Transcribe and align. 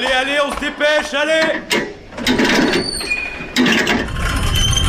Allez, 0.00 0.12
allez, 0.14 0.38
on 0.42 0.50
se 0.54 0.60
dépêche, 0.60 1.12
allez 1.12 1.60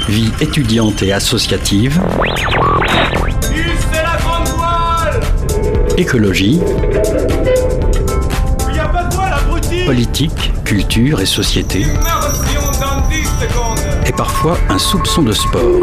Vie 0.07 0.31
étudiante 0.39 1.04
et 1.04 1.11
associative. 1.11 1.99
c'est 3.41 4.04
la 4.04 4.18
grande 4.21 4.47
voile 4.55 5.20
Écologie. 5.97 6.61
Il 8.71 8.79
a 8.79 8.88
pas 8.88 9.04
de 9.04 9.13
voile, 9.13 9.34
abruti 9.34 9.84
Politique, 9.86 10.54
culture 10.63 11.20
et 11.20 11.25
société. 11.25 11.82
Immersion 11.82 12.71
dans 12.80 13.02
10 13.09 13.25
secondes 13.25 13.80
Et 14.05 14.14
parfois 14.14 14.57
un 14.70 14.80
soupçon 14.80 15.23
de 15.23 15.34
sport. 15.34 15.82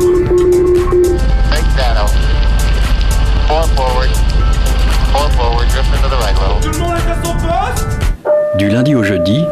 Du 8.59 8.69
lundi 8.69 8.97
au 8.97 9.05
jeudi, 9.05 9.45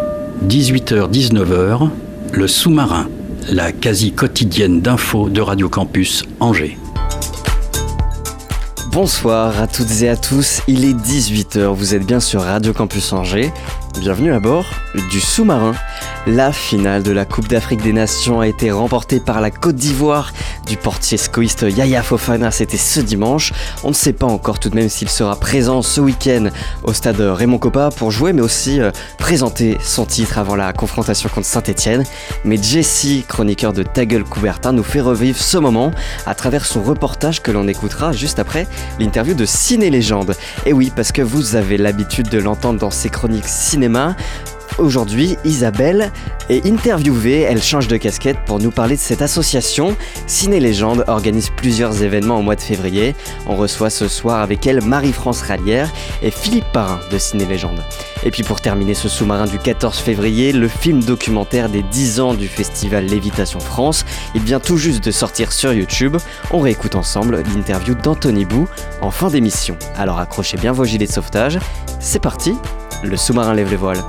18h-19h, 0.48 1.90
le 2.32 2.48
sous-marin, 2.48 3.08
la 3.48 3.70
quasi 3.70 4.10
quotidienne 4.10 4.80
d'infos 4.80 5.28
de 5.28 5.40
Radio 5.40 5.68
Campus 5.68 6.24
Angers. 6.40 6.76
Bonsoir 8.90 9.60
à 9.62 9.68
toutes 9.68 10.02
et 10.02 10.08
à 10.08 10.16
tous, 10.16 10.60
il 10.66 10.84
est 10.84 10.92
18h, 10.92 11.66
vous 11.66 11.94
êtes 11.94 12.04
bien 12.04 12.18
sur 12.18 12.42
Radio 12.42 12.72
Campus 12.72 13.12
Angers. 13.12 13.52
Bienvenue 14.00 14.32
à 14.32 14.40
bord 14.40 14.66
du 15.12 15.20
sous-marin. 15.20 15.74
La 16.26 16.50
finale 16.50 17.04
de 17.04 17.12
la 17.12 17.24
Coupe 17.24 17.46
d'Afrique 17.46 17.82
des 17.82 17.92
Nations 17.92 18.40
a 18.40 18.48
été 18.48 18.72
remportée 18.72 19.20
par 19.20 19.40
la 19.40 19.52
Côte 19.52 19.76
d'Ivoire 19.76 20.32
du 20.66 20.76
portier 20.76 21.16
scoïste 21.16 21.62
Yaya 21.62 22.02
Fofana, 22.02 22.50
c'était 22.50 22.76
ce 22.76 23.00
dimanche. 23.00 23.52
On 23.84 23.88
ne 23.88 23.94
sait 23.94 24.12
pas 24.12 24.26
encore 24.26 24.58
tout 24.58 24.68
de 24.68 24.74
même 24.74 24.88
s'il 24.88 25.08
sera 25.08 25.36
présent 25.36 25.82
ce 25.82 26.00
week-end 26.00 26.48
au 26.82 26.92
stade 26.92 27.20
Raymond 27.20 27.58
Coppa 27.58 27.90
pour 27.90 28.10
jouer 28.10 28.32
mais 28.32 28.42
aussi 28.42 28.80
euh, 28.80 28.90
présenter 29.18 29.78
son 29.80 30.04
titre 30.04 30.38
avant 30.38 30.56
la 30.56 30.72
confrontation 30.72 31.28
contre 31.28 31.46
Saint-Etienne. 31.46 32.04
Mais 32.44 32.56
Jesse, 32.56 33.24
chroniqueur 33.28 33.72
de 33.72 33.82
Ta 33.82 34.04
gueule 34.04 34.24
Coubertin, 34.24 34.72
nous 34.72 34.82
fait 34.82 35.00
revivre 35.00 35.38
ce 35.38 35.58
moment 35.58 35.92
à 36.26 36.34
travers 36.34 36.66
son 36.66 36.82
reportage 36.82 37.42
que 37.42 37.50
l'on 37.50 37.68
écoutera 37.68 38.12
juste 38.12 38.38
après 38.38 38.66
l'interview 38.98 39.34
de 39.34 39.46
Ciné 39.46 39.90
Légende. 39.90 40.34
Et 40.64 40.72
oui, 40.72 40.92
parce 40.94 41.12
que 41.12 41.22
vous 41.22 41.54
avez 41.54 41.76
l'habitude 41.76 42.28
de 42.28 42.38
l'entendre 42.38 42.78
dans 42.78 42.90
ses 42.90 43.08
chroniques 43.08 43.48
cinéma. 43.48 44.16
Aujourd'hui, 44.78 45.38
Isabelle 45.44 46.12
est 46.50 46.66
interviewée, 46.66 47.40
elle 47.40 47.62
change 47.62 47.88
de 47.88 47.96
casquette 47.96 48.36
pour 48.44 48.58
nous 48.58 48.70
parler 48.70 48.96
de 48.96 49.00
cette 49.00 49.22
association. 49.22 49.96
Ciné 50.26 50.60
Légende 50.60 51.04
organise 51.06 51.48
plusieurs 51.48 52.02
événements 52.02 52.38
au 52.38 52.42
mois 52.42 52.56
de 52.56 52.60
février. 52.60 53.14
On 53.46 53.56
reçoit 53.56 53.88
ce 53.88 54.06
soir 54.06 54.42
avec 54.42 54.66
elle 54.66 54.84
Marie-France 54.84 55.40
Rallière 55.42 55.90
et 56.22 56.30
Philippe 56.30 56.70
Parrain 56.74 57.00
de 57.10 57.16
Ciné 57.16 57.46
Légende. 57.46 57.82
Et 58.22 58.30
puis 58.30 58.42
pour 58.42 58.60
terminer 58.60 58.92
ce 58.92 59.08
sous-marin 59.08 59.46
du 59.46 59.58
14 59.58 59.96
février, 59.98 60.52
le 60.52 60.68
film 60.68 61.02
documentaire 61.02 61.70
des 61.70 61.82
10 61.82 62.20
ans 62.20 62.34
du 62.34 62.46
festival 62.46 63.06
Lévitation 63.06 63.60
France. 63.60 64.04
Il 64.34 64.42
vient 64.42 64.60
tout 64.60 64.76
juste 64.76 65.02
de 65.02 65.10
sortir 65.10 65.52
sur 65.52 65.72
YouTube. 65.72 66.18
On 66.50 66.60
réécoute 66.60 66.96
ensemble 66.96 67.42
l'interview 67.54 67.94
d'Anthony 67.94 68.44
Bou 68.44 68.68
en 69.00 69.10
fin 69.10 69.30
d'émission. 69.30 69.78
Alors 69.96 70.18
accrochez 70.18 70.58
bien 70.58 70.72
vos 70.72 70.84
gilets 70.84 71.06
de 71.06 71.12
sauvetage. 71.12 71.58
C'est 71.98 72.20
parti, 72.20 72.54
le 73.02 73.16
sous-marin 73.16 73.54
lève 73.54 73.70
les 73.70 73.76
voiles. 73.76 74.02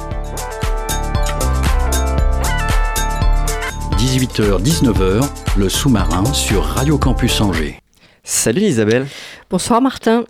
18h-19h, 3.98 5.28
le 5.58 5.70
sous-marin 5.70 6.24
sur 6.26 6.64
Radio 6.64 7.00
Campus 7.00 7.42
Angers. 7.42 7.80
Salut 8.24 8.62
Isabelle. 8.62 9.08
Bonsoir 9.50 9.82
Martin. 9.82 10.24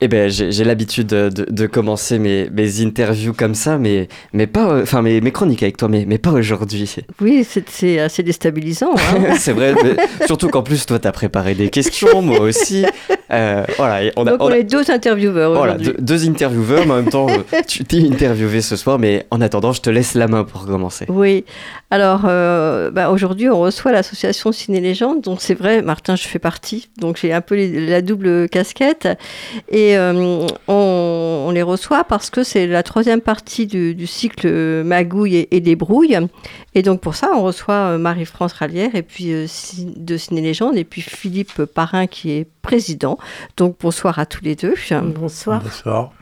Eh 0.00 0.06
ben, 0.06 0.30
j'ai 0.30 0.62
l'habitude 0.62 1.08
de, 1.08 1.28
de- 1.28 1.46
de 1.50 1.66
commencer 1.66 2.20
mes, 2.20 2.48
mes 2.50 2.82
interviews 2.82 3.32
comme 3.32 3.56
ça, 3.56 3.78
mais, 3.78 4.06
mais 4.32 4.46
pas, 4.46 4.70
euh, 4.70 4.82
enfin 4.84 5.02
mes, 5.02 5.20
mes 5.20 5.32
chroniques 5.32 5.64
avec 5.64 5.76
toi, 5.76 5.88
mais, 5.88 6.04
mais 6.06 6.18
pas 6.18 6.30
aujourd'hui. 6.30 6.94
Oui, 7.20 7.44
c'est- 7.44 7.98
assez 7.98 8.22
déstabilisant. 8.22 8.94
hein. 8.94 9.34
C'est 9.38 9.52
vrai, 9.52 9.74
mais 9.82 9.96
surtout 10.26 10.48
qu'en 10.50 10.62
plus 10.62 10.86
toi 10.86 11.00
t'as 11.00 11.10
préparé 11.10 11.54
des 11.54 11.68
questions, 11.68 12.22
moi 12.22 12.38
aussi. 12.38 12.84
Euh, 13.32 13.64
voilà, 13.76 14.10
on 14.16 14.24
a, 14.26 14.30
Donc 14.30 14.40
on 14.42 14.46
on 14.46 14.52
a- 14.52 14.58
est 14.58 14.62
deux 14.64 14.88
intervieweurs 14.90 15.52
voilà, 15.54 15.74
deux, 15.74 15.96
deux 15.98 16.28
intervieweurs, 16.28 16.86
mais 16.86 16.92
en 16.92 16.96
même 17.02 17.08
temps, 17.10 17.26
euh, 17.28 17.60
tu 17.66 17.84
t'es 17.84 17.98
interviewé 18.08 18.60
ce 18.60 18.76
soir, 18.76 19.00
mais 19.00 19.26
en 19.32 19.40
attendant, 19.40 19.72
je 19.72 19.80
te 19.80 19.90
laisse 19.90 20.14
la 20.14 20.28
main 20.28 20.44
pour 20.44 20.64
commencer. 20.64 21.06
Oui. 21.08 21.44
Alors 21.90 22.22
euh, 22.28 22.90
bah, 22.92 23.10
aujourd'hui, 23.10 23.48
on 23.50 23.58
reçoit 23.58 23.90
l'association 23.90 24.52
Ciné 24.52 24.80
Légende. 24.80 25.22
Donc 25.22 25.38
c'est 25.40 25.54
vrai, 25.54 25.82
Martin, 25.82 26.14
je 26.14 26.28
fais 26.28 26.38
partie. 26.38 26.88
Donc 26.98 27.18
j'ai 27.20 27.32
un 27.32 27.40
peu 27.40 27.56
la 27.56 28.00
double 28.00 28.48
casquette. 28.48 29.08
Et 29.70 29.87
euh, 29.96 30.46
on, 30.66 31.44
on 31.48 31.50
les 31.50 31.62
reçoit 31.62 32.04
parce 32.04 32.30
que 32.30 32.42
c'est 32.42 32.66
la 32.66 32.82
troisième 32.82 33.20
partie 33.20 33.66
du, 33.66 33.94
du 33.94 34.06
cycle 34.06 34.48
Magouille 34.84 35.36
et, 35.36 35.56
et 35.56 35.60
Débrouille. 35.60 36.18
Et 36.74 36.82
donc 36.82 37.00
pour 37.00 37.14
ça, 37.14 37.30
on 37.34 37.42
reçoit 37.42 37.74
euh, 37.74 37.98
Marie-France 37.98 38.52
Rallière 38.52 38.94
et 38.94 39.02
puis 39.02 39.32
euh, 39.32 39.46
de 39.96 40.16
Ciné 40.16 40.40
Légende 40.40 40.76
et 40.76 40.84
puis 40.84 41.00
Philippe 41.00 41.64
Parrain 41.64 42.06
qui 42.06 42.32
est 42.32 42.46
président. 42.62 43.18
Donc 43.56 43.76
bonsoir 43.80 44.18
à 44.18 44.26
tous 44.26 44.44
les 44.44 44.54
deux. 44.54 44.74
Bonsoir. 44.90 45.62
Bonsoir. 45.62 46.12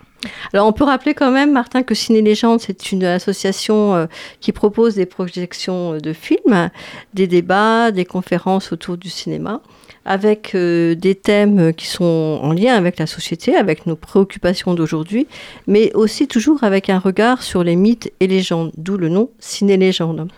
Alors, 0.53 0.67
on 0.67 0.73
peut 0.73 0.85
rappeler 0.85 1.15
quand 1.15 1.31
même, 1.31 1.53
Martin, 1.53 1.83
que 1.83 1.95
Ciné 1.95 2.23
Légende, 2.23 2.61
c'est 2.61 2.91
une 2.91 3.05
association 3.05 3.95
euh, 3.95 4.07
qui 4.41 4.51
propose 4.51 4.95
des 4.95 5.07
projections 5.07 5.99
de 5.99 6.13
films, 6.13 6.71
des 7.15 7.27
débats, 7.27 7.93
des 7.93 8.05
conférences 8.05 8.73
autour 8.73 8.97
du 8.97 9.11
cinéma, 9.11 9.61
avec 10.07 10.55
euh, 10.55 10.95
des 10.95 11.15
thèmes 11.15 11.75
qui 11.75 11.87
sont 11.87 12.39
en 12.43 12.53
lien 12.53 12.75
avec 12.75 12.99
la 12.99 13.07
société, 13.07 13.55
avec 13.57 13.87
nos 13.87 13.97
préoccupations 13.97 14.73
d'aujourd'hui, 14.75 15.27
mais 15.67 15.93
aussi 15.95 16.29
toujours 16.29 16.65
avec 16.65 16.89
un 16.89 16.99
regard 16.99 17.43
sur 17.43 17.63
les 17.65 17.77
mythes 17.77 18.13
et 18.21 18.27
légendes, 18.27 18.71
d'où 18.79 18.97
le 18.97 19.09
nom 19.09 19.29
Ciné 19.39 19.77
Légende. 19.77 20.29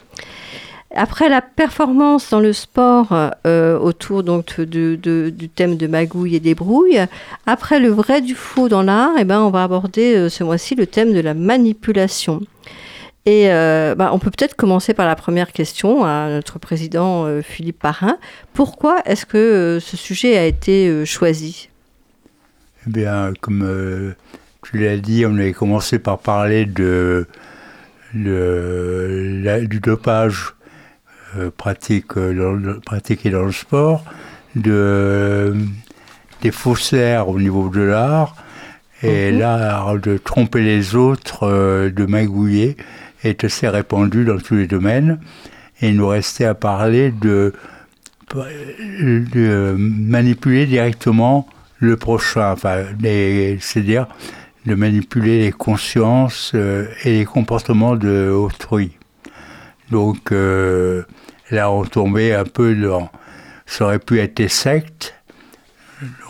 Après 0.95 1.29
la 1.29 1.43
performance 1.43 2.31
dans 2.31 2.41
le 2.41 2.55
sport 2.55 3.09
euh, 3.47 3.79
autour 3.79 4.23
donc 4.23 4.59
de- 4.59 4.97
du 5.29 5.49
thème 5.51 5.77
de 5.77 5.87
magouille 5.87 6.37
et 6.37 6.41
débrouille, 6.41 6.99
après 7.47 7.79
le 7.79 7.89
vrai 7.91 8.23
du 8.23 8.35
faux 8.35 8.71
dans 8.71 8.83
l'art, 8.83 9.13
eh 9.19 9.25
ben, 9.25 9.43
on 9.43 9.51
va 9.51 9.65
aborder 9.65 10.15
euh, 10.17 10.29
ce 10.31 10.45
mois-ci 10.45 10.75
le 10.77 10.87
thème 10.87 11.13
de 11.13 11.21
la 11.21 11.35
manipulation. 11.35 12.41
Et 13.29 13.51
euh, 13.51 13.95
bah, 13.95 14.09
on 14.15 14.19
peut 14.19 14.31
peut-être 14.31 14.57
commencer 14.57 14.95
par 14.95 15.07
la 15.07 15.15
première 15.15 15.53
question 15.53 16.03
à 16.03 16.31
notre 16.31 16.59
président 16.59 17.27
euh, 17.27 17.43
Philippe 17.43 17.79
Parrain. 17.79 18.17
Pourquoi 18.55 19.03
est-ce 19.05 19.27
que 19.27 19.37
euh, 19.37 19.81
ce 19.81 19.99
sujet 19.99 20.39
a 20.39 20.47
été 20.47 21.05
choisi? 21.05 21.69
Eh 22.87 22.91
bien, 22.91 23.35
comme 23.43 24.15
tu 24.63 24.79
l'as 24.79 24.97
dit, 24.97 25.27
on 25.27 25.35
avait 25.37 25.53
commencé 25.53 25.99
par 25.99 26.21
parler 26.21 26.65
de, 26.65 27.27
la- 28.15 29.61
du 29.61 29.81
dopage 29.81 30.55
pratique, 31.59 32.15
dans 32.15 32.53
le- 32.53 32.81
pratiqué 32.81 33.29
dans 33.29 33.43
le 33.45 33.53
sport, 33.53 34.05
de, 34.57 35.55
des 36.41 36.51
faussaires 36.51 37.29
au 37.29 37.39
niveau 37.39 37.69
de 37.69 37.83
l'art, 37.83 38.37
et 39.03 39.31
Mhm. 39.33 39.39
l'art 39.39 39.99
de 39.99 40.17
tromper 40.17 40.63
les 40.63 40.95
autres, 40.97 41.47
de 41.91 42.07
magouiller, 42.07 42.79
est 43.25 43.45
assez 43.45 43.69
répandu 43.69 44.25
dans 44.25 44.39
tous 44.39 44.55
les 44.55 44.67
domaines. 44.67 45.21
Et 45.81 45.89
il 45.89 45.97
nous 45.97 46.09
restait 46.09 46.45
à 46.45 46.55
parler 46.55 47.11
de, 47.13 47.53
de 48.35 49.75
manipuler 49.79 50.67
directement 50.67 51.49
le 51.79 51.97
prochain, 51.97 52.53
enfin, 52.53 52.85
c'est-à-dire 53.61 54.07
de 54.67 54.75
manipuler 54.75 55.39
les 55.45 55.53
consciences 55.53 56.53
euh, 56.55 56.87
et 57.05 57.19
les 57.19 57.25
comportements 57.25 57.97
de 57.97 58.29
autrui. 58.31 58.97
Donc 59.91 60.33
euh, 60.33 61.05
là, 61.51 61.71
on 61.71 61.85
tombait 61.85 62.35
un 62.35 62.45
peu 62.45 62.75
dans. 62.75 63.11
Ça 63.67 63.85
aurait 63.85 63.99
pu 63.99 64.19
être 64.19 64.37
des 64.37 64.49
sectes, 64.49 65.15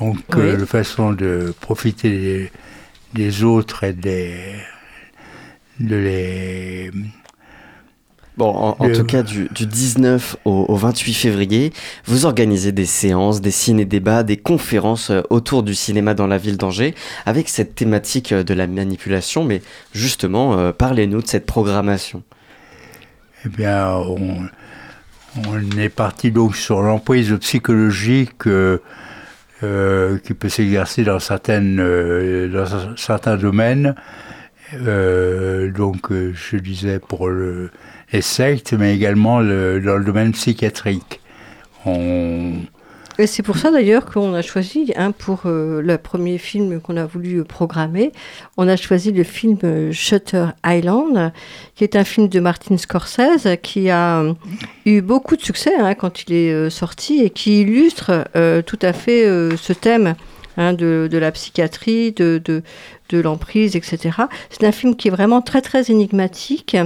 donc 0.00 0.18
euh, 0.36 0.52
Oui. 0.54 0.60
de 0.60 0.64
façon 0.66 1.12
de 1.12 1.54
profiter 1.60 2.10
des, 2.10 2.52
des 3.14 3.44
autres 3.44 3.84
et 3.84 3.92
des, 3.92 4.36
de 5.80 5.96
les. 5.96 6.90
Bon, 8.36 8.50
en, 8.54 8.76
en 8.78 8.86
Le- 8.86 8.92
tout 8.92 9.04
cas, 9.04 9.24
du, 9.24 9.48
du 9.50 9.66
19 9.66 10.36
au, 10.44 10.66
au 10.68 10.76
28 10.76 11.12
février, 11.12 11.72
vous 12.04 12.24
organisez 12.24 12.70
des 12.70 12.86
séances, 12.86 13.40
des 13.40 13.50
ciné-débats, 13.50 14.22
des 14.22 14.36
conférences 14.36 15.10
euh, 15.10 15.22
autour 15.28 15.64
du 15.64 15.74
cinéma 15.74 16.14
dans 16.14 16.28
la 16.28 16.38
ville 16.38 16.56
d'Angers, 16.56 16.94
avec 17.26 17.48
cette 17.48 17.74
thématique 17.74 18.30
euh, 18.30 18.44
de 18.44 18.54
la 18.54 18.68
manipulation. 18.68 19.42
Mais 19.42 19.60
justement, 19.92 20.56
euh, 20.56 20.70
parlez-nous 20.72 21.20
de 21.22 21.26
cette 21.26 21.46
programmation. 21.46 22.22
Eh 23.44 23.48
bien, 23.48 23.88
on, 23.96 24.46
on 25.48 25.78
est 25.78 25.88
parti 25.88 26.30
donc 26.30 26.56
sur 26.56 26.82
l'emprise 26.82 27.36
psychologique 27.40 28.46
euh, 28.46 28.78
euh, 29.62 30.18
qui 30.18 30.34
peut 30.34 30.48
s'exercer 30.48 31.04
dans, 31.04 31.18
certaines, 31.20 31.76
dans 32.52 32.96
certains 32.96 33.36
domaines. 33.36 33.94
Euh, 34.74 35.70
donc, 35.70 36.10
euh, 36.12 36.32
je 36.34 36.56
disais 36.56 36.98
pour 36.98 37.28
le, 37.28 37.70
les 38.12 38.20
sectes, 38.22 38.72
mais 38.74 38.94
également 38.94 39.40
le- 39.40 39.80
dans 39.80 39.96
le 39.96 40.04
domaine 40.04 40.32
psychiatrique. 40.32 41.20
C'est 43.26 43.42
pour 43.42 43.56
ça 43.56 43.70
d'ailleurs 43.72 44.04
qu'on 44.04 44.32
a 44.34 44.42
choisi, 44.42 44.92
hein, 44.96 45.10
pour 45.10 45.42
euh, 45.46 45.80
le 45.82 45.98
premier 45.98 46.38
film 46.38 46.80
qu'on 46.80 46.96
a 46.96 47.04
voulu 47.06 47.42
programmer, 47.42 48.12
on 48.56 48.68
a 48.68 48.76
choisi 48.76 49.10
le 49.10 49.24
film 49.24 49.90
Shutter 49.90 50.46
Island, 50.64 51.32
qui 51.74 51.82
est 51.82 51.96
un 51.96 52.04
film 52.04 52.28
de 52.28 52.38
Martin 52.38 52.76
Scorsese 52.76 53.48
qui 53.62 53.90
a 53.90 54.22
eu 54.86 55.00
beaucoup 55.00 55.34
de 55.34 55.42
succès 55.42 55.72
hein, 55.80 55.94
quand 55.94 56.22
il 56.28 56.34
est 56.34 56.70
sorti 56.70 57.22
et 57.24 57.30
qui 57.30 57.62
illustre 57.62 58.24
tout 58.66 58.78
à 58.82 58.92
fait 58.92 59.24
ce 59.56 59.72
thème 59.72 60.14
hein, 60.58 60.74
de, 60.74 61.08
la 61.10 61.32
psychiatrie, 61.32 62.12
de, 62.12 62.38
de, 62.44 62.62
de 63.08 63.18
l'emprise, 63.18 63.74
etc. 63.76 63.98
C'est 64.50 64.64
un 64.64 64.72
film 64.72 64.94
qui 64.94 65.08
est 65.08 65.10
vraiment 65.10 65.40
très 65.40 65.62
très 65.62 65.90
énigmatique. 65.90 66.76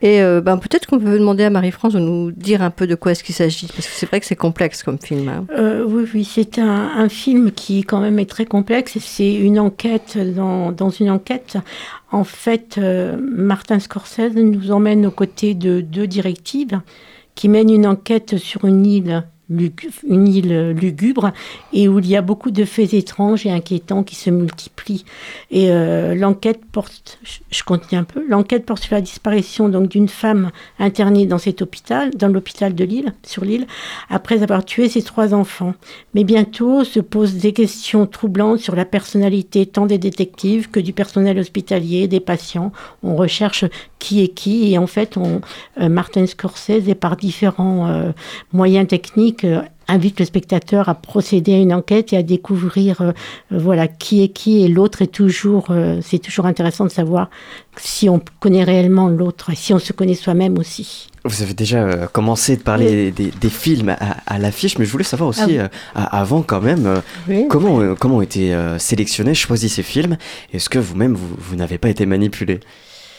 Et 0.00 0.22
euh, 0.22 0.40
ben, 0.40 0.58
peut-être 0.58 0.86
qu'on 0.86 1.00
peut 1.00 1.18
demander 1.18 1.42
à 1.42 1.50
Marie-France 1.50 1.94
de 1.94 1.98
nous 1.98 2.30
dire 2.30 2.62
un 2.62 2.70
peu 2.70 2.86
de 2.86 2.94
quoi 2.94 3.10
est-ce 3.12 3.24
qu'il 3.24 3.34
s'agit, 3.34 3.66
parce 3.66 3.84
que 3.88 3.92
c'est 3.92 4.06
vrai 4.06 4.20
que 4.20 4.26
c'est 4.26 4.36
complexe 4.36 4.84
comme 4.84 4.98
film. 5.00 5.28
hein. 5.28 5.44
Euh, 5.50 5.84
oui, 5.84 6.04
oui, 6.14 6.24
c'est 6.24 6.60
un, 6.60 6.92
un 6.96 7.08
film 7.08 7.50
qui 7.50 7.82
quand 7.82 7.98
même 8.00 8.20
est 8.20 8.30
très 8.30 8.46
complexe. 8.46 8.96
C'est 9.00 9.34
une 9.34 9.58
enquête 9.58 10.16
dans, 10.36 10.70
dans 10.70 10.90
une 10.90 11.10
enquête. 11.10 11.58
En 12.12 12.22
fait, 12.22 12.76
euh, 12.78 13.16
Martin 13.20 13.80
Scorsese 13.80 14.36
nous 14.36 14.70
emmène 14.70 15.04
aux 15.04 15.10
côtés 15.10 15.54
de 15.54 15.80
deux 15.80 16.06
directives 16.06 16.80
qui 17.34 17.48
mènent 17.48 17.70
une 17.70 17.86
enquête 17.86 18.36
sur 18.38 18.66
une 18.66 18.86
île, 18.86 19.24
une 19.50 20.28
île 20.28 20.70
lugubre 20.70 21.32
et 21.72 21.88
où 21.88 21.98
il 21.98 22.06
y 22.06 22.16
a 22.16 22.22
beaucoup 22.22 22.50
de 22.50 22.64
faits 22.64 22.92
étranges 22.94 23.46
et 23.46 23.50
inquiétants 23.50 24.02
qui 24.02 24.14
se 24.14 24.30
multiplient. 24.30 25.04
Et 25.50 25.70
euh, 25.70 26.14
l'enquête 26.14 26.60
porte, 26.70 27.18
je, 27.50 27.62
continue 27.62 28.00
un 28.00 28.04
peu, 28.04 28.24
l'enquête 28.28 28.66
porte 28.66 28.82
sur 28.82 28.94
la 28.94 29.00
disparition 29.00 29.68
donc 29.68 29.88
d'une 29.88 30.08
femme 30.08 30.50
internée 30.78 31.26
dans 31.26 31.38
cet 31.38 31.62
hôpital, 31.62 32.10
dans 32.10 32.28
l'hôpital 32.28 32.74
de 32.74 32.84
Lille, 32.84 33.14
sur 33.24 33.44
l'île, 33.44 33.66
après 34.10 34.42
avoir 34.42 34.64
tué 34.64 34.88
ses 34.88 35.02
trois 35.02 35.34
enfants. 35.34 35.74
Mais 36.14 36.24
bientôt 36.24 36.84
se 36.84 37.00
posent 37.00 37.34
des 37.34 37.52
questions 37.52 38.06
troublantes 38.06 38.60
sur 38.60 38.76
la 38.76 38.84
personnalité 38.84 39.66
tant 39.66 39.86
des 39.86 39.98
détectives 39.98 40.70
que 40.70 40.80
du 40.80 40.92
personnel 40.92 41.38
hospitalier, 41.38 42.08
des 42.08 42.20
patients. 42.20 42.72
On 43.02 43.16
recherche 43.16 43.64
qui 43.98 44.22
est 44.22 44.28
qui 44.28 44.72
et 44.72 44.78
en 44.78 44.86
fait, 44.86 45.16
on, 45.16 45.40
euh, 45.80 45.88
Martin 45.88 46.26
Scorsese, 46.26 46.88
et 46.88 46.94
par 46.94 47.16
différents 47.16 47.88
euh, 47.88 48.12
moyens 48.52 48.86
techniques, 48.88 49.37
invite 49.90 50.20
le 50.20 50.26
spectateur 50.26 50.88
à 50.90 50.94
procéder 50.94 51.54
à 51.54 51.58
une 51.58 51.72
enquête 51.72 52.12
et 52.12 52.16
à 52.18 52.22
découvrir 52.22 53.00
euh, 53.00 53.12
euh, 53.52 53.58
voilà 53.58 53.88
qui 53.88 54.22
est 54.22 54.28
qui 54.28 54.62
et 54.62 54.68
l'autre 54.68 55.00
est 55.00 55.06
toujours 55.06 55.68
euh, 55.70 56.00
c'est 56.02 56.18
toujours 56.18 56.44
intéressant 56.44 56.84
de 56.84 56.90
savoir 56.90 57.30
si 57.78 58.08
on 58.10 58.20
connaît 58.40 58.64
réellement 58.64 59.08
l'autre 59.08 59.50
et 59.50 59.54
si 59.54 59.72
on 59.72 59.78
se 59.78 59.92
connaît 59.94 60.14
soi-même 60.14 60.58
aussi. 60.58 61.08
Vous 61.24 61.42
avez 61.42 61.54
déjà 61.54 61.78
euh, 61.78 62.06
commencé 62.06 62.56
de 62.56 62.62
parler 62.62 63.10
des, 63.12 63.30
des 63.30 63.48
films 63.50 63.88
à, 63.90 64.16
à 64.26 64.38
l'affiche, 64.38 64.78
mais 64.78 64.84
je 64.84 64.90
voulais 64.92 65.04
savoir 65.04 65.30
aussi, 65.30 65.40
Ah 65.42 65.46
oui. 65.48 65.58
euh, 65.58 65.68
avant 65.94 66.42
quand 66.42 66.60
même, 66.60 66.86
euh, 66.86 67.00
Oui. 67.28 67.46
comment, 67.48 67.80
euh, 67.80 67.94
comment 67.98 68.16
ont 68.18 68.22
été 68.22 68.54
euh, 68.54 68.78
sélectionnés, 68.78 69.34
choisis 69.34 69.74
ces 69.74 69.82
films 69.82 70.16
Est-ce 70.52 70.68
que 70.68 70.78
vous-même, 70.78 71.14
vous, 71.14 71.28
vous 71.38 71.56
n'avez 71.56 71.76
pas 71.78 71.88
été 71.88 72.06
manipulé? 72.06 72.60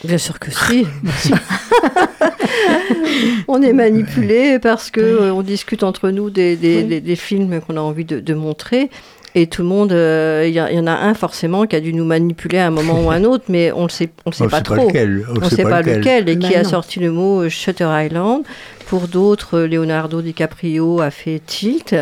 Bien 0.04 0.18
sûr 0.18 0.38
que 0.38 0.50
si. 0.50 0.86
on 3.48 3.62
est 3.62 3.72
manipulé 3.72 4.58
parce 4.58 4.90
que 4.90 5.00
euh, 5.00 5.32
on 5.32 5.42
discute 5.42 5.82
entre 5.82 6.10
nous 6.10 6.30
des, 6.30 6.56
des, 6.56 6.78
Oui. 6.78 6.84
des- 6.84 7.00
des 7.00 7.16
films 7.16 7.60
qu'on 7.60 7.76
a 7.76 7.80
envie 7.80 8.04
de, 8.04 8.20
de 8.20 8.34
montrer. 8.34 8.90
Et 9.36 9.46
tout 9.46 9.62
le 9.62 9.68
monde, 9.68 9.92
euh, 9.92 10.44
il 10.48 10.52
y, 10.52 10.60
en 10.60 10.86
a 10.88 10.92
un 10.92 11.14
forcément 11.14 11.64
qui 11.64 11.76
a 11.76 11.80
dû 11.80 11.92
nous 11.92 12.04
manipuler 12.04 12.58
à 12.58 12.66
un 12.66 12.70
moment 12.70 13.00
ou 13.00 13.10
à 13.12 13.14
un 13.14 13.22
autre, 13.22 13.44
mais 13.48 13.70
on 13.70 13.84
ne 13.84 13.88
sait, 13.88 14.10
on 14.26 14.32
sait 14.32 14.42
On 14.44 14.48
pas 14.48 14.56
sait 14.56 14.62
trop. 14.64 14.88
lequel. 14.88 15.24
on 15.28 15.44
ne 15.44 15.48
sait 15.48 15.62
pas 15.62 15.82
lequel. 15.82 16.28
Et 16.28 16.34
Ben 16.34 16.48
qui 16.48 16.56
a 16.56 16.64
sorti 16.64 16.98
le 16.98 17.12
mot 17.12 17.42
euh, 17.42 17.48
Shutter 17.48 17.86
Island. 17.88 18.42
Pour 18.88 19.06
d'autres, 19.06 19.60
Leonardo 19.60 20.20
DiCaprio 20.20 21.00
a 21.00 21.12
fait 21.12 21.40
Tilt. 21.46 21.94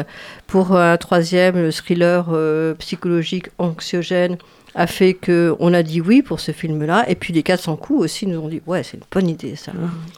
Pour 0.46 0.74
un 0.74 0.96
troisième, 0.96 1.56
le 1.56 1.70
thriller 1.70 2.28
euh, 2.32 2.72
psychologique 2.78 3.48
anxiogène 3.58 4.38
a 4.74 4.86
fait 4.86 5.14
que 5.14 5.54
on 5.60 5.72
a 5.74 5.82
dit 5.82 6.00
oui 6.00 6.22
pour 6.22 6.40
ce 6.40 6.52
film-là. 6.52 7.04
Et 7.08 7.14
puis 7.14 7.32
les 7.32 7.42
400 7.42 7.76
coups 7.76 8.00
aussi 8.04 8.26
nous 8.26 8.38
ont 8.38 8.48
dit 8.48 8.60
ouais, 8.66 8.82
c'est 8.82 8.96
une 8.98 9.02
bonne 9.10 9.28
idée 9.28 9.56
ça. 9.56 9.72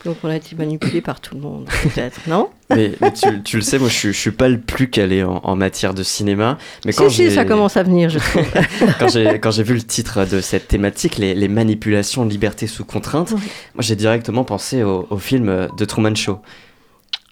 Donc 0.05 0.17
on 0.23 0.29
a 0.29 0.37
été 0.37 0.55
manipulé 0.56 1.00
par 1.00 1.20
tout 1.20 1.35
le 1.35 1.41
monde, 1.41 1.69
peut-être, 1.82 2.20
non? 2.26 2.50
Mais, 2.70 2.93
mais 3.00 3.12
tu, 3.12 3.43
tu 3.43 3.56
le 3.56 3.62
sais, 3.62 3.79
moi 3.79 3.88
je, 3.88 3.94
suis- 3.94 4.12
je 4.12 4.19
suis 4.19 4.31
pas 4.31 4.49
le 4.49 4.58
plus 4.61 4.88
calé 4.91 5.23
en, 5.25 5.41
en 5.43 5.56
matière 5.56 5.93
de 5.94 6.02
cinéma. 6.02 6.56
Mais 6.85 6.93
Si, 6.93 6.99
quand 6.99 7.08
si, 7.11 7.17
j'ai- 7.25 7.31
ça 7.31 7.44
commence 7.44 7.76
à 7.76 7.82
venir, 7.82 8.11
je 8.11 8.19
trouve. 8.19 8.44
quand 8.99 9.08
j'ai 9.08 9.38
quand 9.41 9.50
j'ai 9.50 9.62
vu 9.62 9.75
le 9.75 9.82
titre 9.82 10.25
de 10.25 10.41
cette 10.41 10.69
thématique, 10.69 11.17
les, 11.19 11.35
les 11.35 11.49
manipulations, 11.49 12.25
liberté 12.25 12.67
sous 12.67 12.85
contrainte, 12.85 13.32
Oui. 13.35 13.41
moi 13.75 13.82
j'ai 13.82 13.96
directement 13.96 14.44
pensé 14.44 14.82
au, 14.82 15.06
au 15.11 15.19
film 15.19 15.69
de 15.76 15.85
Truman 15.85 16.14
Show. 16.14 16.38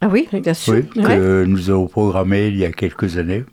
ah 0.00 0.08
oui, 0.08 0.28
bien 0.32 0.54
sûr. 0.54 0.74
Oui, 0.74 1.02
Ouais. 1.02 1.16
que 1.16 1.44
nous 1.46 1.70
avons 1.70 1.86
programmé 1.86 2.48
il 2.48 2.56
y 2.56 2.64
a 2.64 2.72
quelques 2.72 3.16
années. 3.18 3.44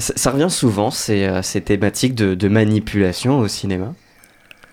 Ça, 0.00 0.12
ça 0.16 0.30
revient 0.30 0.50
souvent, 0.50 0.90
ces, 0.90 1.24
euh, 1.24 1.42
ces 1.42 1.60
thématiques 1.60 2.14
de, 2.14 2.34
de 2.34 2.48
manipulation 2.48 3.38
au 3.38 3.48
cinéma? 3.48 3.94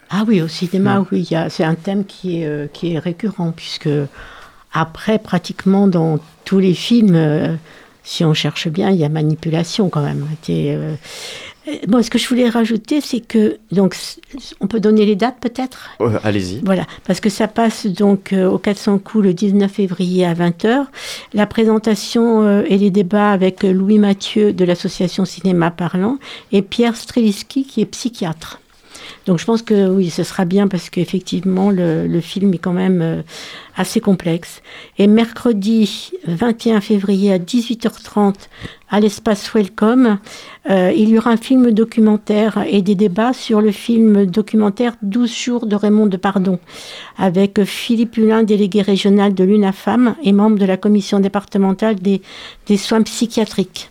Ah 0.09 0.23
oui, 0.25 0.41
au 0.41 0.47
cinéma, 0.47 1.05
oui, 1.11 1.29
c'est 1.49 1.65
un 1.65 1.75
thème 1.75 2.05
qui 2.05 2.41
est, 2.41 2.47
euh, 2.47 2.67
qui 2.71 2.93
est 2.93 2.99
récurrent, 2.99 3.51
puisque 3.51 3.89
après, 4.73 5.19
pratiquement 5.19 5.87
dans 5.87 6.19
tous 6.45 6.59
les 6.59 6.73
films, 6.73 7.15
euh, 7.15 7.55
si 8.03 8.23
on 8.23 8.33
cherche 8.33 8.69
bien, 8.69 8.89
il 8.89 8.97
y 8.97 9.03
a 9.03 9.09
manipulation 9.09 9.89
quand 9.89 10.01
même. 10.01 10.25
Et, 11.67 11.71
euh, 11.71 11.77
bon, 11.87 12.01
ce 12.01 12.09
que 12.09 12.17
je 12.17 12.27
voulais 12.27 12.49
rajouter, 12.49 13.01
c'est 13.01 13.19
que, 13.19 13.57
donc, 13.71 13.95
on 14.59 14.67
peut 14.67 14.79
donner 14.79 15.05
les 15.05 15.15
dates 15.15 15.37
peut-être? 15.39 15.89
Euh, 16.01 16.17
Allez-y. 16.23 16.61
voilà, 16.63 16.85
parce 17.05 17.19
que 17.19 17.29
ça 17.29 17.47
passe 17.47 17.85
donc 17.85 18.33
euh, 18.33 18.49
au 18.49 18.57
400 18.57 18.99
coups 18.99 19.25
le 19.25 19.33
19 19.33 19.71
février 19.71 20.25
à 20.25 20.33
20h. 20.33 20.85
La 21.33 21.45
présentation 21.45 22.43
euh, 22.43 22.63
et 22.67 22.77
les 22.77 22.89
débats 22.89 23.31
avec 23.31 23.63
Louis 23.63 23.99
Mathieu 23.99 24.53
de 24.53 24.65
l'association 24.65 25.25
Cinéma 25.25 25.71
Parlant 25.71 26.17
et 26.51 26.61
Pierre 26.61 26.95
Streliski 26.95 27.65
qui 27.65 27.81
est 27.81 27.85
psychiatre. 27.85 28.59
Donc 29.27 29.39
je 29.39 29.45
pense 29.45 29.61
que 29.61 29.89
oui, 29.89 30.09
ce 30.09 30.23
sera 30.23 30.45
bien 30.45 30.69
parce 30.69 30.89
qu'effectivement 30.89 31.69
le, 31.69 32.21
film 32.21 32.53
est 32.53 32.59
quand 32.59 32.73
même 32.73 33.01
euh, 33.01 33.21
assez 33.75 33.99
complexe. 33.99 34.61
Et 34.97 35.07
mercredi 35.07 36.11
21 36.25 36.79
février 36.79 37.33
à 37.33 37.37
18h30 37.37 38.35
à 38.89 39.01
l'espace 39.01 39.53
Welcome, 39.53 40.19
euh, 40.69 40.93
il 40.95 41.09
y 41.09 41.17
aura 41.17 41.31
un 41.31 41.37
film 41.37 41.71
documentaire 41.71 42.63
et 42.69 42.81
des 42.81 42.95
débats 42.95 43.33
sur 43.33 43.59
le 43.59 43.71
film 43.71 44.25
documentaire 44.25 44.95
12 45.01 45.35
jours 45.35 45.65
de 45.65 45.75
Raymond 45.75 46.07
Depardon 46.07 46.57
avec 47.17 47.61
Philippe 47.65 48.15
Hulin, 48.15 48.43
délégué 48.43 48.81
régional 48.81 49.33
de 49.33 49.43
l'UNAFAM 49.43 50.15
et 50.23 50.31
membre 50.31 50.57
de 50.57 50.65
la 50.65 50.77
commission 50.77 51.19
départementale 51.19 51.97
des 51.99 52.77
soins 52.77 53.01
psychiatriques. 53.01 53.89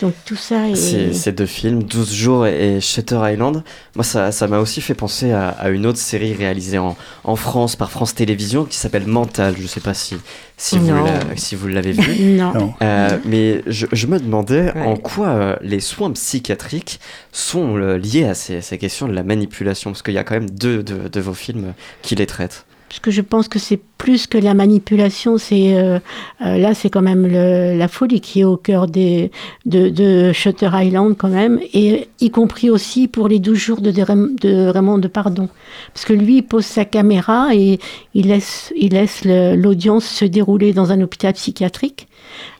Donc 0.00 0.14
tout 0.24 0.36
ça 0.36 0.68
est... 0.68 0.74
Ces, 0.76 1.12
ces 1.12 1.32
deux 1.32 1.46
films, 1.46 1.82
12 1.82 2.12
jours 2.12 2.46
et, 2.46 2.76
et 2.76 2.80
Shutter 2.80 3.18
Island, 3.32 3.64
moi 3.96 4.04
ça 4.04 4.30
ça 4.30 4.46
m'a 4.46 4.58
aussi 4.60 4.80
fait 4.80 4.94
penser 4.94 5.32
à, 5.32 5.48
à 5.48 5.70
une 5.70 5.86
autre 5.86 5.98
série 5.98 6.34
réalisée 6.34 6.78
en, 6.78 6.96
en 7.24 7.36
France 7.36 7.74
par 7.74 7.90
France 7.90 8.14
Télévisions 8.14 8.64
qui 8.64 8.76
s'appelle 8.76 9.06
Mental. 9.06 9.54
Je 9.60 9.66
sais 9.66 9.80
pas 9.80 9.94
si, 9.94 10.16
si, 10.56 10.78
vous, 10.78 10.94
l'a- 10.94 11.36
si 11.36 11.56
vous 11.56 11.66
l'avez 11.68 11.92
vu. 11.92 12.36
Non. 12.38 12.52
Non. 12.54 12.74
Euh, 12.82 13.18
mais 13.24 13.62
je, 13.66 13.86
je 13.92 14.06
me 14.06 14.18
demandais 14.20 14.72
Ouais. 14.74 14.82
en 14.86 14.96
quoi 14.96 15.28
euh, 15.28 15.56
les 15.62 15.80
soins 15.80 16.10
psychiatriques 16.12 17.00
sont 17.32 17.76
euh, 17.76 17.96
liés 17.98 18.24
à 18.24 18.34
ces, 18.34 18.60
ces 18.60 18.78
questions 18.78 19.08
de 19.08 19.12
la 19.14 19.22
manipulation, 19.22 19.90
parce 19.90 20.02
qu'il 20.02 20.14
y 20.14 20.18
a 20.18 20.24
quand 20.24 20.34
même 20.34 20.50
deux 20.50 20.82
de, 20.82 21.08
de 21.08 21.20
vos 21.20 21.34
films 21.34 21.72
qui 22.02 22.14
les 22.14 22.26
traitent. 22.26 22.64
Parce 22.88 23.00
que 23.00 23.10
je 23.10 23.20
pense 23.20 23.48
que 23.48 23.58
c'est 23.58 23.78
plus 23.98 24.26
que 24.26 24.38
la 24.38 24.54
manipulation, 24.54 25.36
c'est 25.36 25.74
euh, 25.76 25.98
euh, 26.44 26.56
là 26.56 26.72
c'est 26.72 26.88
quand 26.88 27.02
même 27.02 27.26
le- 27.26 27.76
la 27.76 27.88
folie 27.88 28.20
qui 28.20 28.40
est 28.40 28.44
au 28.44 28.56
cœur 28.56 28.86
des, 28.86 29.30
de, 29.66 29.88
de 29.90 30.32
Shutter 30.32 30.70
Island 30.72 31.14
quand 31.18 31.28
même, 31.28 31.60
et 31.74 32.08
y 32.20 32.30
compris 32.30 32.70
aussi 32.70 33.06
pour 33.08 33.28
les 33.28 33.40
12 33.40 33.58
jours 33.58 33.80
de, 33.82 33.90
de, 33.90 34.02
Raym- 34.02 34.40
de 34.40 34.68
Raymond 34.68 34.98
de 34.98 35.08
Pardon. 35.08 35.48
Parce 35.92 36.06
que 36.06 36.12
lui, 36.14 36.36
il 36.38 36.42
pose 36.42 36.64
sa 36.64 36.84
caméra 36.86 37.48
et 37.54 37.78
il 38.14 38.28
laisse, 38.28 38.72
il 38.76 38.92
laisse 38.92 39.22
l'audience 39.24 40.06
se 40.06 40.24
dérouler 40.24 40.72
dans 40.72 40.90
un 40.92 41.00
hôpital 41.02 41.34
psychiatrique. 41.34 42.08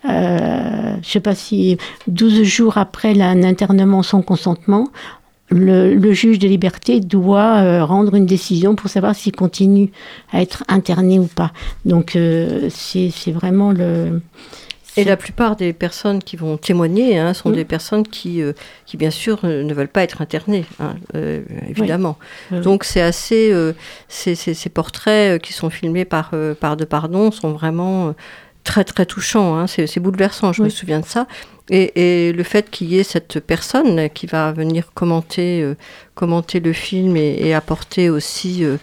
Euh, 0.08 0.94
je 1.02 1.08
sais 1.08 1.20
pas 1.20 1.34
si 1.34 1.76
12 2.06 2.42
jours 2.42 2.78
après 2.78 3.14
la- 3.14 3.28
un 3.30 3.42
internement 3.44 4.02
sans 4.02 4.22
consentement, 4.22 4.88
le, 5.50 5.94
le 5.94 6.12
juge 6.12 6.38
de 6.38 6.46
liberté 6.48 7.00
doit 7.00 7.58
euh, 7.58 7.84
rendre 7.84 8.14
une 8.14 8.26
décision 8.26 8.74
pour 8.74 8.90
savoir 8.90 9.14
s'il 9.14 9.34
continue 9.34 9.90
à 10.32 10.42
être 10.42 10.62
interné 10.68 11.18
ou 11.18 11.26
pas. 11.26 11.52
Donc 11.84 12.16
euh, 12.16 12.68
c'est 12.70 13.10
vraiment 13.32 13.72
le... 13.72 14.20
Et 14.96 15.04
la 15.04 15.16
plupart 15.16 15.54
des 15.54 15.72
personnes 15.72 16.20
qui 16.20 16.34
vont 16.34 16.56
témoigner 16.56 17.18
hein, 17.18 17.32
sont 17.32 17.50
Mm. 17.50 17.54
des 17.54 17.64
personnes 17.64 18.02
qui, 18.02 18.42
euh, 18.42 18.52
qui, 18.84 18.96
bien 18.96 19.10
sûr, 19.10 19.38
ne 19.46 19.72
veulent 19.72 19.86
pas 19.86 20.02
être 20.02 20.22
internées, 20.22 20.64
hein, 20.80 20.96
euh, 21.14 21.42
évidemment. 21.68 22.18
Oui. 22.50 22.60
Donc, 22.62 22.82
c'est 22.82 23.00
assez. 23.02 23.52
euh, 23.52 23.74
ces, 24.08 24.34
ces- 24.34 24.54
ces 24.54 24.68
portraits 24.70 25.40
qui 25.40 25.52
sont 25.52 25.70
filmés 25.70 26.04
par, 26.04 26.32
par 26.58 26.76
De 26.76 26.84
Pardon 26.84 27.30
sont 27.30 27.52
vraiment 27.52 28.12
très, 28.64 28.82
très 28.82 29.06
touchants. 29.06 29.56
hein. 29.56 29.66
C'est 29.68 30.00
bouleversant, 30.00 30.52
je 30.52 30.64
me 30.64 30.68
souviens 30.68 30.98
de 30.98 31.06
ça. 31.06 31.28
Et, 31.70 32.32
le 32.32 32.42
fait 32.42 32.70
qu'il 32.70 32.88
y 32.88 32.98
ait 32.98 33.04
cette 33.04 33.40
personne 33.40 34.08
qui 34.10 34.26
va 34.26 34.52
venir 34.52 34.92
commenter, 34.94 35.62
euh, 35.62 35.74
le 36.20 36.72
film 36.72 37.16
et, 37.16 37.54
apporter 37.54 38.10
aussi 38.10 38.64
euh, 38.64 38.76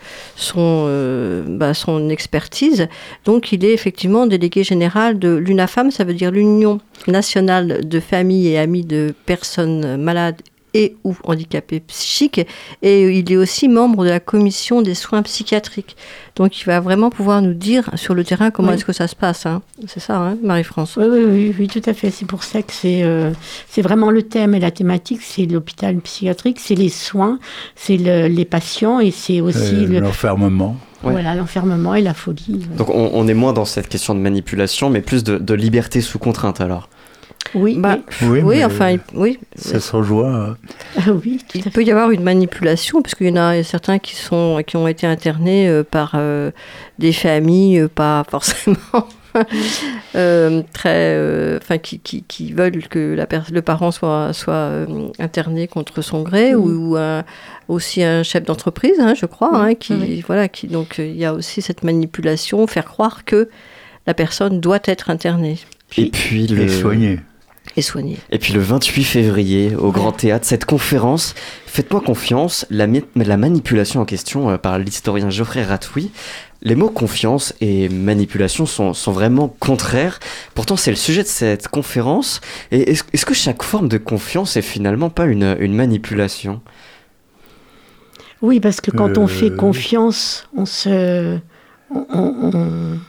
euh, 0.57 1.43
bah, 1.47 1.73
son 1.73 2.09
expertise. 2.09 2.87
Donc 3.25 3.51
il 3.51 3.65
est 3.65 3.73
effectivement 3.73 4.27
délégué 4.27 4.63
général 4.63 5.19
de 5.19 5.35
l'UNAFAM, 5.35 5.91
ça 5.91 6.03
veut 6.03 6.13
dire 6.13 6.31
l'Union 6.31 6.79
nationale 7.07 7.87
de 7.87 7.99
familles 7.99 8.49
et 8.49 8.57
amis 8.57 8.85
de 8.85 9.13
personnes 9.25 9.97
malades 9.97 10.41
et 10.75 10.95
ou 11.05 11.15
handicapés 11.23 11.79
psychiques. 11.79 12.45
Et 12.83 13.17
il 13.19 13.31
est 13.31 13.37
aussi 13.37 13.67
membre 13.67 14.03
de 14.03 14.09
la 14.09 14.19
commission 14.19 14.81
des 14.83 14.93
soins 14.93 15.23
psychiatriques. 15.23 15.95
Donc 16.35 16.59
il 16.61 16.65
va 16.65 16.81
vraiment 16.81 17.09
pouvoir 17.09 17.41
nous 17.41 17.53
dire 17.53 17.89
sur 17.95 18.13
le 18.13 18.23
terrain 18.25 18.51
comment 18.51 18.67
Oui. 18.69 18.75
est-ce 18.75 18.83
que 18.85 18.91
ça 18.93 19.07
se 19.07 19.15
passe. 19.15 19.45
hein. 19.45 19.61
C'est 19.87 20.01
ça, 20.01 20.17
hein, 20.17 20.37
Marie-France 20.43 20.97
Oui, 20.97 21.05
oui, 21.09 21.23
oui, 21.25 21.55
oui, 21.57 21.67
tout 21.67 21.81
à 21.89 21.93
fait. 21.93 22.11
C'est 22.11 22.25
pour 22.27 22.43
ça 22.43 22.61
que 22.61 22.73
c'est 22.73 23.03
euh, 23.03 23.31
c'est 23.69 23.81
vraiment 23.81 24.11
le 24.11 24.21
thème 24.23 24.53
et 24.53 24.59
la 24.59 24.69
thématique, 24.71 25.21
c'est 25.21 25.45
l'hôpital 25.45 25.95
psychiatrique, 26.01 26.59
c'est 26.59 26.75
les 26.75 26.89
soins, 26.89 27.39
c'est 27.75 27.97
le- 27.97 28.27
les 28.27 28.45
patients 28.45 28.99
et 28.99 29.11
c'est 29.11 29.39
aussi 29.41 29.73
Euh, 29.75 29.87
le, 29.87 29.99
L'enfermement. 30.01 30.75
Ouais. 31.03 31.11
voilà 31.11 31.35
l'enfermement 31.35 31.93
et 31.95 32.01
la 32.01 32.13
folie. 32.15 32.65
Donc 32.77 32.89
on, 32.89 33.11
on 33.13 33.27
est 33.27 33.33
moins 33.35 33.53
dans 33.53 33.65
cette 33.65 33.87
question 33.87 34.13
de 34.15 34.19
manipulation, 34.19 34.89
mais 34.89 35.01
plus 35.01 35.23
de, 35.23 35.37
de 35.37 35.53
liberté 35.53 36.01
sous 36.01 36.17
contrainte 36.19 36.59
alors. 36.61 36.89
Oui, 37.55 37.75
Bah, 37.79 37.97
Oui, 38.23 38.41
Oui, 38.43 38.63
enfin, 38.65 38.97
oui. 39.13 39.39
ça 39.55 39.79
se 39.79 39.95
rejoint. 39.95 40.57
oui, 41.07 41.13
oui, 41.23 41.41
Il 41.55 41.71
peut 41.71 41.83
y 41.83 41.91
avoir 41.91 42.11
une 42.11 42.23
manipulation, 42.23 43.01
parce 43.01 43.15
qu'il 43.15 43.27
y 43.27 43.31
en 43.31 43.37
a 43.37 43.63
certains 43.63 43.97
qui, 43.99 44.15
sont, 44.15 44.61
qui 44.67 44.77
ont 44.77 44.87
été 44.87 45.07
internés 45.07 45.67
euh, 45.67 45.83
par 45.83 46.11
euh, 46.15 46.51
des 46.99 47.13
familles 47.13 47.79
euh, 47.79 47.87
pas 47.87 48.23
forcément 48.29 48.77
euh, 50.15 50.61
très. 50.73 51.13
euh, 51.15 51.57
Enfin, 51.61 51.77
qui, 51.77 51.99
qui, 51.99 52.23
qui 52.23 52.51
veulent 52.53 52.87
que 52.87 53.13
la 53.15 53.27
le 53.51 53.61
parent 53.61 53.91
soit, 53.91 54.33
soit 54.33 54.53
euh, 54.53 54.85
interné 55.19 55.67
contre 55.67 56.01
son 56.01 56.21
gré, 56.21 56.55
ou, 56.55 56.91
ou 56.91 56.95
un- 56.97 57.23
aussi 57.67 58.03
un 58.03 58.23
chef 58.23 58.43
d'entreprise, 58.43 58.99
hein, 58.99 59.13
je 59.15 59.25
crois, 59.25 59.49
Oui, 59.53 59.71
hein, 59.71 59.75
qui, 59.75 59.93
oui. 59.93 60.23
voilà, 60.27 60.47
qui, 60.47 60.67
donc 60.67 60.99
euh, 60.99 61.05
il 61.07 61.17
y 61.17 61.25
a 61.25 61.33
aussi 61.33 61.61
cette 61.61 61.83
manipulation, 61.83 62.65
faire 62.67 62.85
croire 62.85 63.25
que 63.25 63.49
la 64.07 64.13
personne 64.13 64.59
doit 64.61 64.79
être 64.85 65.09
internée 65.09 65.57
Et 65.97 66.09
puis 66.11 66.45
le 66.47 66.61
Et 66.63 66.67
soigné. 66.69 67.19
Et 67.77 67.81
soignée. 67.81 68.17
Et 68.29 68.39
puis 68.39 68.53
le 68.53 68.59
28 68.59 69.03
février, 69.03 69.75
au 69.75 69.91
Grand 69.91 70.11
Théâtre, 70.11 70.45
cette 70.45 70.65
conférence, 70.65 71.35
Faites-moi 71.75 71.99
confiance, 71.99 72.65
la, 72.69 72.87
manipulation 72.87 73.99
en 73.99 74.05
question 74.05 74.49
euh, 74.49 74.57
par 74.57 74.79
l'historien 74.79 75.29
Geoffrey 75.29 75.61
Ratoui, 75.61 76.09
les 76.61 76.73
mots 76.73 76.89
confiance 76.89 77.53
et 77.59 77.89
manipulation 77.89 78.65
sont, 78.65 78.93
sont 78.93 79.11
vraiment 79.11 79.49
contraires. 79.59 80.21
Pourtant, 80.53 80.77
c'est 80.77 80.89
le 80.91 80.95
sujet 80.95 81.21
de 81.23 81.27
cette 81.27 81.67
conférence. 81.67 82.39
Et 82.71 82.91
est-ce 82.91 83.25
que 83.25 83.33
chaque 83.33 83.61
forme 83.61 83.89
de 83.89 83.97
confiance 83.97 84.55
est 84.55 84.61
finalement 84.61 85.09
pas 85.09 85.25
une, 85.25 85.57
une 85.59 85.73
manipulation? 85.73 86.61
Oui, 88.41 88.61
parce 88.61 88.79
que 88.79 88.91
quand 88.91 89.17
on 89.17 89.27
fait 89.27 89.51
Euh, 89.51 89.55
confiance, 89.57 90.47
on 90.55 90.65
se, 90.65 91.37
on, 91.93 92.05
on- 92.09 92.51
on- 92.53 92.99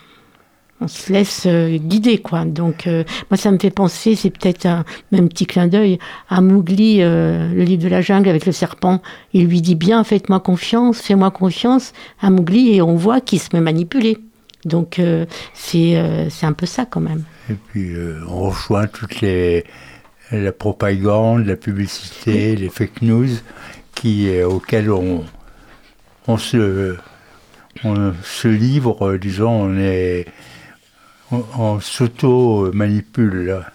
on 0.80 0.88
se 0.88 1.12
laisse 1.12 1.44
euh, 1.46 1.78
guider, 1.78 2.18
quoi. 2.18 2.44
Donc, 2.44 2.86
euh, 2.86 3.04
moi, 3.30 3.38
ça 3.38 3.50
me 3.50 3.58
fait 3.58 3.70
penser, 3.70 4.14
c'est 4.14 4.30
peut-être 4.30 4.66
un 4.66 4.84
même 5.10 5.28
petit 5.28 5.46
clin 5.46 5.68
d'œil 5.68 5.98
à 6.28 6.40
Mowgli, 6.40 6.98
euh, 7.00 7.52
le 7.52 7.62
livre 7.62 7.82
de 7.82 7.88
la 7.88 8.02
jungle 8.02 8.28
avec 8.28 8.44
le 8.46 8.52
serpent. 8.52 9.00
Il 9.32 9.46
lui 9.46 9.62
dit 9.62 9.74
bien, 9.74 10.04
faites-moi 10.04 10.40
confiance, 10.40 11.00
fais-moi 11.00 11.30
confiance 11.30 11.92
à 12.20 12.30
Mowgli, 12.30 12.74
et 12.74 12.82
on 12.82 12.94
voit 12.96 13.20
qu'il 13.20 13.40
se 13.40 13.48
met 13.54 13.60
manipuler. 13.60 14.18
Donc, 14.64 14.98
euh, 14.98 15.26
c'est 15.54 16.02
c'est 16.28 16.44
un 16.44 16.52
peu 16.52 16.66
ça, 16.66 16.84
quand 16.84 17.00
même. 17.00 17.22
Et 17.48 17.54
puis 17.54 17.92
on 18.28 18.50
rejoint 18.50 18.88
toutes 18.88 19.20
les 19.20 19.64
la 20.32 20.50
propagande, 20.50 21.46
la 21.46 21.54
publicité, 21.54 22.56
les 22.56 22.68
fake 22.68 23.02
news 23.02 23.28
qui 23.94 24.28
auxquelles 24.42 24.90
on 24.90 25.24
on 26.26 26.36
se 26.36 26.96
on 27.84 28.12
se 28.24 28.48
livre, 28.48 29.16
disons, 29.18 29.52
on 29.52 29.78
est 29.78 30.26
on, 31.32 31.44
on 31.58 31.80
s'auto 31.80 32.70
manipule. 32.72 33.46
là. 33.46 33.72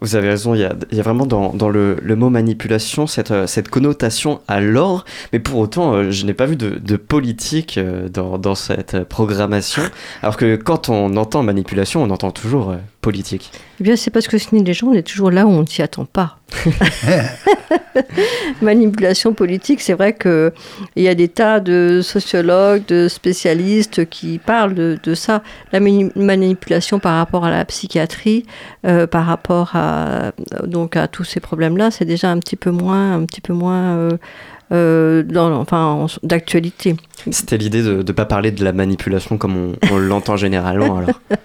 Vous 0.00 0.16
avez 0.16 0.28
raison, 0.28 0.54
il 0.54 0.60
y 0.60 0.64
a, 0.64 1.02
vraiment 1.02 1.24
dans, 1.24 1.68
le, 1.70 1.96
mot 2.16 2.28
manipulation 2.28 3.06
cette, 3.06 3.30
euh, 3.30 3.46
cette 3.46 3.68
connotation 3.68 4.40
à 4.48 4.60
l'or, 4.60 5.04
mais 5.32 5.38
pour 5.38 5.60
autant, 5.60 5.94
euh, 5.94 6.10
je 6.10 6.26
n'ai 6.26 6.34
pas 6.34 6.46
vu 6.46 6.56
de, 6.56 6.96
politique 6.96 7.78
euh, 7.78 8.08
dans, 8.08 8.36
dans 8.36 8.54
cette 8.54 9.04
programmation, 9.04 9.82
alors 10.22 10.36
que 10.36 10.56
quand 10.56 10.88
on 10.88 11.16
entend 11.16 11.42
manipulation, 11.42 12.02
on 12.02 12.10
entend 12.10 12.32
toujours 12.32 12.74
politique. 13.04 13.52
Eh 13.80 13.84
bien, 13.84 13.94
c'est 13.96 14.10
parce 14.10 14.26
que 14.26 14.38
Ciné 14.38 14.62
les 14.64 14.72
gens, 14.74 14.88
on 14.88 14.94
est 14.94 15.02
toujours 15.06 15.30
là 15.30 15.46
où 15.46 15.50
on 15.50 15.60
ne 15.62 15.66
s'y 15.66 15.82
attend 15.82 16.04
pas. 16.06 16.38
Manipulation 18.62 19.32
politique, 19.34 19.80
c'est 19.80 19.92
vrai 19.94 20.14
qu'il 20.16 20.52
y 20.96 21.08
a 21.08 21.14
des 21.14 21.28
tas 21.28 21.60
de 21.60 22.00
sociologues, 22.02 22.84
de 22.86 23.08
spécialistes 23.08 24.08
qui 24.08 24.38
parlent 24.38 24.74
de, 24.74 24.98
de 25.02 25.14
ça. 25.14 25.42
La 25.72 25.80
mani- 25.80 26.10
manipulation 26.16 26.98
par 26.98 27.16
rapport 27.16 27.44
à 27.44 27.50
la 27.50 27.64
psychiatrie, 27.64 28.46
euh, 28.86 29.06
par 29.06 29.26
rapport 29.26 29.70
à, 29.74 30.32
donc 30.66 30.96
à 30.96 31.08
tous 31.08 31.24
ces 31.24 31.40
problèmes-là, 31.40 31.90
c'est 31.90 32.04
déjà 32.04 32.30
un 32.30 32.38
petit 32.38 32.56
peu 32.56 32.70
moins, 32.70 33.14
un 33.14 33.24
petit 33.26 33.40
peu 33.40 33.52
moins 33.52 33.96
euh, 33.96 34.10
euh, 34.72 35.22
dans, 35.22 35.52
enfin, 35.60 35.84
en- 35.84 36.06
d'actualité. 36.22 36.96
C'était 37.30 37.58
l'idée 37.58 37.82
de 37.82 37.96
ne 37.96 38.12
pas 38.12 38.24
parler 38.26 38.50
de 38.50 38.64
la 38.64 38.72
manipulation 38.72 39.38
comme 39.38 39.56
on, 39.56 39.72
on 39.92 39.98
l'entend 39.98 40.36
généralement. 40.36 40.98
Alors. 40.98 41.20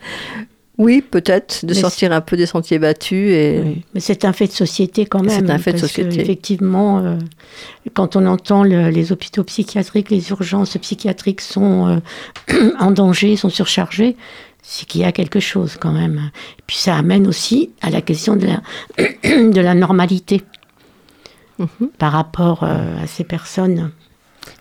Oui, 0.80 1.02
peut-être, 1.02 1.66
de 1.66 1.74
Mais 1.74 1.80
sortir 1.80 2.12
un 2.14 2.22
peu 2.22 2.38
des 2.38 2.46
sentiers 2.46 2.80
battus 2.80 3.32
et. 3.34 3.62
Oui, 3.64 3.82
Mais 3.94 4.00
c'est 4.00 4.24
un 4.26 4.32
fait 4.34 4.48
de 4.48 4.54
société 4.54 5.06
quand 5.06 5.22
même. 5.22 5.46
C'est 5.46 5.52
un 5.52 5.58
fait 5.60 5.74
de 5.74 5.76
que, 5.78 5.82
société. 5.88 6.22
effectivement, 6.22 7.00
euh, 7.00 7.18
quand 7.94 8.16
on 8.16 8.26
entend 8.26 8.64
le- 8.64 8.90
les 8.90 9.12
hôpitaux 9.12 9.44
psychiatriques, 9.44 10.10
les 10.10 10.30
urgences 10.32 10.78
psychiatriques 10.78 11.42
sont 11.42 12.00
euh, 12.50 12.72
en 12.80 12.92
danger, 12.92 13.36
sont 13.36 13.50
surchargées, 13.50 14.16
c'est 14.64 14.88
qu'il 14.88 15.02
y 15.02 15.04
a 15.04 15.12
quelque 15.12 15.42
chose 15.42 15.76
quand 15.80 15.92
même. 15.92 16.32
Et 16.60 16.62
puis 16.66 16.78
ça 16.78 16.96
amène 16.96 17.28
aussi 17.28 17.72
à 17.82 17.90
la 17.90 18.02
question 18.02 18.38
de 18.38 18.48
la, 18.48 18.62
de 19.52 19.60
la 19.62 19.74
normalité 19.76 20.42
Mhm. 21.60 21.90
par 21.98 22.14
rapport 22.14 22.64
euh, 22.64 23.04
à 23.04 23.06
ces 23.06 23.26
personnes. 23.26 23.92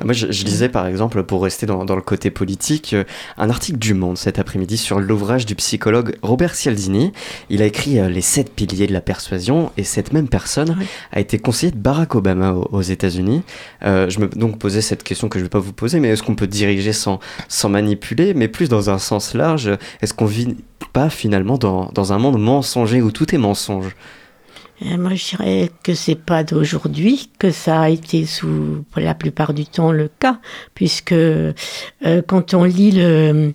Moi, 0.04 0.12
je, 0.12 0.30
je 0.30 0.44
lisais 0.44 0.68
par 0.68 0.86
exemple, 0.86 1.22
pour 1.24 1.42
rester 1.42 1.66
dans, 1.66 1.84
dans 1.84 1.96
le 1.96 2.02
côté 2.02 2.30
politique, 2.30 2.94
euh, 2.94 3.04
un 3.36 3.50
article 3.50 3.78
du 3.78 3.94
Monde 3.94 4.16
cet 4.16 4.38
après-midi 4.38 4.76
sur 4.76 5.00
l'ouvrage 5.00 5.44
du 5.46 5.54
psychologue 5.56 6.16
Robert 6.22 6.54
Cialdini. 6.54 7.12
Il 7.50 7.62
a 7.62 7.66
écrit 7.66 7.98
euh, 7.98 8.08
Les 8.08 8.20
sept 8.20 8.52
piliers 8.54 8.86
de 8.86 8.92
la 8.92 9.00
persuasion 9.00 9.72
et 9.76 9.84
cette 9.84 10.12
même 10.12 10.28
personne 10.28 10.76
Oui. 10.78 10.86
a 11.12 11.20
été 11.20 11.38
conseiller 11.38 11.72
de 11.72 11.78
Barack 11.78 12.14
Obama 12.14 12.52
aux, 12.52 12.68
aux 12.70 12.82
États-Unis. 12.82 13.42
Euh, 13.84 14.08
je 14.08 14.20
me 14.20 14.28
donc 14.28 14.58
posais 14.58 14.80
cette 14.82 15.02
question 15.02 15.28
que 15.28 15.38
je 15.38 15.44
ne 15.44 15.46
vais 15.46 15.50
pas 15.50 15.58
vous 15.58 15.72
poser, 15.72 16.00
mais 16.00 16.08
est-ce 16.08 16.22
qu'on 16.22 16.34
peut 16.36 16.46
diriger 16.46 16.92
sans, 16.92 17.18
sans 17.48 17.68
manipuler, 17.68 18.34
mais 18.34 18.48
plus 18.48 18.68
dans 18.68 18.90
un 18.90 18.98
sens 18.98 19.34
large 19.34 19.70
Est-ce 20.00 20.14
qu'on 20.14 20.26
vit 20.26 20.56
pas 20.92 21.10
finalement 21.10 21.58
dans, 21.58 21.90
dans 21.94 22.12
un 22.12 22.18
monde 22.18 22.38
mensonger 22.40 23.02
où 23.02 23.10
tout 23.10 23.34
est 23.34 23.38
mensonge? 23.38 23.96
Moi, 24.80 25.14
je 25.14 25.36
dirais 25.36 25.70
que 25.82 25.92
c'est 25.94 26.14
pas 26.14 26.44
d'aujourd'hui 26.44 27.30
que 27.38 27.50
ça 27.50 27.80
a 27.80 27.88
été 27.88 28.26
sous, 28.26 28.84
la 28.96 29.14
plupart 29.14 29.52
du 29.52 29.66
temps, 29.66 29.90
le 29.90 30.08
cas, 30.20 30.38
puisque 30.74 31.12
euh, 31.12 31.52
quand 32.26 32.54
on 32.54 32.64
lit 32.64 32.92
le, 32.92 33.54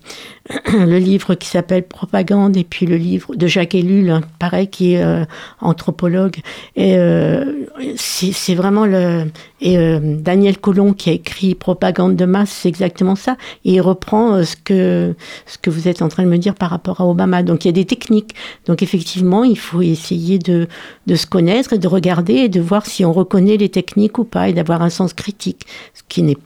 le 0.73 0.97
livre 0.97 1.35
qui 1.35 1.47
s'appelle 1.47 1.83
Propagande 1.83 2.57
et 2.57 2.63
puis 2.63 2.85
le 2.85 2.97
livre 2.97 3.35
de 3.35 3.47
Jacques 3.47 3.75
Ellul, 3.75 4.09
hein, 4.09 4.21
pareil, 4.39 4.67
qui 4.67 4.93
est 4.93 5.03
euh, 5.03 5.23
anthropologue, 5.61 6.37
et 6.75 6.97
euh, 6.97 7.65
c'est 7.95 8.55
vraiment 8.55 8.85
le 8.85 9.25
et 9.63 9.77
euh, 9.77 9.99
Daniel 10.01 10.57
Colomb 10.57 10.93
qui 10.93 11.09
a 11.09 11.13
écrit 11.13 11.55
Propagande 11.55 12.17
de 12.17 12.25
masse, 12.25 12.49
c'est 12.49 12.67
exactement 12.67 13.15
ça. 13.15 13.37
Et 13.63 13.75
il 13.75 13.81
reprend 13.81 14.33
euh, 14.33 14.43
ce 14.43 14.57
que 14.57 15.15
ce 15.45 15.57
que 15.57 15.69
vous 15.69 15.87
êtes 15.87 16.01
en 16.01 16.09
train 16.09 16.23
de 16.23 16.27
me 16.27 16.37
dire 16.37 16.53
par 16.53 16.69
rapport 16.69 16.99
à 16.99 17.07
Obama. 17.07 17.43
Donc 17.43 17.63
il 17.63 17.69
y 17.69 17.69
a 17.69 17.73
des 17.73 17.85
techniques. 17.85 18.35
Donc 18.65 18.83
effectivement, 18.83 19.45
il 19.45 19.57
faut 19.57 19.81
essayer 19.81 20.37
de 20.37 20.67
de 21.07 21.15
se 21.15 21.25
connaître 21.25 21.71
et 21.71 21.77
de 21.79 21.87
regarder 21.87 22.33
et 22.33 22.49
de 22.49 22.59
voir 22.59 22.85
si 22.85 23.05
on 23.05 23.13
reconnaît 23.13 23.55
les 23.55 23.69
techniques 23.69 24.19
ou 24.19 24.25
pas 24.25 24.49
et 24.49 24.53
d'avoir 24.53 24.81
un 24.81 24.89
sens 24.89 25.13
critique, 25.13 25.65
ce 25.93 26.01
qui 26.09 26.23
n'est 26.23 26.35
pas 26.35 26.41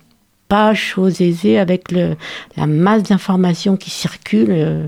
chose 0.74 1.22
aisée 1.22 1.60
avec 1.60 1.92
le, 1.92 2.16
la 2.56 2.66
masse 2.68 3.04
d'informations 3.04 3.77
qui 3.77 3.89
circulent. 3.89 4.48
euh, 4.51 4.88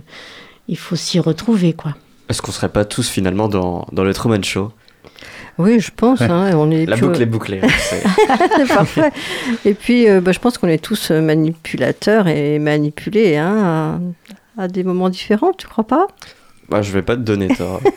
il 0.67 0.77
faut 0.77 0.95
s'y 0.95 1.19
retrouver, 1.19 1.73
quoi. 1.73 1.95
Est-ce 2.29 2.41
qu'on 2.43 2.51
serait 2.51 2.69
pas 2.69 2.85
tous 2.85 3.09
finalement 3.09 3.47
dans, 3.47 3.87
dans 3.91 4.03
le 4.03 4.13
Truman 4.13 4.43
Show? 4.43 4.71
Oui, 5.57 5.79
je 5.79 5.91
pense. 5.95 6.21
hein, 6.21 6.51
on 6.55 6.69
est 6.71 6.85
La 6.85 6.95
boucle 6.95 7.21
est 7.21 7.25
bouclée. 7.25 7.59
hein, 7.63 7.67
c'est- 7.79 8.67
parfait. 8.73 9.11
Et 9.65 9.73
puis, 9.73 10.07
euh, 10.07 10.21
bah, 10.21 10.31
je 10.31 10.39
pense 10.39 10.57
qu'on 10.57 10.67
est 10.67 10.81
tous 10.83 11.11
euh, 11.11 11.21
manipulateurs 11.21 12.27
et 12.27 12.59
manipulés 12.59 13.35
hein, 13.35 13.99
à, 14.57 14.63
à 14.63 14.67
des 14.67 14.83
moments 14.83 15.09
différents, 15.09 15.51
tu 15.53 15.67
crois 15.67 15.85
pas? 15.85 16.07
Bah, 16.69 16.81
je 16.81 16.91
vais 16.91 17.01
pas 17.01 17.15
te 17.15 17.21
donner 17.21 17.47
tort. 17.49 17.81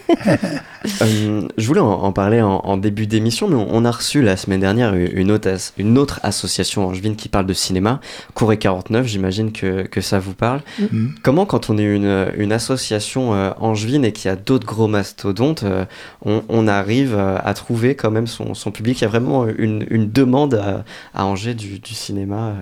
Euh, 1.01 1.43
je 1.57 1.67
voulais 1.69 1.79
en, 1.81 1.87
en 1.93 2.13
parler 2.13 2.43
en, 2.43 2.57
en 2.57 2.77
début 2.77 3.07
d'émission, 3.07 3.47
mais 3.47 3.55
on, 3.55 3.69
on 3.73 3.85
a 3.85 3.91
reçu 3.93 4.21
la 4.21 4.37
semaine 4.37 4.59
dernière 4.59 4.95
une 4.95 5.31
autre, 5.31 5.49
as- 5.49 5.73
une 5.79 5.97
autre 5.97 6.19
association 6.25 6.89
angevine 6.89 7.15
qui 7.15 7.29
parle 7.29 7.47
de 7.47 7.53
cinéma, 7.53 8.01
Corée 8.35 8.59
49, 8.59 9.07
j'imagine 9.07 9.53
que, 9.53 9.83
que 9.83 10.01
ça 10.01 10.19
vous 10.19 10.35
parle. 10.35 10.61
Mhm. 10.81 11.15
Comment, 11.23 11.47
quand 11.47 11.71
on 11.71 11.79
est 11.79 11.85
une, 11.85 12.27
une 12.37 12.53
association 12.53 13.33
euh, 13.33 13.51
angevine 13.61 14.05
et 14.05 14.11
qu'il 14.11 14.29
y 14.29 14.33
a 14.33 14.35
d'autres 14.37 14.67
gros 14.67 14.89
mastodontes, 14.89 15.63
euh, 15.63 15.85
on, 16.25 16.43
on 16.49 16.67
arrive 16.67 17.15
euh, 17.17 17.39
à 17.45 17.55
trouver 17.55 17.95
quand 17.95 18.11
même 18.11 18.27
son, 18.27 18.55
son 18.55 18.73
public? 18.73 18.99
Il 19.01 19.03
y 19.03 19.07
a 19.07 19.09
vraiment 19.09 19.47
une, 19.47 19.87
une 19.89 20.11
demande 20.11 20.55
à, 20.55 20.85
à 21.15 21.27
Angers 21.27 21.55
du, 21.55 21.79
du 21.79 21.95
cinéma 21.95 22.37
euh. 22.49 22.61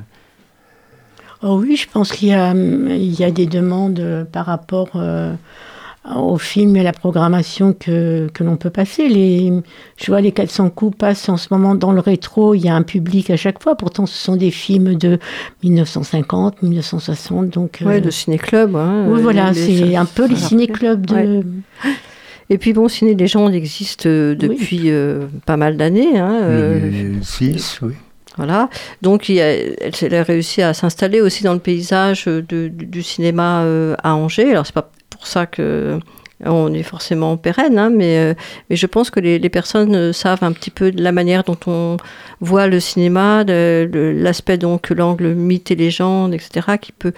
Oh 1.43 1.59
oui, 1.59 1.77
je 1.77 1.89
pense 1.89 2.13
qu'il 2.13 2.29
y 2.29 2.35
a, 2.35 2.53
y 2.55 3.25
a 3.25 3.31
des 3.31 3.47
demandes 3.47 4.27
par 4.31 4.45
rapport 4.45 4.91
euh, 4.97 5.33
au 6.17 6.39
film 6.39 6.77
et 6.77 6.81
à 6.81 6.83
la 6.83 6.93
programmation 6.93 7.75
que, 7.75 8.29
que 8.33 8.43
l'on 8.43 8.57
peut 8.57 8.71
passer. 8.71 9.09
Les, 9.09 9.53
je 9.99 10.07
vois 10.07 10.21
les 10.23 10.33
400 10.33 10.71
coups 10.71 10.97
passent 10.97 11.29
en 11.29 11.37
ce 11.37 11.49
moment 11.51 11.75
dans 11.75 11.93
le 11.93 12.01
rétro, 12.01 12.55
il 12.55 12.61
y 12.65 12.69
a 12.71 12.75
un 12.75 12.83
public 12.83 13.29
à 13.31 13.37
chaque 13.37 13.63
fois. 13.63 13.75
Pourtant, 13.77 14.07
ce 14.07 14.17
sont 14.17 14.37
des 14.37 14.51
films 14.51 14.95
de 14.95 15.19
1950, 15.63 16.63
1960. 16.63 17.51
Donc, 17.51 17.83
euh, 17.83 17.87
Ouais, 17.87 18.01
de 18.01 18.11
ciné-club. 18.11 18.77
hein, 18.77 19.05
oui, 19.09 19.19
euh, 19.19 19.23
voilà, 19.23 19.53
c'est 19.55 19.95
un 19.97 20.07
peu 20.07 20.27
les 20.27 20.37
ciné-clubs 20.37 21.05
de. 21.07 21.15
Ouais. 21.15 21.41
Et 22.53 22.59
puis 22.59 22.73
bon, 22.73 22.89
Ciné 22.89 23.15
Légende 23.15 23.55
existe 23.55 24.07
euh, 24.07 24.35
depuis 24.35 24.91
euh, 24.91 25.27
pas 25.47 25.57
mal 25.57 25.77
d'années. 25.77 26.19
hein, 26.19 26.41
euh, 26.43 27.13
6, 27.23 27.79
oui. 27.83 27.93
Voilà. 28.37 28.69
Donc, 29.03 29.29
il 29.29 29.39
a- 29.41 29.53
elle, 29.55 29.93
elle 30.03 30.15
a 30.15 30.23
réussi 30.23 30.63
à 30.63 30.73
s'installer 30.75 31.21
aussi 31.21 31.45
dans 31.45 31.53
le 31.53 31.59
paysage 31.61 32.25
de- 32.25 32.41
du, 32.69 32.87
du 32.87 33.03
cinéma 33.03 33.63
euh, 33.63 33.95
à 34.03 34.15
Angers. 34.15 34.51
Alors, 34.51 34.67
c'est 34.67 34.75
pas 34.75 34.91
pour 35.21 35.27
ça 35.27 35.47
que 35.47 35.63
euh, 35.63 35.99
on 36.49 36.73
est 36.73 36.83
forcément 36.83 37.37
pérenne, 37.37 37.79
hein, 37.79 37.91
mais, 37.91 38.19
euh, 38.19 38.35
mais 38.71 38.77
je 38.77 38.87
pense 38.87 39.11
que 39.11 39.21
les, 39.21 39.39
les 39.39 39.49
personnes 39.51 39.95
euh, 39.95 40.13
savent 40.15 40.43
un 40.43 40.53
petit 40.53 40.71
peu 40.71 40.91
de 40.91 41.03
la 41.03 41.13
manière 41.13 41.45
dont 41.45 41.59
on 41.67 41.99
voit 42.41 42.67
le 42.67 42.81
cinéma, 42.81 43.45
l'aspect 43.45 44.57
donc 44.57 44.89
l'angle 44.89 45.35
mythe 45.35 45.71
et 45.71 45.77
légende, 45.77 46.33
etc., 46.33 46.79
qui 46.81 46.93
peut 46.93 47.13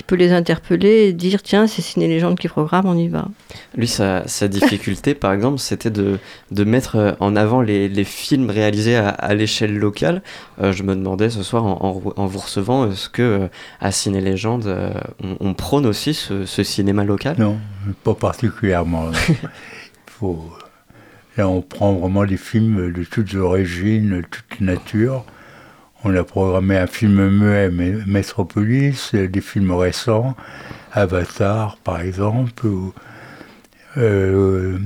qui 0.00 0.04
peut 0.04 0.16
les 0.16 0.32
interpeller 0.32 1.08
et 1.08 1.12
dire 1.12 1.42
tiens 1.42 1.66
c'est 1.66 1.82
Ciné 1.82 2.08
Légende 2.08 2.38
qui 2.38 2.48
programme, 2.48 2.86
on 2.86 2.96
y 2.96 3.08
va. 3.08 3.28
Lui, 3.76 3.86
sa, 3.86 4.26
sa 4.26 4.48
difficulté, 4.48 5.14
par 5.14 5.34
exemple, 5.34 5.58
c'était 5.58 5.90
de, 5.90 6.18
de 6.50 6.64
mettre 6.64 6.96
euh, 6.96 7.12
en 7.20 7.36
avant 7.36 7.60
les, 7.60 7.86
les 7.86 8.04
films 8.04 8.48
réalisés 8.48 8.96
à, 8.96 9.10
à 9.10 9.34
l'échelle 9.34 9.76
locale. 9.76 10.22
Euh, 10.62 10.72
je 10.72 10.84
me 10.84 10.94
demandais 10.96 11.28
ce 11.28 11.42
soir, 11.42 11.64
en, 11.66 12.02
en- 12.06 12.12
en 12.22 12.26
vous 12.26 12.38
recevant, 12.38 12.90
est-ce 12.90 13.10
que 13.10 13.20
euh, 13.22 13.48
à 13.80 13.92
Ciné 13.92 14.22
Légende, 14.22 14.66
euh, 14.66 14.90
on, 15.22 15.36
on 15.40 15.52
prône 15.52 15.84
aussi 15.84 16.14
ce, 16.14 16.46
ce 16.46 16.62
cinéma 16.62 17.04
local? 17.04 17.36
Non, 17.38 17.58
pas 18.02 18.14
particulièrement. 18.14 19.10
Il 19.28 19.36
faut... 20.06 20.50
Là, 21.36 21.46
on 21.46 21.60
prend 21.60 21.92
vraiment 21.92 22.24
des 22.24 22.38
films 22.38 22.90
de 22.90 23.04
toutes 23.04 23.34
origines, 23.34 24.10
de 24.22 24.22
toutes 24.22 24.60
natures. 24.62 25.24
On 26.02 26.14
a 26.16 26.24
programmé 26.24 26.78
un 26.78 26.86
film 26.86 27.28
muet, 27.28 27.70
mais 27.70 27.92
Metropolis, 28.06 29.14
des 29.14 29.40
films 29.40 29.72
récents, 29.72 30.34
Avatar, 30.92 31.76
par 31.84 32.00
exemple, 32.00 32.66
ou, 32.66 32.94
euh, 33.98 34.78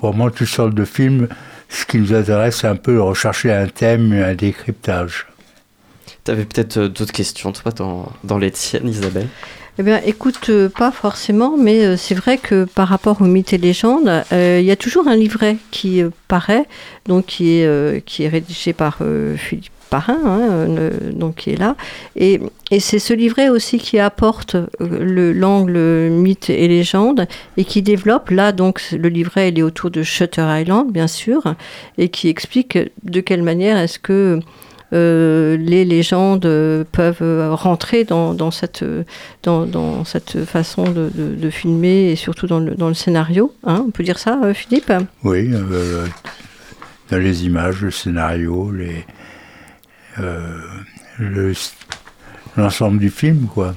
vraiment 0.00 0.30
toutes 0.30 0.48
sortes 0.48 0.74
de 0.74 0.84
films. 0.86 1.28
Ce 1.68 1.84
qui 1.84 1.98
nous 1.98 2.14
intéresse, 2.14 2.60
c'est 2.60 2.66
un 2.66 2.76
peu 2.76 2.94
de 2.94 2.98
rechercher 2.98 3.52
un 3.52 3.66
thème, 3.66 4.12
un 4.12 4.34
décryptage. 4.34 5.26
Tu 6.24 6.30
avais 6.30 6.46
peut-être 6.46 6.78
euh, 6.78 6.88
d'autres 6.88 7.12
questions, 7.12 7.52
toi, 7.52 7.70
dans, 7.72 8.10
dans 8.24 8.38
les 8.38 8.50
tiennes, 8.50 8.88
Isabelle? 8.88 9.28
Eh 9.78 9.82
bien, 9.82 10.00
écoute, 10.06 10.48
euh, 10.48 10.70
pas 10.70 10.90
forcément, 10.90 11.58
mais 11.58 11.84
euh, 11.84 11.96
c'est 11.98 12.14
vrai 12.14 12.38
que 12.38 12.64
par 12.64 12.88
rapport 12.88 13.20
aux 13.20 13.26
mythes 13.26 13.52
et 13.52 13.58
légendes, 13.58 14.24
euh, 14.32 14.58
il 14.60 14.66
y 14.66 14.70
a 14.70 14.76
toujours 14.76 15.08
un 15.08 15.14
livret 15.14 15.58
qui 15.70 16.02
euh, 16.02 16.08
paraît, 16.26 16.64
donc 17.06 17.26
qui 17.26 17.58
est, 17.58 17.66
euh, 17.66 18.00
qui 18.00 18.24
est 18.24 18.28
rédigé 18.28 18.72
par 18.72 18.98
euh, 19.02 19.36
Philippe 19.36 19.72
Parrain, 19.88 20.18
hein, 20.24 20.66
donc 21.12 21.36
qui 21.36 21.50
est 21.50 21.56
là. 21.58 21.74
Et, 22.16 22.40
c'est 22.80 22.98
ce 22.98 23.14
livret 23.14 23.48
aussi 23.48 23.78
qui 23.78 23.98
apporte 23.98 24.54
euh, 24.54 24.66
le- 24.80 25.32
l'angle 25.32 25.78
mythe 26.10 26.50
et 26.50 26.68
légende 26.68 27.26
et 27.56 27.64
qui 27.64 27.80
développe, 27.82 28.30
là, 28.30 28.52
donc 28.52 28.82
le 28.92 29.08
livret, 29.08 29.48
il 29.48 29.58
est 29.58 29.62
autour 29.62 29.90
de 29.90 30.02
Shutter 30.02 30.46
Island, 30.60 30.92
bien 30.92 31.06
sûr, 31.06 31.54
et 31.96 32.08
qui 32.10 32.28
explique 32.28 32.78
de 33.04 33.20
quelle 33.20 33.42
manière 33.42 33.78
est-ce 33.78 33.98
que 33.98 34.40
euh, 34.94 35.56
les 35.58 35.84
légendes 35.84 36.48
peuvent 36.92 37.54
rentrer 37.54 38.04
dans, 38.04 38.50
cette, 38.50 38.84
dans, 39.42 40.04
cette 40.04 40.44
façon 40.44 40.84
de, 40.84 41.50
filmer 41.50 42.10
et 42.10 42.16
surtout 42.16 42.46
dans 42.46 42.60
le, 42.60 42.74
dans 42.74 42.88
le 42.88 42.94
scénario. 42.94 43.52
hein. 43.64 43.84
on 43.86 43.90
peut 43.90 44.02
dire 44.04 44.18
ça, 44.18 44.38
euh, 44.44 44.54
Philippe? 44.54 44.92
Oui, 45.24 45.50
dans 47.10 47.16
les 47.18 47.44
images, 47.46 47.82
le 47.82 47.90
scénario, 47.90 48.70
les, 48.70 49.04
euh, 50.20 50.60
le- 51.18 51.52
l'ensemble 52.56 52.98
du 52.98 53.10
film, 53.10 53.46
quoi. 53.46 53.74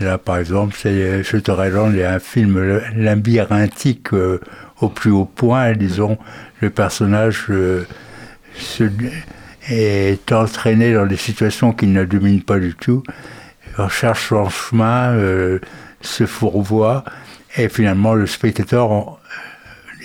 Là, 0.00 0.16
par 0.18 0.38
exemple, 0.38 0.74
c'est 0.78 1.22
Shutter 1.22 1.54
Island, 1.58 1.98
a 1.98 2.14
un 2.14 2.18
film 2.18 2.80
labyrinthique 2.96 4.12
euh, 4.14 4.40
au 4.80 4.88
plus 4.88 5.10
haut 5.10 5.26
point. 5.26 5.72
Disons, 5.72 6.16
le 6.60 6.70
personnage 6.70 7.46
euh, 7.50 7.84
se- 8.56 8.84
est 9.68 10.32
entraîné 10.32 10.94
dans 10.94 11.06
des 11.06 11.16
situations 11.18 11.72
qu'il 11.72 11.92
ne 11.92 12.04
domine 12.04 12.42
pas 12.42 12.58
du 12.58 12.74
tout, 12.74 13.02
recherche 13.76 14.28
son 14.30 14.48
chemin, 14.48 15.12
euh, 15.12 15.58
se 16.00 16.24
fourvoie, 16.24 17.04
et 17.56 17.68
finalement, 17.68 18.14
le 18.14 18.26
spectateur 18.26 18.90
en- 18.90 19.18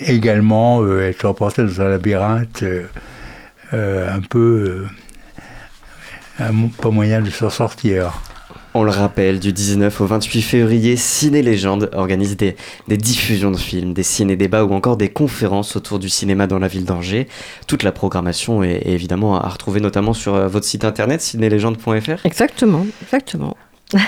également 0.00 0.82
euh, 0.82 1.08
est 1.08 1.24
emporté 1.24 1.62
dans 1.62 1.80
un 1.80 1.88
labyrinthe 1.88 2.62
euh, 2.64 2.82
euh, 3.72 4.14
un 4.14 4.20
peu 4.20 4.38
euh, 4.38 4.86
pas 6.80 6.90
moyen 6.90 7.20
de 7.20 7.30
s'en 7.30 7.50
sortir. 7.50 8.12
On 8.78 8.84
le 8.84 8.90
rappelle, 8.90 9.40
du 9.40 9.54
19 9.54 10.02
au 10.02 10.06
28 10.06 10.42
février, 10.42 10.96
Ciné 10.96 11.40
Légende 11.40 11.88
organise 11.94 12.36
des, 12.36 12.56
des 12.88 12.98
diffusions 12.98 13.50
de 13.50 13.56
films, 13.56 13.94
des 13.94 14.02
ciné-débats 14.02 14.64
ou 14.64 14.74
encore 14.74 14.98
des 14.98 15.08
conférences 15.08 15.76
autour 15.76 15.98
du 15.98 16.10
cinéma 16.10 16.46
dans 16.46 16.58
la 16.58 16.68
ville 16.68 16.84
d'Angers. 16.84 17.26
Toute 17.66 17.82
la 17.82 17.92
programmation 17.92 18.62
est, 18.62 18.86
est 18.86 18.92
évidemment 18.92 19.40
à 19.40 19.48
retrouver 19.48 19.80
notamment 19.80 20.12
sur 20.12 20.34
euh, 20.34 20.46
votre 20.46 20.66
site 20.66 20.84
internet 20.84 21.22
cinélégende.fr. 21.22 22.26
Exactement, 22.26 22.86
exactement. 23.02 23.56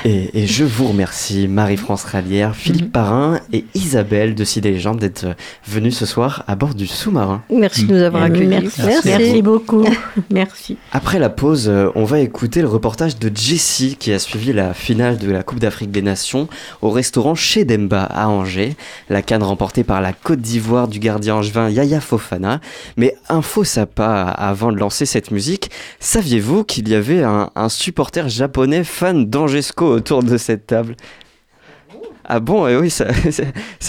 Et, 0.04 0.42
et 0.42 0.46
je 0.48 0.64
vous 0.64 0.88
remercie, 0.88 1.46
Marie-France 1.46 2.02
Ralière, 2.02 2.56
Philippe 2.56 2.86
Mhm. 2.86 2.90
Parrain 2.90 3.40
et 3.52 3.64
Isabelle 3.74 4.34
de 4.34 4.42
Ciné 4.42 4.72
Légende 4.72 4.98
d'être 4.98 5.26
venus 5.66 5.96
ce 5.96 6.04
soir 6.04 6.42
à 6.48 6.56
bord 6.56 6.74
du 6.74 6.88
sous-marin. 6.88 7.42
Merci 7.48 7.84
de 7.84 7.94
nous 7.94 8.02
avoir 8.02 8.24
accueillis. 8.24 8.48
Merci, 8.48 8.80
merci 9.04 9.40
beaucoup. 9.42 9.84
merci. 10.32 10.78
Après 10.90 11.20
la 11.20 11.28
pause, 11.30 11.68
euh, 11.68 11.90
on 11.94 12.02
va 12.04 12.18
écouter 12.18 12.60
le 12.60 12.66
reportage 12.66 13.20
de 13.20 13.30
Jessie 13.32 13.96
qui 13.96 14.12
a 14.12 14.18
suivi 14.18 14.52
la 14.52 14.74
finale 14.74 15.16
de 15.16 15.30
la 15.30 15.44
Coupe 15.44 15.60
d'Afrique 15.60 15.92
des 15.92 16.02
Nations 16.02 16.48
au 16.82 16.90
restaurant 16.90 17.36
chez 17.36 17.64
Demba 17.64 18.02
à 18.02 18.28
Angers. 18.28 18.74
La 19.08 19.22
canne 19.22 19.44
remportée 19.44 19.84
par 19.84 20.00
la 20.00 20.12
Côte 20.12 20.40
d'Ivoire 20.40 20.88
du 20.88 20.98
gardien 20.98 21.36
angevin 21.36 21.70
Yaya 21.70 22.00
Fofana. 22.00 22.60
Mais 22.96 23.14
un 23.28 23.42
faux 23.42 23.62
sapin 23.64 24.24
avant 24.36 24.72
de 24.72 24.78
lancer 24.78 25.06
cette 25.06 25.30
musique, 25.30 25.70
saviez-vous 26.00 26.64
qu'il 26.64 26.88
y 26.88 26.96
avait 26.96 27.22
un, 27.22 27.50
un 27.54 27.68
supporter 27.68 28.28
japonais 28.28 28.82
fan 28.82 29.24
autour 29.76 30.22
de 30.22 30.36
cette 30.36 30.66
table 30.66 30.96
ah 32.30 32.40
bon, 32.40 32.68
eh 32.68 32.76
oui, 32.76 32.90
ça, 32.90 33.06
ça, 33.30 33.42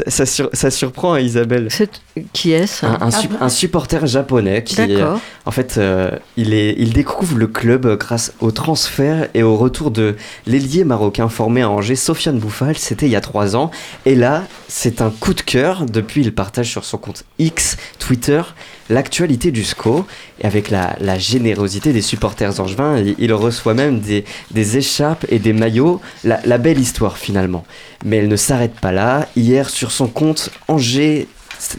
ça 0.07 0.25
sur- 0.25 0.49
ça 0.53 0.71
surprend 0.71 1.17
Isabelle. 1.17 1.67
C'est- 1.69 1.99
Qui 2.31 2.53
est-ce? 2.53 2.85
Un, 2.85 2.97
un 3.01 3.11
sup- 3.11 3.33
un 3.41 3.49
supporter 3.49 4.07
japonais 4.07 4.63
qui, 4.63 4.79
euh, 4.79 4.87
D'accord. 4.87 5.19
en 5.45 5.51
fait, 5.51 5.75
euh, 5.77 6.09
il, 6.37 6.53
est, 6.53 6.73
il 6.77 6.93
découvre 6.93 7.37
le 7.37 7.47
club 7.47 7.97
grâce 7.97 8.31
au 8.39 8.51
transfert 8.51 9.27
et 9.33 9.43
au 9.43 9.57
retour 9.57 9.91
de 9.91 10.15
l'ailier 10.47 10.85
marocain 10.85 11.27
formé 11.27 11.63
à 11.63 11.69
Angers, 11.69 11.97
Sofiane 11.97 12.39
Bouffal. 12.39 12.77
C'était 12.77 13.07
il 13.07 13.11
y 13.11 13.17
a 13.17 13.21
trois 13.21 13.57
ans. 13.57 13.71
Et 14.05 14.15
là, 14.15 14.43
c'est 14.69 15.01
un 15.01 15.09
coup 15.09 15.33
de 15.33 15.41
cœur. 15.41 15.85
Depuis, 15.85 16.21
il 16.21 16.33
partage 16.33 16.69
sur 16.71 16.85
son 16.85 16.97
compte 16.97 17.25
X, 17.39 17.75
Twitter, 17.99 18.41
l'actualité 18.89 19.51
du 19.51 19.63
SCO. 19.63 20.05
Avec 20.43 20.69
la, 20.69 21.17
générosité 21.17 21.93
des 21.93 22.01
supporters 22.01 22.59
angevins, 22.59 22.97
il, 23.17 23.33
reçoit 23.33 23.73
même 23.73 23.99
des, 23.99 24.77
écharpes 24.77 25.25
et 25.29 25.39
des 25.39 25.53
maillots. 25.53 26.01
La, 26.23 26.57
belle 26.57 26.79
histoire, 26.79 27.17
finalement. 27.17 27.65
Mais 28.05 28.17
elle 28.17 28.27
ne 28.27 28.35
s'arrête 28.35 28.79
pas 28.79 28.91
là. 28.91 29.27
Hier, 29.35 29.69
sur 29.69 29.91
son 29.91 30.07
compte 30.07 30.49
Angers 30.67 31.27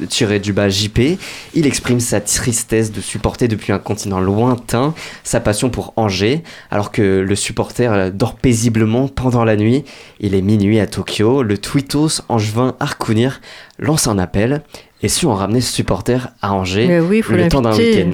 tiré 0.09 0.41
du 0.41 0.53
bas 0.53 0.69
JP, 0.69 1.19
il 1.55 1.67
exprime 1.67 2.01
sa 2.01 2.21
tristesse 2.21 2.93
de 2.93 3.01
supporter 3.01 3.49
depuis 3.49 3.73
un 3.73 3.79
continent 3.79 4.21
lointain 4.21 4.95
sa 5.25 5.41
passion 5.41 5.71
pour 5.71 5.95
Angers, 5.97 6.43
alors 6.71 6.93
que 6.93 7.01
le 7.21 7.35
supporter 7.35 8.11
dort 8.13 8.35
paisiblement 8.35 9.09
pendant 9.09 9.45
la 9.45 9.57
nuit. 9.57 9.85
Il 10.21 10.35
est 10.35 10.43
minuit 10.43 10.81
à 10.81 10.87
Tokyo, 10.87 11.43
le 11.43 11.57
tweetos 11.57 12.21
angevin 12.29 12.77
Arkunir 12.79 13.41
lance 13.79 14.07
un 14.07 14.19
appel 14.19 14.63
Et 15.03 15.09
si 15.09 15.25
on 15.25 15.35
ramenait 15.35 15.61
ce 15.61 15.73
supporter 15.73 16.29
à 16.43 16.53
Angers 16.53 17.01
oui, 17.01 17.23
le 17.31 17.49
temps 17.49 17.63
d'un 17.63 17.77
week-end 17.77 18.11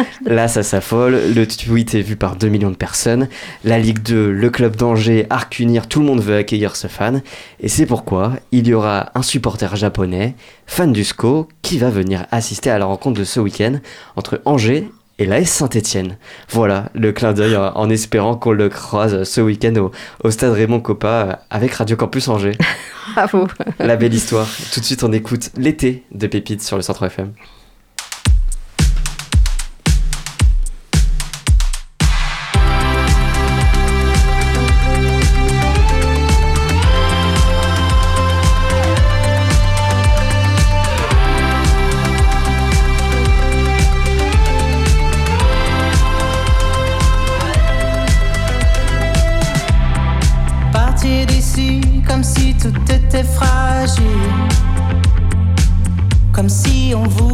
Là, 0.26 0.48
ça 0.48 0.62
s'affole. 0.62 1.20
Le 1.34 1.46
tweet 1.46 1.94
est 1.94 2.00
vu 2.00 2.16
par 2.16 2.36
2 2.36 2.48
millions 2.48 2.70
de 2.70 2.76
personnes. 2.76 3.28
La 3.62 3.78
Ligue 3.78 4.00
2, 4.00 4.30
le 4.30 4.50
club 4.50 4.76
d'Angers, 4.76 5.26
Arcunir, 5.28 5.86
tout 5.86 6.00
le 6.00 6.06
monde 6.06 6.20
veut 6.20 6.36
accueillir 6.36 6.76
ce 6.76 6.86
fan. 6.86 7.22
Et 7.60 7.68
c'est 7.68 7.84
pourquoi 7.84 8.32
il 8.52 8.66
y 8.66 8.72
aura 8.72 9.10
un 9.14 9.22
supporter 9.22 9.76
japonais, 9.76 10.34
fan 10.66 10.92
du 10.92 11.04
SCO, 11.04 11.48
qui 11.60 11.76
va 11.78 11.90
venir 11.90 12.26
assister 12.30 12.70
à 12.70 12.78
la 12.78 12.86
rencontre 12.86 13.18
de 13.18 13.24
ce 13.24 13.38
week-end 13.40 13.80
entre 14.16 14.40
Angers 14.46 14.88
et 15.18 15.26
l'AS 15.26 15.48
Saint-Etienne. 15.48 16.16
Voilà 16.50 16.90
le 16.94 17.12
clin 17.12 17.32
d'œil 17.32 17.56
en, 17.56 17.72
en 17.76 17.90
espérant 17.90 18.36
qu'on 18.36 18.52
le 18.52 18.68
croise 18.68 19.24
ce 19.24 19.40
week-end 19.40 19.74
au, 19.76 19.90
au 20.22 20.30
stade 20.30 20.52
Raymond 20.52 20.80
Coppa 20.80 21.08
euh, 21.08 21.32
avec 21.50 21.74
Radio 21.74 21.96
Campus 21.96 22.28
Angers. 22.28 22.58
Bravo. 23.14 23.46
La 23.78 23.96
belle 23.96 24.14
histoire. 24.14 24.48
Tout 24.72 24.80
de 24.80 24.84
suite, 24.84 25.04
on 25.04 25.12
écoute 25.12 25.50
l'été 25.56 26.04
de 26.12 26.26
Pépite 26.26 26.62
sur 26.62 26.76
le 26.76 26.82
Centre 26.82 27.04
FM. 27.04 27.32
Comme 56.44 56.50
si 56.50 56.92
on 56.94 57.04
voulait 57.04 57.33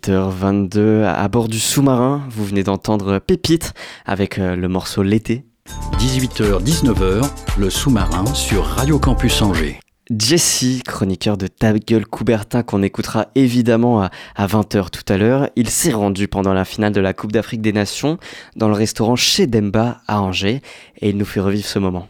18h22 0.00 1.04
à 1.04 1.28
bord 1.28 1.48
du 1.48 1.58
sous-marin. 1.58 2.22
Vous 2.30 2.44
venez 2.44 2.62
d'entendre 2.62 3.18
Pépite 3.18 3.74
avec 4.06 4.38
euh, 4.38 4.56
le 4.56 4.68
morceau 4.68 5.02
L'été. 5.02 5.44
18h-19h, 5.98 7.28
le 7.58 7.70
sous-marin 7.70 8.24
sur 8.34 8.64
Radio 8.64 8.98
Campus 8.98 9.42
Angers. 9.42 9.78
Jesse, 10.10 10.82
chroniqueur 10.84 11.36
de 11.36 11.46
Ta 11.46 11.72
gueule 11.78 12.06
Coubertin, 12.06 12.62
qu'on 12.62 12.82
écoutera 12.82 13.28
évidemment 13.34 14.02
à, 14.02 14.10
à 14.34 14.46
20h 14.46 14.90
tout 14.90 15.12
à 15.12 15.16
l'heure, 15.16 15.48
il 15.54 15.70
s'est 15.70 15.92
rendu 15.92 16.26
pendant 16.26 16.52
la 16.52 16.64
finale 16.64 16.92
de 16.92 17.00
la 17.00 17.12
Coupe 17.12 17.30
d'Afrique 17.30 17.60
des 17.60 17.72
Nations 17.72 18.18
dans 18.56 18.68
le 18.68 18.74
restaurant 18.74 19.14
chez 19.16 19.46
Demba 19.46 20.00
à 20.08 20.20
Angers 20.20 20.62
et 21.00 21.10
il 21.10 21.16
nous 21.16 21.24
fait 21.24 21.40
revivre 21.40 21.66
ce 21.66 21.78
moment. 21.78 22.08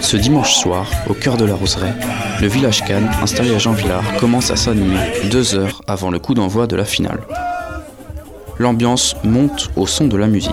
Ce 0.00 0.16
dimanche 0.16 0.54
soir, 0.54 0.90
au 1.08 1.14
cœur 1.14 1.36
de 1.36 1.44
la 1.44 1.54
roseraie, 1.54 1.94
le 2.40 2.48
village 2.48 2.84
Cannes, 2.84 3.10
installé 3.22 3.54
à 3.54 3.58
Jean-Villard, 3.58 4.16
commence 4.18 4.50
à 4.50 4.56
s'animer 4.56 4.98
deux 5.30 5.54
heures 5.54 5.82
avant 5.86 6.10
le 6.10 6.18
coup 6.18 6.34
d'envoi 6.34 6.66
de 6.66 6.76
la 6.76 6.84
finale. 6.84 7.20
L'ambiance 8.58 9.14
monte 9.24 9.70
au 9.76 9.86
son 9.86 10.06
de 10.06 10.16
la 10.16 10.26
musique. 10.26 10.52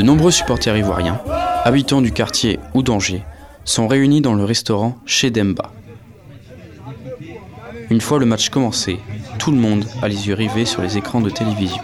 De 0.00 0.02
nombreux 0.02 0.30
supporters 0.30 0.78
ivoiriens, 0.78 1.20
habitants 1.62 2.00
du 2.00 2.10
quartier 2.10 2.58
ou 2.72 2.82
d'Angers, 2.82 3.22
sont 3.66 3.86
réunis 3.86 4.22
dans 4.22 4.32
le 4.32 4.46
restaurant 4.46 4.96
chez 5.04 5.30
Demba. 5.30 5.74
Une 7.90 8.00
fois 8.00 8.18
le 8.18 8.24
match 8.24 8.48
commencé, 8.48 8.98
tout 9.38 9.50
le 9.50 9.58
monde 9.58 9.84
a 10.00 10.08
les 10.08 10.26
yeux 10.26 10.32
rivés 10.32 10.64
sur 10.64 10.80
les 10.80 10.96
écrans 10.96 11.20
de 11.20 11.28
télévision. 11.28 11.82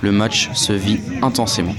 Le 0.00 0.10
match 0.10 0.52
se 0.54 0.72
vit 0.72 1.00
intensément. 1.20 1.74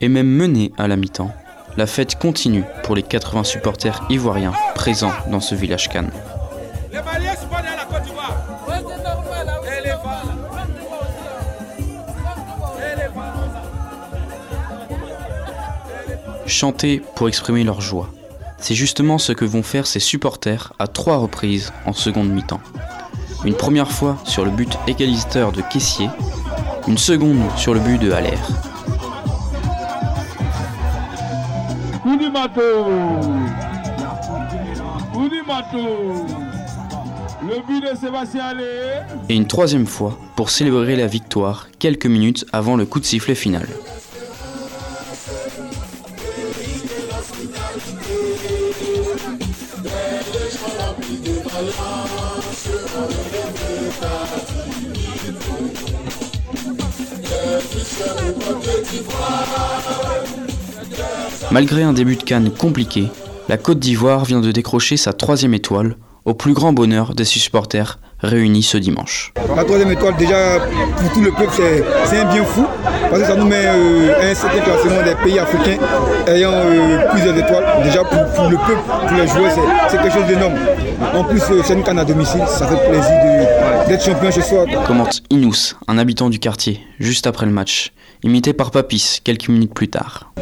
Et 0.00 0.08
même 0.08 0.26
menée 0.26 0.72
à 0.78 0.88
la 0.88 0.96
mi-temps, 0.96 1.32
la 1.76 1.86
fête 1.86 2.18
continue 2.18 2.64
pour 2.82 2.94
les 2.94 3.02
80 3.02 3.44
supporters 3.44 4.02
ivoiriens 4.10 4.52
présents 4.74 5.12
dans 5.28 5.40
ce 5.40 5.54
village 5.54 5.88
Cannes. 5.88 6.10
Les 6.92 6.98
Val. 6.98 7.22
Chanter 16.46 17.02
pour 17.16 17.28
exprimer 17.28 17.64
leur 17.64 17.80
joie. 17.80 18.10
C'est 18.58 18.74
justement 18.74 19.18
ce 19.18 19.32
que 19.32 19.44
vont 19.44 19.62
faire 19.62 19.86
ces 19.86 20.00
supporters 20.00 20.72
à 20.78 20.86
trois 20.86 21.16
reprises 21.16 21.72
en 21.86 21.92
seconde 21.92 22.28
mi-temps. 22.28 22.60
Une 23.44 23.54
première 23.54 23.90
fois 23.90 24.18
sur 24.24 24.44
le 24.44 24.50
but 24.50 24.76
égalisateur 24.86 25.50
de 25.50 25.62
Caissier, 25.62 26.08
une 26.86 26.98
seconde 26.98 27.40
sur 27.56 27.74
le 27.74 27.80
but 27.80 27.98
de 27.98 28.12
Haller. 28.12 28.38
Et 39.28 39.36
une 39.36 39.46
troisième 39.46 39.86
fois 39.86 40.18
pour 40.36 40.50
célébrer 40.50 40.96
la 40.96 41.06
victoire 41.06 41.68
quelques 41.78 42.06
minutes 42.06 42.46
avant 42.52 42.76
le 42.76 42.86
coup 42.86 43.00
de 43.00 43.04
sifflet 43.04 43.34
final. 43.34 43.66
Malgré 61.52 61.82
un 61.82 61.92
début 61.92 62.16
de 62.16 62.22
Cannes 62.22 62.50
compliqué, 62.50 63.08
la 63.50 63.58
Côte 63.58 63.78
d'Ivoire 63.78 64.24
vient 64.24 64.40
de 64.40 64.50
décrocher 64.52 64.96
sa 64.96 65.12
troisième 65.12 65.52
étoile, 65.52 65.96
au 66.24 66.32
plus 66.32 66.54
grand 66.54 66.72
bonheur 66.72 67.14
des 67.14 67.26
supporters 67.26 67.98
réunis 68.22 68.62
ce 68.62 68.78
dimanche. 68.78 69.32
La 69.56 69.64
troisième 69.64 69.90
étoile, 69.92 70.14
déjà, 70.16 70.58
pour 70.96 71.12
tout 71.12 71.20
le 71.20 71.30
peuple, 71.30 71.52
c'est 72.06 72.18
un 72.20 72.24
bien 72.32 72.44
fou. 72.44 72.64
Parce 73.10 73.22
que 73.22 73.28
ça 73.28 73.36
nous 73.36 73.46
met 73.46 73.66
euh, 73.66 74.14
à 74.22 74.26
un 74.30 74.34
certain 74.34 74.60
classement 74.60 75.02
des 75.04 75.14
pays 75.22 75.38
africains 75.38 75.76
ayant 76.26 76.52
euh, 76.52 77.08
plusieurs 77.10 77.36
étoiles. 77.36 77.64
Déjà, 77.84 78.04
pour, 78.04 78.24
pour 78.34 78.48
le 78.48 78.56
peuple, 78.56 78.80
pour 79.08 79.16
les 79.18 79.26
joueurs, 79.28 79.50
c'est- 79.90 79.96
quelque 79.98 80.12
chose 80.12 80.26
d'énorme. 80.26 80.54
En 81.14 81.24
plus, 81.24 81.42
euh, 81.50 81.60
c'est 81.64 81.74
une 81.74 81.82
canne 81.82 81.98
à 81.98 82.04
domicile. 82.04 82.40
Ça 82.46 82.66
fait 82.66 82.88
plaisir 82.88 83.48
d'être 83.88 84.04
champion 84.04 84.30
chez 84.30 84.42
soi. 84.42 84.64
Commente 84.86 85.20
Inous, 85.30 85.74
un 85.88 85.98
habitant 85.98 86.30
du 86.30 86.38
quartier, 86.38 86.80
juste 87.00 87.26
après 87.26 87.44
le 87.46 87.52
match, 87.52 87.92
imité 88.22 88.52
par 88.52 88.70
Papis 88.70 89.20
quelques 89.22 89.48
minutes 89.48 89.74
plus 89.74 89.88
tard. 89.88 90.32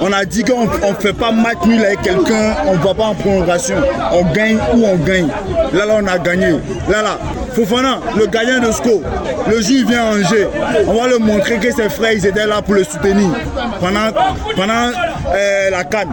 On 0.00 0.12
a 0.12 0.24
dit 0.24 0.42
qu'on 0.44 0.64
ne 0.64 0.94
fait 0.98 1.12
pas 1.12 1.32
match 1.32 1.58
nul 1.66 1.84
avec 1.84 2.00
quelqu'un, 2.02 2.54
on 2.66 2.74
ne 2.74 2.78
va 2.82 2.94
pas 2.94 3.04
en 3.04 3.14
prolongation. 3.14 3.76
On 4.12 4.22
gagne 4.32 4.56
ou 4.74 4.84
on 4.84 4.96
gagne. 4.96 5.28
Là, 5.72 5.86
là, 5.86 5.98
on 6.00 6.06
a 6.06 6.18
gagné. 6.18 6.54
Là, 6.88 7.02
là, 7.02 7.18
Fofana, 7.52 8.00
le 8.16 8.26
gagnant 8.26 8.60
de 8.60 8.70
SCO, 8.70 9.02
le 9.48 9.60
il 9.70 9.86
vient 9.86 10.04
à 10.04 10.10
Angers. 10.12 10.48
On 10.86 10.94
va 10.94 11.08
le 11.08 11.18
montrer 11.18 11.58
que 11.58 11.72
ses 11.72 11.88
frères, 11.88 12.12
ils 12.12 12.26
étaient 12.26 12.46
là 12.46 12.62
pour 12.62 12.74
le 12.74 12.84
soutenir 12.84 13.28
pendant, 13.80 14.12
pendant 14.54 14.90
euh, 15.34 15.70
la 15.70 15.84
canne. 15.84 16.10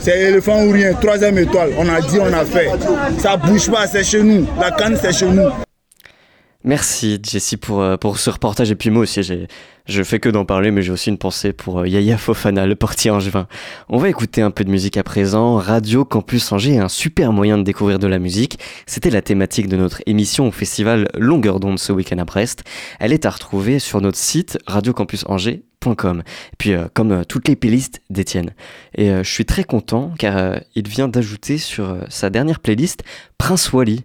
C'est 0.00 0.18
éléphant 0.18 0.62
ou 0.64 0.70
rien, 0.72 0.94
troisième 0.94 1.38
étoile. 1.38 1.70
On 1.76 1.88
a 1.88 2.00
dit, 2.00 2.18
on 2.20 2.32
a 2.32 2.44
fait. 2.44 2.70
Ça 3.18 3.36
bouge 3.36 3.70
pas, 3.70 3.86
c'est 3.86 4.04
chez 4.04 4.22
nous. 4.22 4.46
La 4.58 4.70
canne, 4.70 4.96
c'est 5.00 5.12
chez 5.12 5.26
nous. 5.26 5.50
Merci 6.62 7.18
Jessie 7.22 7.56
pour, 7.56 7.80
euh, 7.80 7.96
pour 7.96 8.18
ce 8.18 8.28
reportage 8.28 8.70
et 8.70 8.74
puis 8.74 8.90
moi 8.90 9.02
aussi 9.02 9.22
je 9.86 10.02
fais 10.02 10.20
que 10.20 10.28
d'en 10.28 10.44
parler 10.44 10.70
mais 10.70 10.82
j'ai 10.82 10.92
aussi 10.92 11.08
une 11.08 11.16
pensée 11.16 11.54
pour 11.54 11.80
euh, 11.80 11.88
Yaya 11.88 12.18
Fofana, 12.18 12.66
le 12.66 12.74
portier 12.74 13.10
angevin. 13.10 13.46
On 13.88 13.96
va 13.96 14.10
écouter 14.10 14.42
un 14.42 14.50
peu 14.50 14.62
de 14.64 14.70
musique 14.70 14.98
à 14.98 15.02
présent. 15.02 15.56
Radio 15.56 16.04
Campus 16.04 16.52
Angers 16.52 16.74
est 16.74 16.78
un 16.78 16.90
super 16.90 17.32
moyen 17.32 17.56
de 17.56 17.62
découvrir 17.62 17.98
de 17.98 18.06
la 18.06 18.18
musique. 18.18 18.58
C'était 18.84 19.08
la 19.08 19.22
thématique 19.22 19.68
de 19.68 19.78
notre 19.78 20.02
émission 20.04 20.48
au 20.48 20.52
festival 20.52 21.08
Longueur 21.16 21.60
d'onde 21.60 21.78
ce 21.78 21.92
week-end 21.92 22.18
à 22.18 22.26
Brest. 22.26 22.62
Elle 22.98 23.14
est 23.14 23.24
à 23.24 23.30
retrouver 23.30 23.78
sur 23.78 24.02
notre 24.02 24.18
site 24.18 24.58
radiocampusangers.com. 24.66 26.22
Et 26.52 26.56
puis 26.58 26.74
euh, 26.74 26.88
comme 26.92 27.24
toutes 27.24 27.48
les 27.48 27.56
playlists 27.56 28.02
d'Étienne. 28.10 28.50
Et 28.94 29.08
je 29.08 29.30
suis 29.30 29.46
très 29.46 29.64
content 29.64 30.12
car 30.18 30.60
il 30.74 30.86
vient 30.86 31.08
d'ajouter 31.08 31.56
sur 31.56 31.96
sa 32.10 32.28
dernière 32.28 32.60
playlist 32.60 33.02
Prince 33.38 33.72
Wally. 33.72 34.04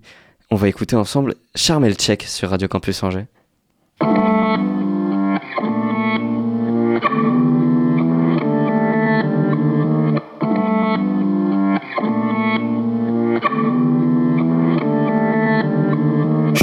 On 0.51 0.55
va 0.55 0.67
écouter 0.67 0.95
ensemble 0.95 1.36
Charmel 1.55 1.95
Check 1.95 2.23
sur 2.23 2.49
Radio 2.49 2.67
Campus 2.67 3.01
Angers. 3.03 3.25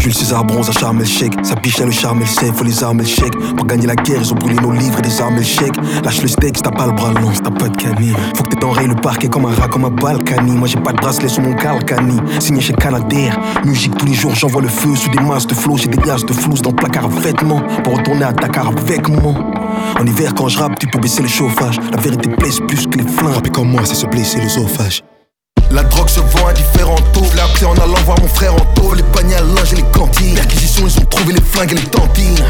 Jules 0.03 0.15
César 0.15 0.45
bronze 0.45 0.69
à 0.69 0.73
charme 0.73 0.97
et 0.97 1.05
le 1.05 1.05
chèque. 1.05 1.33
Sa 1.45 1.55
biche 1.55 1.81
a 1.81 1.85
le 1.85 1.93
charme 1.93 2.23
et 2.23 2.25
le 2.25 2.27
sait, 2.27 2.51
faut 2.53 2.65
les 2.65 2.83
armes 2.83 2.99
le 2.99 3.05
chèque. 3.05 3.38
Pour 3.57 3.65
gagner 3.65 3.87
la 3.87 3.95
guerre, 3.95 4.19
ils 4.21 4.33
ont 4.33 4.37
brûlé 4.37 4.57
nos 4.57 4.73
livres 4.73 4.99
et 4.99 5.03
des 5.03 5.21
armes 5.21 5.37
le 5.37 5.45
chèque. 5.45 5.77
Lâche 6.03 6.23
le 6.23 6.27
steak, 6.27 6.61
t'as 6.61 6.73
pas 6.73 6.87
le 6.87 6.93
bras 6.93 7.12
long, 7.12 7.31
t'as 7.41 7.53
pas 7.53 7.69
de 7.69 7.77
canine. 7.77 8.17
Faut 8.35 8.43
que 8.43 8.57
t'enrayes 8.57 8.88
le 8.88 8.97
parquet 8.97 9.29
comme 9.29 9.47
un 9.47 9.55
rat, 9.55 9.69
comme 9.69 9.85
un 9.85 9.91
balkany. 9.91 10.57
Moi 10.57 10.67
j'ai 10.67 10.81
pas 10.81 10.91
de 10.91 10.97
bracelet 10.97 11.29
sur 11.29 11.45
mon 11.45 11.55
calcani. 11.55 12.19
Signé 12.41 12.61
chez 12.61 12.73
Canadair. 12.73 13.38
Musique 13.65 13.97
tous 13.97 14.07
les 14.07 14.15
jours, 14.15 14.35
j'envoie 14.35 14.62
le 14.62 14.67
feu 14.67 14.97
sous 14.97 15.11
des 15.11 15.21
masses 15.21 15.47
de 15.47 15.55
flots. 15.55 15.77
J'ai 15.77 15.87
des 15.87 16.05
liasses 16.05 16.27
de 16.27 16.33
flouze 16.33 16.62
dans 16.62 16.71
le 16.71 16.77
placard 16.77 17.05
à 17.05 17.21
vêtements. 17.21 17.62
Pour 17.85 17.97
retourner 17.97 18.25
à 18.25 18.33
Dakar 18.33 18.67
avec 18.77 19.09
moi. 19.09 19.35
En 20.01 20.05
hiver, 20.05 20.35
quand 20.35 20.49
je 20.49 20.59
rappe, 20.59 20.81
tu 20.81 20.88
peux 20.88 20.99
baisser 20.99 21.23
le 21.23 21.29
chauffage. 21.29 21.79
La 21.93 22.01
vérité 22.01 22.29
blesse 22.29 22.59
plus 22.59 22.88
que 22.88 22.99
les 22.99 23.07
flingues. 23.07 23.35
Rapper 23.35 23.51
comme 23.51 23.69
moi, 23.69 23.83
c'est 23.85 23.95
se 23.95 24.07
blesser 24.07 24.41
l'œsophage. 24.41 25.05
La 25.73 25.83
drogue 25.85 26.11
se 26.11 26.21
vend 26.21 26.49
à 26.49 26.53
différents 26.53 27.01
taux. 27.15 27.25
L'ai 27.35 27.41
appris 27.41 27.65
en 27.65 27.73
allant 27.73 27.95
voir 28.05 28.21
mon 28.21 28.29
frère 28.29 28.55
en 28.55 28.65
taux. 28.75 28.93
Les 28.93 29.03
paniers 29.03 29.37
à 29.37 29.41
linge 29.41 29.73
et 29.73 29.77
les 29.77 29.83
cantines. 29.85 30.35
Perquisition, 30.35 30.87
ils 30.87 30.99
ont 30.99 31.07
trouvé 31.07 31.33
les 31.33 31.41
flingues 31.41 31.73
et 31.73 31.77
les 31.77 31.87
tantines. 31.87 32.45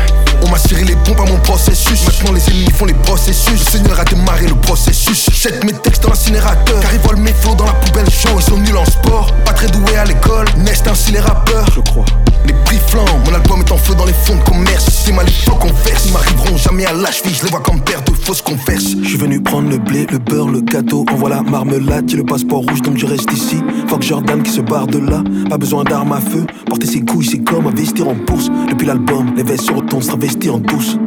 On 0.44 0.48
m'a 0.48 0.58
serré 0.58 0.82
les 0.82 0.96
pompes 0.96 1.20
à 1.20 1.30
mon 1.30 1.38
processus. 1.38 2.04
Maintenant, 2.04 2.32
les 2.32 2.48
ennemis 2.50 2.72
font 2.76 2.84
les 2.84 2.94
processus. 2.94 3.64
Le 3.64 3.70
Seigneur 3.70 4.00
a 4.00 4.04
démarré 4.04 4.48
le 4.48 4.56
processus. 4.56 5.30
Jette 5.32 5.62
mes 5.62 5.72
textes 5.72 6.02
dans 6.02 6.08
l'incinérateur. 6.08 6.80
Car 6.80 6.92
ils 6.92 7.00
volent 7.00 7.20
mes 7.20 7.32
flots 7.32 7.54
dans 7.54 7.66
la 7.66 7.74
poubelle 7.74 8.10
chaude. 8.10 8.32
Ils 8.38 8.42
sont 8.42 8.56
nuls 8.56 8.76
en 8.76 8.86
sport. 8.86 9.32
Pas 9.44 9.52
très 9.52 9.68
doués 9.68 9.96
à 9.96 10.04
l'école. 10.04 10.46
Nest 10.56 10.88
ainsi 10.88 11.12
les 11.12 11.20
rappeurs. 11.20 11.66
Je 11.72 11.80
crois. 11.80 12.04
Les 12.46 12.54
prix 12.64 12.78
flambent. 12.88 13.06
Mon 13.26 13.34
album 13.34 13.60
est 13.60 13.72
en 13.72 13.76
feu 13.76 13.94
dans 13.94 14.04
les 14.04 14.12
fonds 14.12 14.36
de 14.36 14.42
commerce. 14.42 14.86
C'est 15.04 15.12
mal 15.12 15.26
les 15.26 15.32
flots 15.32 15.54
qu'on. 15.54 15.68
Ils 16.04 16.12
m'arriveront 16.12 16.56
jamais 16.56 16.84
à 16.86 16.92
la 16.92 17.10
cheville. 17.10 17.34
Je 17.34 17.44
les 17.44 17.50
vois 17.50 17.60
comme 17.60 17.80
père 17.80 18.02
de 18.02 18.12
fausses 18.12 18.42
converses. 18.42 18.96
Je 19.02 19.08
suis 19.08 19.18
venu 19.18 19.40
prendre 19.40 19.68
le 19.68 19.78
blé, 19.78 20.06
le 20.10 20.18
beurre, 20.18 20.48
le 20.48 20.60
gâteau. 20.60 21.04
Envoie 21.10 21.30
la 21.30 21.42
marmelade. 21.42 22.08
J'ai 22.08 22.16
le 22.16 22.24
passeport 22.24 22.60
rouge 22.60 22.82
donc 22.82 22.98
je 22.98 23.06
reste 23.06 23.32
ici. 23.32 23.62
Fuck 23.88 24.02
Jordan 24.02 24.42
qui 24.42 24.50
se 24.50 24.60
barre 24.60 24.86
de 24.86 24.98
là. 24.98 25.22
Pas 25.48 25.58
besoin 25.58 25.84
d'armes 25.84 26.12
à 26.12 26.20
feu. 26.20 26.46
Porter 26.66 26.86
ses 26.86 27.00
couilles, 27.02 27.26
c'est 27.26 27.38
comme 27.38 27.66
investir 27.66 28.08
en 28.08 28.14
bourse. 28.14 28.50
Depuis 28.68 28.86
l'album, 28.86 29.32
les 29.36 29.42
vestes 29.42 29.66
se 29.66 29.72
retournent, 29.72 30.02
en 30.50 30.58
douce. 30.58 30.98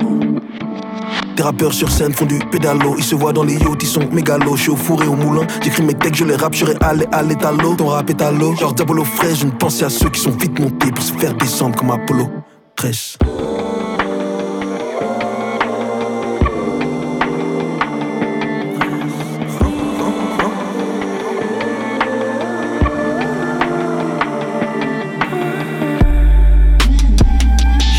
Des 1.36 1.44
rappeurs 1.44 1.74
sur 1.74 1.92
scène 1.92 2.14
font 2.14 2.26
du 2.26 2.40
pédalo, 2.40 2.96
ils 2.98 3.04
se 3.04 3.14
voient 3.14 3.34
dans 3.34 3.44
les 3.44 3.56
yachts, 3.56 3.82
ils 3.84 3.88
sont 3.88 4.08
mégalos. 4.10 4.56
Je 4.56 4.62
suis 4.62 4.72
au 4.72 4.78
four 4.78 5.04
et 5.04 5.08
au 5.08 5.16
moulin, 5.16 5.46
j'écris 5.62 5.84
mes 5.84 5.94
textes, 5.94 6.16
je 6.16 6.24
les 6.26 6.36
rappe, 6.36 6.56
je 6.56 6.66
allé 6.80 7.06
à 7.12 7.22
l'étalo. 7.24 7.76
Ton 7.76 7.88
rap 7.88 8.10
est 8.10 8.22
à 8.22 8.32
l'eau, 8.32 8.56
genre 8.56 8.74
Diabolo 8.74 9.04
fraîche, 9.04 9.40
je 9.40 9.46
ne 9.46 9.52
pensais 9.52 9.84
à 9.84 9.90
ceux 9.90 10.10
qui 10.10 10.22
sont 10.22 10.32
vite 10.32 10.58
montés 10.58 10.92
pour 10.92 11.04
se 11.04 11.12
faire 11.14 11.34
descendre 11.34 11.76
comme 11.76 11.92
Apollo 11.92 12.30
13. 12.78 13.18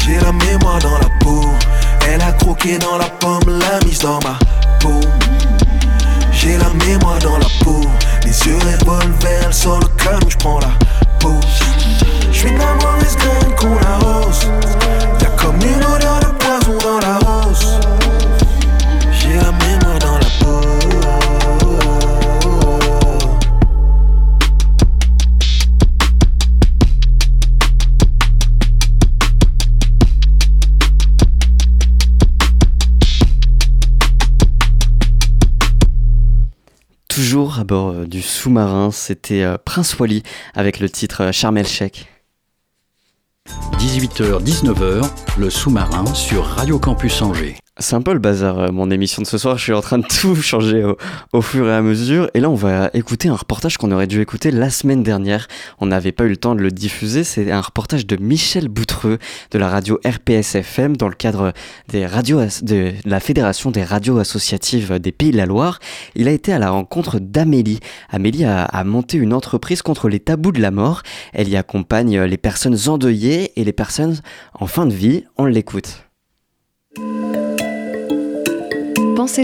J'ai 0.07 0.20
la 0.20 0.33
mémoire 0.33 0.79
dans 0.79 0.99
la 0.99 1.11
peau. 1.20 1.42
Elle 2.09 2.22
a 2.22 2.33
croqué 2.33 2.79
dans 2.79 2.96
la 2.96 3.07
pomme, 3.07 3.25
dans 4.00 4.18
ma 4.20 4.38
peau. 4.80 5.00
J'ai 6.32 6.56
la 6.59 6.68
mémoire 6.85 7.18
dans 7.20 7.38
la 7.38 7.46
peau. 7.62 7.80
Les 8.24 8.46
yeux 8.46 8.59
revolver, 8.59 9.52
sort 9.52 9.80
le 9.80 9.88
calme, 10.02 10.25
à 37.18 37.64
bord 37.64 37.90
euh, 37.90 38.07
du 38.07 38.20
sous-marin. 38.20 38.90
C'était 38.90 39.42
euh, 39.42 39.57
Prince 39.62 39.98
Wally 39.98 40.22
avec 40.55 40.81
le 40.81 40.90
titre 40.90 41.22
euh, 41.22 41.33
Charmel 41.33 41.66
Sheikh. 41.66 42.09
18h-19h, 43.79 45.09
le 45.38 45.50
sous-marin 45.50 46.05
sur 46.14 46.44
Radio 46.44 46.79
Campus 46.79 47.22
Angers. 47.22 47.57
C'est 47.78 47.94
un 47.94 48.00
peu 48.00 48.14
le 48.14 48.18
bazar, 48.18 48.58
euh, 48.58 48.72
mon 48.72 48.90
émission 48.90 49.20
de 49.20 49.26
ce 49.26 49.36
soir. 49.36 49.58
Je 49.58 49.64
suis 49.64 49.72
en 49.74 49.82
train 49.82 49.98
de 49.98 50.06
tout 50.06 50.34
changer 50.40 50.82
au, 51.34 51.42
fur 51.42 51.68
et 51.68 51.74
à 51.74 51.82
mesure. 51.82 52.30
Et 52.32 52.40
là, 52.40 52.48
on 52.48 52.54
va 52.54 52.88
écouter 52.94 53.28
un 53.28 53.34
reportage 53.34 53.76
qu'on 53.76 53.92
aurait 53.92 54.06
dû 54.06 54.22
écouter 54.22 54.50
la 54.50 54.70
semaine 54.70 55.02
dernière. 55.02 55.46
On 55.78 55.84
n'avait 55.84 56.12
pas 56.12 56.24
eu 56.24 56.30
le 56.30 56.38
temps 56.38 56.54
de 56.54 56.62
le 56.62 56.70
diffuser. 56.70 57.22
C'est 57.22 57.50
un 57.52 57.60
reportage 57.60 58.06
de 58.06 58.16
Michel 58.16 58.68
Boutreux 58.68 59.18
de 59.50 59.58
la 59.58 59.68
radio 59.68 60.00
RPS 60.06 60.54
FM 60.54 60.96
dans 60.96 61.08
le 61.08 61.14
cadre 61.14 61.52
des 61.88 62.06
radios 62.06 62.40
de 62.62 62.92
la 63.04 63.20
Fédération 63.20 63.70
des 63.70 63.84
radios 63.84 64.18
associatives 64.18 64.98
des 64.98 65.12
Pays 65.12 65.30
de 65.30 65.36
la 65.36 65.44
Loire. 65.44 65.78
Il 66.14 66.28
a 66.28 66.32
été 66.32 66.54
à 66.54 66.58
la 66.58 66.70
rencontre 66.70 67.18
d'Amélie. 67.18 67.80
Amélie 68.08 68.46
a, 68.46 68.64
a 68.64 68.84
monté 68.84 69.18
une 69.18 69.34
entreprise 69.34 69.82
contre 69.82 70.08
les 70.08 70.20
tabous 70.20 70.52
de 70.52 70.62
la 70.62 70.70
mort. 70.70 71.02
Elle 71.34 71.50
y 71.50 71.58
accompagne 71.58 72.22
les 72.22 72.38
personnes 72.38 72.78
endeuillées 72.86 73.52
et 73.60 73.64
les 73.64 73.74
personnes 73.74 74.16
en 74.54 74.66
fin 74.66 74.86
de 74.86 74.94
vie. 74.94 75.24
On 75.36 75.44
l'écoute. 75.44 76.06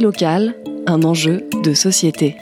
Locale, 0.00 0.54
un 0.86 1.02
enjeu 1.02 1.42
de 1.64 1.74
société. 1.74 2.36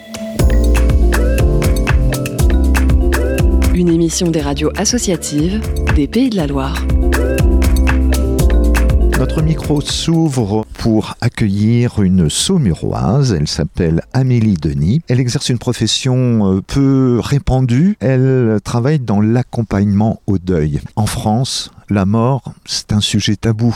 Une 3.75 3.89
émission 3.89 4.31
des 4.31 4.43
radios 4.43 4.71
associatives 4.77 5.61
des 5.97 6.07
Pays 6.07 6.29
de 6.29 6.37
la 6.37 6.47
Loire. 6.47 6.85
Notre 9.19 9.43
micro 9.43 9.81
s'ouvre 9.81 10.67
pour 10.79 11.15
accueillir 11.23 12.03
une 12.03 12.29
saumuroise. 12.29 13.33
Elle 13.33 13.49
s'appelle 13.49 14.03
Amélie 14.13 14.55
Denis. 14.55 15.01
Elle 15.09 15.19
exerce 15.19 15.49
une 15.49 15.59
profession 15.59 16.57
euh, 16.57 16.61
peu 16.61 17.21
répandue. 17.23 17.97
Elle 18.01 18.59
travaille 18.63 18.99
dans 18.99 19.21
l'accompagnement 19.23 20.21
au 20.27 20.39
deuil. 20.39 20.81
En 20.95 21.07
France, 21.07 21.71
la 21.91 22.07
mort, 22.07 22.43
c'est 22.65 22.93
un 22.93 23.01
sujet 23.01 23.37
tabou. 23.37 23.75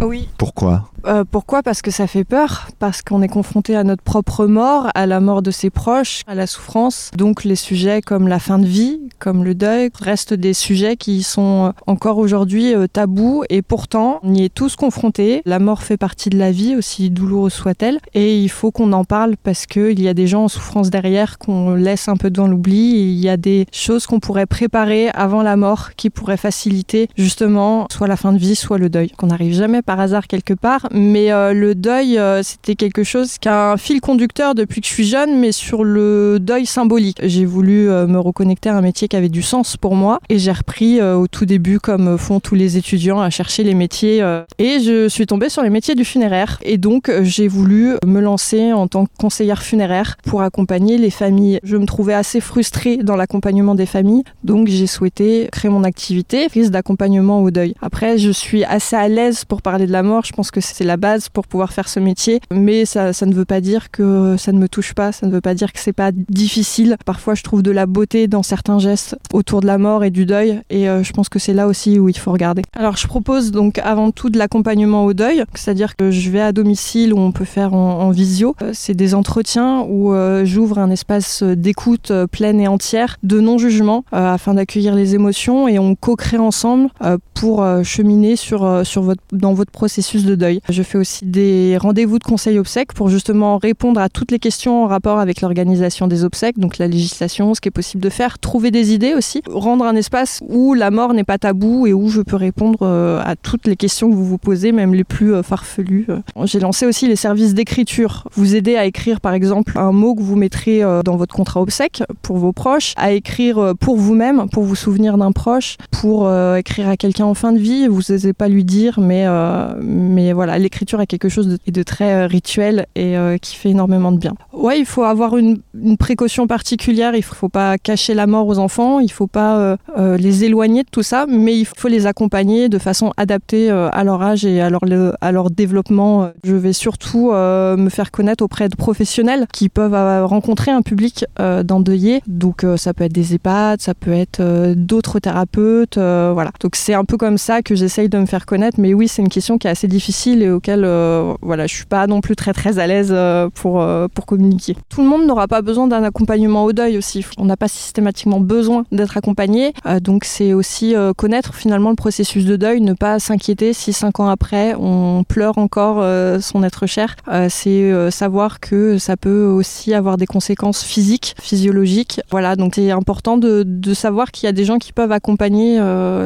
Oui. 0.00 0.28
Pourquoi? 0.38 0.90
Euh, 1.06 1.24
pourquoi? 1.28 1.62
Parce 1.62 1.82
que 1.82 1.90
ça 1.90 2.06
fait 2.06 2.24
peur, 2.24 2.68
parce 2.78 3.02
qu'on 3.02 3.22
est 3.22 3.28
confronté 3.28 3.76
à 3.76 3.84
notre 3.84 4.02
propre 4.02 4.46
mort, 4.46 4.88
à 4.94 5.06
la 5.06 5.20
mort 5.20 5.40
de 5.40 5.50
ses 5.50 5.70
proches, 5.70 6.22
à 6.26 6.34
la 6.34 6.46
souffrance. 6.46 7.10
Donc 7.16 7.44
les 7.44 7.54
sujets 7.56 8.02
comme 8.02 8.26
la 8.26 8.38
fin 8.40 8.58
de 8.58 8.66
vie, 8.66 9.00
comme 9.18 9.44
le 9.44 9.54
deuil, 9.54 9.90
restent 10.00 10.34
des 10.34 10.54
sujets 10.54 10.96
qui 10.96 11.22
sont 11.22 11.72
encore 11.86 12.18
aujourd'hui 12.18 12.74
euh, 12.74 12.88
tabous 12.88 13.44
et 13.50 13.62
pourtant 13.62 14.18
on 14.22 14.34
y 14.34 14.44
est 14.44 14.52
tous 14.52 14.74
confrontés. 14.74 15.42
La 15.44 15.60
mort 15.60 15.82
fait 15.82 15.96
partie 15.96 16.28
de 16.28 16.38
la 16.38 16.50
vie, 16.50 16.74
aussi 16.74 17.10
douloureuse 17.10 17.52
soit-elle, 17.52 18.00
et 18.14 18.38
il 18.38 18.48
faut 18.48 18.72
qu'on 18.72 18.92
en 18.92 19.04
parle 19.04 19.36
parce 19.42 19.66
qu'il 19.66 20.00
y 20.00 20.08
a 20.08 20.14
des 20.14 20.26
gens 20.26 20.44
en 20.44 20.48
souffrance 20.48 20.90
derrière 20.90 21.38
qu'on 21.38 21.74
laisse 21.74 22.08
un 22.08 22.16
peu 22.16 22.30
dans 22.30 22.48
l'oubli. 22.48 22.96
et 22.96 23.04
Il 23.04 23.20
y 23.20 23.28
a 23.28 23.36
des 23.36 23.66
choses 23.72 24.06
qu'on 24.06 24.20
pourrait 24.20 24.46
préparer 24.46 25.08
avant 25.10 25.42
la 25.42 25.56
mort 25.56 25.90
qui 25.96 26.10
pourraient 26.10 26.36
faciliter 26.36 27.08
justement 27.16 27.55
soit 27.90 28.06
la 28.06 28.16
fin 28.16 28.32
de 28.32 28.38
vie, 28.38 28.56
soit 28.56 28.78
le 28.78 28.88
deuil. 28.88 29.10
Qu'on 29.10 29.28
n'arrive 29.28 29.54
jamais 29.54 29.82
par 29.82 30.00
hasard 30.00 30.26
quelque 30.26 30.54
part, 30.54 30.88
mais 30.92 31.32
euh, 31.32 31.52
le 31.52 31.74
deuil, 31.74 32.18
euh, 32.18 32.42
c'était 32.42 32.74
quelque 32.74 33.04
chose 33.04 33.38
qui 33.38 33.48
a 33.48 33.72
un 33.72 33.76
fil 33.76 34.00
conducteur 34.00 34.54
depuis 34.54 34.80
que 34.80 34.86
je 34.86 34.92
suis 34.92 35.06
jeune, 35.06 35.38
mais 35.38 35.52
sur 35.52 35.84
le 35.84 36.38
deuil 36.40 36.66
symbolique. 36.66 37.18
J'ai 37.22 37.44
voulu 37.44 37.88
euh, 37.88 38.06
me 38.06 38.18
reconnecter 38.18 38.68
à 38.68 38.76
un 38.76 38.80
métier 38.80 39.08
qui 39.08 39.16
avait 39.16 39.28
du 39.28 39.42
sens 39.42 39.76
pour 39.76 39.94
moi, 39.94 40.20
et 40.28 40.38
j'ai 40.38 40.52
repris 40.52 41.00
au 41.00 41.26
tout 41.26 41.46
début, 41.46 41.78
comme 41.80 42.18
font 42.18 42.40
tous 42.40 42.54
les 42.54 42.76
étudiants, 42.76 43.20
à 43.20 43.30
chercher 43.30 43.64
les 43.64 43.74
métiers, 43.74 44.18
et 44.58 44.80
je 44.80 45.08
suis 45.08 45.26
tombée 45.26 45.48
sur 45.48 45.62
les 45.62 45.70
métiers 45.70 45.94
du 45.94 46.04
funéraire. 46.04 46.58
Et 46.62 46.78
donc, 46.78 47.10
j'ai 47.22 47.48
voulu 47.48 47.94
me 48.04 48.20
lancer 48.20 48.72
en 48.72 48.88
tant 48.88 49.06
que 49.06 49.10
conseillère 49.18 49.62
funéraire 49.62 50.16
pour 50.24 50.42
accompagner 50.42 50.98
les 50.98 51.10
familles. 51.10 51.60
Je 51.62 51.76
me 51.76 51.86
trouvais 51.86 52.14
assez 52.14 52.40
frustrée 52.40 52.98
dans 52.98 53.16
l'accompagnement 53.16 53.74
des 53.74 53.86
familles, 53.86 54.24
donc 54.44 54.68
j'ai 54.68 54.86
souhaité 54.86 55.48
créer 55.52 55.70
mon 55.70 55.84
activité, 55.84 56.48
prise 56.48 56.70
d'accompagnement 56.70 57.42
deuil. 57.50 57.74
Après, 57.80 58.18
je 58.18 58.30
suis 58.30 58.64
assez 58.64 58.96
à 58.96 59.08
l'aise 59.08 59.44
pour 59.44 59.62
parler 59.62 59.86
de 59.86 59.92
la 59.92 60.02
mort, 60.02 60.24
je 60.24 60.32
pense 60.32 60.50
que 60.50 60.60
c'est 60.60 60.84
la 60.84 60.96
base 60.96 61.28
pour 61.28 61.46
pouvoir 61.46 61.72
faire 61.72 61.88
ce 61.88 62.00
métier, 62.00 62.40
mais 62.50 62.84
ça, 62.84 63.12
ça 63.12 63.26
ne 63.26 63.34
veut 63.34 63.44
pas 63.44 63.60
dire 63.60 63.90
que 63.90 64.36
ça 64.38 64.52
ne 64.52 64.58
me 64.58 64.68
touche 64.68 64.94
pas, 64.94 65.12
ça 65.12 65.26
ne 65.26 65.32
veut 65.32 65.40
pas 65.40 65.54
dire 65.54 65.72
que 65.72 65.80
c'est 65.80 65.92
pas 65.92 66.10
difficile. 66.12 66.96
Parfois, 67.04 67.34
je 67.34 67.42
trouve 67.42 67.62
de 67.62 67.70
la 67.70 67.86
beauté 67.86 68.28
dans 68.28 68.42
certains 68.42 68.78
gestes 68.78 69.16
autour 69.32 69.60
de 69.60 69.66
la 69.66 69.78
mort 69.78 70.04
et 70.04 70.10
du 70.10 70.26
deuil, 70.26 70.60
et 70.70 70.88
euh, 70.88 71.02
je 71.02 71.12
pense 71.12 71.28
que 71.28 71.38
c'est 71.38 71.54
là 71.54 71.66
aussi 71.66 71.98
où 71.98 72.08
il 72.08 72.18
faut 72.18 72.32
regarder. 72.32 72.62
Alors, 72.76 72.96
je 72.96 73.06
propose 73.06 73.50
donc 73.50 73.78
avant 73.78 74.10
tout 74.10 74.30
de 74.30 74.38
l'accompagnement 74.38 75.04
au 75.04 75.12
deuil, 75.12 75.44
c'est-à-dire 75.54 75.96
que 75.96 76.10
je 76.10 76.30
vais 76.30 76.40
à 76.40 76.52
domicile 76.52 77.12
où 77.12 77.18
on 77.18 77.32
peut 77.32 77.44
faire 77.44 77.74
en, 77.74 78.10
visio. 78.10 78.54
Euh, 78.62 78.70
C'est 78.72 78.94
des 78.94 79.14
entretiens 79.14 79.84
où 79.88 80.12
euh, 80.12 80.44
j'ouvre 80.44 80.78
un 80.78 80.90
espace 80.90 81.42
d'écoute 81.42 82.12
pleine 82.30 82.60
et 82.60 82.68
entière, 82.68 83.16
de 83.22 83.40
non-jugement, 83.40 84.04
afin 84.12 84.54
d'accueillir 84.54 84.94
les 84.94 85.14
émotions 85.14 85.68
et 85.68 85.78
on 85.78 85.94
co-crée 85.94 86.38
ensemble 86.38 86.88
pour 87.36 87.62
euh, 87.62 87.82
cheminer 87.82 88.34
sur, 88.34 88.64
euh, 88.64 88.82
sur 88.82 89.02
votre, 89.02 89.22
dans 89.30 89.52
votre 89.52 89.70
processus 89.70 90.24
de 90.24 90.34
deuil. 90.34 90.60
Je 90.70 90.82
fais 90.82 90.96
aussi 90.96 91.26
des 91.26 91.76
rendez-vous 91.78 92.18
de 92.18 92.24
conseil 92.24 92.58
obsèques 92.58 92.94
pour 92.94 93.08
justement 93.08 93.58
répondre 93.58 94.00
à 94.00 94.08
toutes 94.08 94.32
les 94.32 94.38
questions 94.38 94.84
en 94.84 94.86
rapport 94.86 95.18
avec 95.18 95.42
l'organisation 95.42 96.08
des 96.08 96.24
obsèques, 96.24 96.58
donc 96.58 96.78
la 96.78 96.88
législation, 96.88 97.54
ce 97.54 97.60
qui 97.60 97.68
est 97.68 97.70
possible 97.70 98.02
de 98.02 98.08
faire, 98.08 98.38
trouver 98.38 98.70
des 98.70 98.94
idées 98.94 99.12
aussi, 99.14 99.42
rendre 99.48 99.84
un 99.84 99.94
espace 99.96 100.40
où 100.48 100.72
la 100.72 100.90
mort 100.90 101.12
n'est 101.12 101.24
pas 101.24 101.36
tabou 101.36 101.86
et 101.86 101.92
où 101.92 102.08
je 102.08 102.22
peux 102.22 102.36
répondre 102.36 102.78
euh, 102.82 103.20
à 103.22 103.36
toutes 103.36 103.66
les 103.66 103.76
questions 103.76 104.10
que 104.10 104.14
vous 104.14 104.24
vous 104.24 104.38
posez, 104.38 104.72
même 104.72 104.94
les 104.94 105.04
plus 105.04 105.42
farfelues. 105.42 106.06
J'ai 106.44 106.60
lancé 106.60 106.86
aussi 106.86 107.06
les 107.06 107.16
services 107.16 107.52
d'écriture, 107.52 108.28
vous 108.32 108.54
aider 108.54 108.76
à 108.76 108.86
écrire 108.86 109.20
par 109.20 109.34
exemple 109.34 109.76
un 109.76 109.92
mot 109.92 110.14
que 110.14 110.22
vous 110.22 110.36
mettrez 110.36 110.80
dans 111.04 111.16
votre 111.16 111.34
contrat 111.34 111.60
obsèque 111.60 112.02
pour 112.22 112.38
vos 112.38 112.52
proches, 112.52 112.94
à 112.96 113.12
écrire 113.12 113.74
pour 113.78 113.96
vous-même, 113.96 114.48
pour 114.50 114.62
vous 114.62 114.74
souvenir 114.74 115.18
d'un 115.18 115.32
proche, 115.32 115.76
pour 115.90 116.30
écrire 116.56 116.88
à 116.88 116.96
quelqu'un 116.96 117.25
en 117.26 117.34
fin 117.34 117.52
de 117.52 117.58
vie, 117.58 117.88
vous 117.88 118.00
n'osez 118.08 118.32
pas 118.32 118.48
lui 118.48 118.64
dire, 118.64 119.00
mais, 119.00 119.24
euh, 119.26 119.74
mais 119.82 120.32
voilà, 120.32 120.58
l'écriture 120.58 121.00
est 121.00 121.06
quelque 121.06 121.28
chose 121.28 121.58
de, 121.66 121.82
très 121.82 122.12
euh, 122.12 122.26
rituel 122.26 122.86
et 122.94 123.16
euh, 123.16 123.36
qui 123.38 123.56
fait 123.56 123.70
énormément 123.70 124.12
de 124.12 124.18
bien. 124.18 124.34
Ouais, 124.52 124.78
il 124.78 124.86
faut 124.86 125.02
avoir 125.02 125.36
une, 125.36 125.58
précaution 125.98 126.46
particulière, 126.46 127.14
il 127.14 127.18
ne 127.18 127.22
faut 127.22 127.48
pas 127.48 127.78
cacher 127.78 128.14
la 128.14 128.26
mort 128.26 128.46
aux 128.46 128.58
enfants, 128.58 129.00
il 129.00 129.06
ne 129.06 129.10
faut 129.10 129.26
pas 129.26 129.76
les 129.96 130.44
éloigner 130.44 130.82
de 130.82 130.88
tout 130.90 131.02
ça, 131.02 131.26
mais 131.28 131.56
il 131.58 131.64
faut 131.64 131.88
les 131.88 132.06
accompagner 132.06 132.68
de 132.68 132.78
façon 132.78 133.12
adaptée 133.16 133.70
à 133.70 134.04
leur 134.04 134.22
âge 134.22 134.44
et 134.44 134.60
à 134.60 134.70
leur, 134.70 134.84
le- 134.84 135.12
à 135.20 135.32
leur 135.32 135.50
développement. 135.50 136.30
Je 136.44 136.54
vais 136.54 136.72
surtout 136.72 137.30
me 137.32 137.88
faire 137.88 138.10
connaître 138.10 138.42
auprès 138.42 138.68
de 138.68 138.76
professionnels 138.76 139.46
qui 139.52 139.68
peuvent 139.68 139.94
rencontrer 140.26 140.70
un 140.70 140.82
public 140.82 141.24
d'endeuillés. 141.64 142.22
Donc 142.26 142.64
ça 142.76 142.94
peut 142.94 143.04
être 143.04 143.12
des 143.12 143.34
EHPAD, 143.34 143.80
ça 143.80 143.94
peut 143.94 144.12
être 144.12 144.42
d'autres 144.74 145.18
thérapeutes, 145.18 145.96
voilà. 145.96 146.50
Donc 146.60 146.76
c'est 146.76 146.94
un 146.94 147.04
peu 147.04 147.15
comme 147.16 147.38
ça 147.38 147.62
que 147.62 147.74
j'essaye 147.74 148.08
de 148.08 148.18
me 148.18 148.26
faire 148.26 148.46
connaître. 148.46 148.80
Mais 148.80 148.94
oui, 148.94 149.08
c'est 149.08 149.22
une 149.22 149.28
question 149.28 149.58
qui 149.58 149.66
est 149.66 149.70
assez 149.70 149.88
difficile 149.88 150.42
et 150.42 150.50
auquel 150.50 150.84
euh, 150.84 151.34
voilà, 151.42 151.66
je 151.66 151.74
suis 151.74 151.84
pas 151.84 152.06
non 152.06 152.20
plus 152.20 152.36
très 152.36 152.52
très 152.52 152.78
à 152.78 152.86
l'aise 152.86 153.10
euh, 153.12 153.48
pour 153.54 153.80
euh, 153.80 154.08
pour 154.12 154.26
communiquer. 154.26 154.76
Tout 154.88 155.02
le 155.02 155.08
monde 155.08 155.26
n'aura 155.26 155.48
pas 155.48 155.62
besoin 155.62 155.86
d'un 155.86 156.02
accompagnement 156.02 156.64
au 156.64 156.72
deuil 156.72 156.98
aussi. 156.98 157.24
On 157.38 157.44
n'a 157.44 157.56
pas 157.56 157.68
systématiquement 157.68 158.40
besoin 158.40 158.84
d'être 158.92 159.16
accompagné. 159.16 159.72
Euh, 159.86 160.00
donc 160.00 160.24
c'est 160.24 160.52
aussi 160.52 160.94
connaître 161.16 161.54
finalement 161.54 161.90
le 161.90 161.96
processus 161.96 162.44
de 162.44 162.56
deuil, 162.56 162.80
ne 162.80 162.92
pas 162.92 163.18
s'inquiéter 163.18 163.72
si 163.72 163.92
cinq 163.92 164.20
ans 164.20 164.28
après 164.28 164.74
on 164.74 165.24
pleure 165.24 165.58
encore 165.58 165.96
son 166.40 166.62
être 166.62 166.86
cher. 166.86 167.16
C'est 167.48 168.10
savoir 168.10 168.60
que 168.60 168.98
ça 168.98 169.16
peut 169.16 169.44
aussi 169.44 169.94
avoir 169.94 170.16
des 170.16 170.26
conséquences 170.26 170.82
physiques, 170.82 171.34
physiologiques. 171.40 172.20
Voilà, 172.30 172.56
donc 172.56 172.74
c'est 172.76 172.90
important 172.90 173.36
de, 173.36 173.64
savoir 173.94 174.30
qu'il 174.30 174.46
y 174.46 174.48
a 174.48 174.52
des 174.52 174.64
gens 174.64 174.78
qui 174.78 174.92
peuvent 174.92 175.12
accompagner 175.12 175.80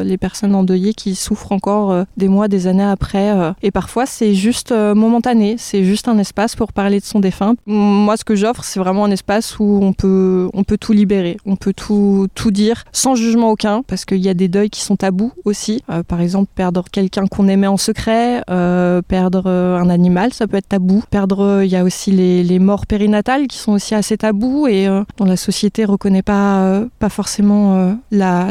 les 0.05 0.19
personnes 0.19 0.55
endeuillées 0.55 0.80
qui 0.97 1.15
souffrent 1.15 1.53
encore 1.53 1.93
euh, 1.93 2.05
des 2.17 2.29
mois, 2.29 2.49
des 2.49 2.67
années 2.67 2.83
après. 2.85 3.31
euh. 3.31 3.53
et 3.63 3.71
parfois 3.71 4.07
c'est 4.07 4.35
juste 4.35 4.73
euh, 4.73 4.95
momentané, 4.95 5.57
c'est 5.59 5.85
juste 5.85 6.09
un 6.09 6.19
espace 6.19 6.57
pour 6.57 6.73
parler 6.73 7.01
de 7.01 7.05
son 7.05 7.21
défunt. 7.21 7.55
Moi, 7.67 8.17
ce 8.17 8.25
que 8.25 8.35
j'offre, 8.35 8.65
c'est 8.65 8.81
vraiment 8.81 9.05
un 9.05 9.11
espace 9.11 9.59
où 9.59 9.81
on 9.83 9.93
peut, 9.93 10.49
on 10.55 10.65
peut 10.65 10.79
tout 10.79 10.93
libérer, 10.93 11.37
on 11.47 11.57
peut 11.57 11.73
tout, 11.73 12.27
tout 12.35 12.51
dire 12.51 12.85
sans 12.93 13.15
jugement 13.15 13.51
aucun, 13.51 13.83
parce 13.83 14.05
qu'il 14.05 14.19
y 14.19 14.29
a 14.29 14.35
des 14.35 14.49
deuils 14.49 14.71
qui 14.71 14.81
sont 14.81 14.97
tabous 14.97 15.33
aussi. 15.45 15.83
Par 16.09 16.21
exemple, 16.21 16.51
perdre 16.55 16.85
quelqu'un 16.91 17.27
qu'on 17.27 17.49
aimait 17.49 17.67
en 17.67 17.77
secret, 17.77 18.43
perdre 19.09 19.47
un 19.49 19.89
animal, 19.89 20.33
ça 20.33 20.47
peut 20.47 20.57
être 20.57 20.69
tabou. 20.69 21.03
Perdre, 21.11 21.63
il 21.63 21.71
y 21.71 21.77
a 21.77 21.85
aussi 21.85 22.11
les, 22.11 22.59
morts 22.59 22.87
périnatales 22.87 23.47
qui 23.47 23.59
sont 23.59 23.73
aussi 23.73 23.95
assez 23.95 24.17
tabous 24.17 24.67
et 24.67 24.87
dont 25.17 25.25
la 25.25 25.37
société 25.37 25.85
reconnaît 25.85 26.23
pas, 26.23 26.83
pas 26.99 27.09
forcément 27.09 27.97
la, 28.11 28.51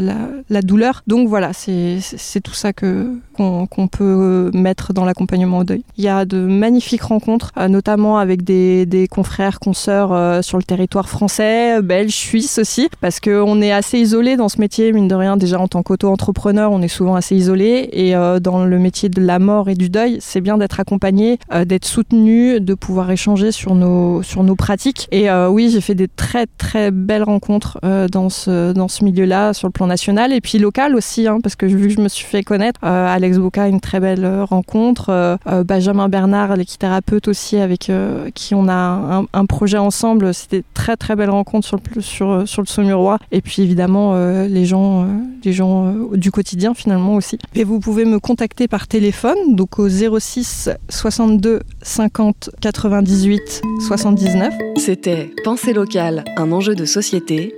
la 0.50 0.62
douleur. 0.62 1.04
Donc 1.08 1.28
voilà, 1.28 1.54
c'est 1.54 2.00
c'est 2.20 2.42
tout 2.42 2.54
ça 2.54 2.74
que 2.74 3.18
qu'on 3.36 3.88
peut 3.88 4.52
mettre 4.54 4.92
dans 4.92 5.06
l'accompagnement 5.06 5.60
au 5.60 5.64
deuil. 5.64 5.84
Il 5.98 6.04
y 6.04 6.10
a 6.10 6.26
de 6.26 6.40
magnifiques 6.40 7.04
rencontres, 7.04 7.54
notamment 7.70 8.18
avec 8.18 8.44
des, 8.44 9.08
confrères, 9.10 9.62
consoeurs 9.62 10.44
sur 10.44 10.58
le 10.58 10.64
territoire 10.64 11.08
français, 11.08 11.82
belge, 11.82 12.12
suisse 12.12 12.60
aussi, 12.60 12.90
parce 13.00 13.22
qu'on 13.22 13.62
est 13.62 13.72
assez 13.72 13.98
isolé 13.98 14.36
dans 14.36 14.50
ce 14.50 14.60
métier, 14.60 14.92
mine 14.92 15.08
de 15.08 15.16
rien. 15.16 15.38
Déjà 15.38 15.58
en 15.58 15.70
tant 15.70 15.84
qu'auto-entrepreneur, 15.84 16.70
on 16.70 16.82
est 16.82 16.90
souvent 16.90 17.16
assez 17.16 17.34
isolé, 17.34 17.90
et 17.94 18.12
dans 18.42 18.66
le 18.66 18.78
métier 18.78 19.08
de 19.08 19.22
la 19.22 19.40
mort 19.40 19.70
et 19.70 19.76
du 19.76 19.90
deuil, 19.90 20.18
c'est 20.20 20.42
bien 20.42 20.58
d'être 20.58 20.82
accompagné, 20.82 21.40
d'être 21.66 21.86
soutenu, 21.86 22.60
de 22.60 22.74
pouvoir 22.74 23.10
échanger 23.10 23.54
sur 23.54 23.74
nos 23.74 24.22
sur 24.22 24.44
nos 24.44 24.56
pratiques. 24.56 25.08
Et 25.14 25.32
oui, 25.32 25.70
j'ai 25.72 25.82
fait 25.82 25.96
des 25.96 26.10
très 26.10 26.46
très 26.46 26.92
belles 26.92 27.24
rencontres 27.24 27.80
dans 28.12 28.30
ce 28.30 28.74
dans 28.74 28.90
ce 28.90 29.06
milieu-là 29.06 29.54
sur 29.54 29.70
le 29.70 29.72
plan 29.72 29.88
national 29.88 30.34
et 30.34 30.42
puis 30.42 30.58
local 30.58 30.96
aussi, 30.96 31.28
hein, 31.28 31.40
parce 31.42 31.56
que 31.56 31.66
vu 31.66 31.88
que 31.88 31.94
je 31.94 32.02
me 32.02 32.09
suis 32.16 32.26
fait 32.26 32.44
connaître, 32.44 32.80
euh, 32.84 33.08
Alex 33.08 33.38
Boca, 33.38 33.68
une 33.68 33.80
très 33.80 34.00
belle 34.00 34.26
euh, 34.26 34.44
rencontre, 34.44 35.10
euh, 35.10 35.64
Benjamin 35.64 36.10
Bernard, 36.10 36.56
l'équithérapeute 36.56 37.28
aussi, 37.28 37.58
avec 37.58 37.92
qui 38.34 38.56
on 38.56 38.68
a 38.68 39.24
un, 39.34 39.46
projet 39.46 39.78
ensemble. 39.78 40.34
C'était 40.34 40.64
très 40.74 40.96
très 40.96 41.16
belle 41.16 41.30
rencontre 41.30 41.66
sur 41.66 41.80
le, 41.96 42.02
sur, 42.02 42.48
sur 42.48 42.62
le. 42.64 43.18
Et 43.32 43.42
puis 43.42 43.62
évidemment, 43.62 44.16
les 44.46 44.66
gens, 44.66 45.08
les 45.44 45.54
gens 45.54 45.94
du 46.14 46.32
quotidien 46.32 46.74
finalement 46.74 47.16
aussi. 47.16 47.38
Et 47.56 47.64
vous 47.64 47.80
pouvez 47.80 48.06
me 48.06 48.20
contacter 48.20 48.68
par 48.68 48.88
téléphone, 48.88 49.56
donc 49.56 49.80
au 49.80 49.88
06 49.90 50.70
62 50.90 51.62
50 51.82 52.52
98 52.62 53.62
79. 53.88 54.54
C'était 54.78 55.32
Pensée 55.44 55.74
locale, 55.74 56.24
un 56.38 56.52
enjeu 56.52 56.76
de 56.76 56.86
société 56.86 57.54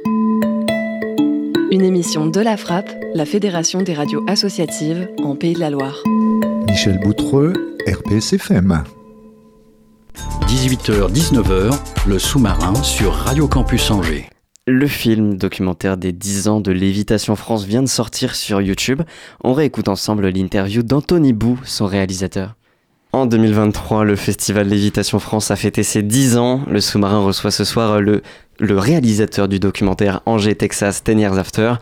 une 1.71 1.83
émission 1.83 2.27
de 2.27 2.41
la 2.41 2.57
Frappe, 2.57 2.89
la 3.15 3.25
Fédération 3.25 3.81
des 3.81 3.93
radios 3.93 4.23
associatives 4.27 5.07
en 5.23 5.37
Pays 5.37 5.53
de 5.53 5.59
la 5.61 5.69
Loire. 5.69 6.03
Michel 6.67 6.99
Boutreux, 6.99 7.53
RPSFM. 7.87 8.83
18h-19h, 10.47 11.79
le 12.07 12.19
sous-marin 12.19 12.75
sur 12.83 13.13
Radio 13.13 13.47
Campus 13.47 13.89
Angers. 13.89 14.27
Le 14.67 14.85
film 14.85 15.37
documentaire 15.37 15.95
des 15.95 16.11
10 16.11 16.49
ans 16.49 16.59
de 16.59 16.73
Lévitation 16.73 17.37
France 17.37 17.63
vient 17.63 17.81
de 17.81 17.87
sortir 17.87 18.35
sur 18.35 18.61
YouTube. 18.61 19.01
On 19.41 19.53
réécoute 19.53 19.87
ensemble 19.87 20.27
l'interview 20.27 20.83
d'Anthony 20.83 21.31
Bou, 21.31 21.57
son 21.63 21.85
réalisateur. 21.85 22.55
En 23.13 23.25
2023, 23.25 24.05
le 24.05 24.15
festival 24.15 24.67
Lévitation 24.67 25.19
France 25.19 25.51
a 25.51 25.57
fêté 25.57 25.83
ses 25.83 26.01
10 26.01 26.37
ans. 26.37 26.61
Le 26.69 26.79
sous-marin 26.79 27.19
reçoit 27.19 27.51
ce 27.51 27.65
soir 27.65 27.99
le, 27.99 28.21
le 28.59 28.77
réalisateur 28.79 29.49
du 29.49 29.59
documentaire 29.59 30.21
Angers, 30.25 30.55
Texas, 30.55 31.03
Ten 31.03 31.19
Years 31.19 31.37
After. 31.37 31.73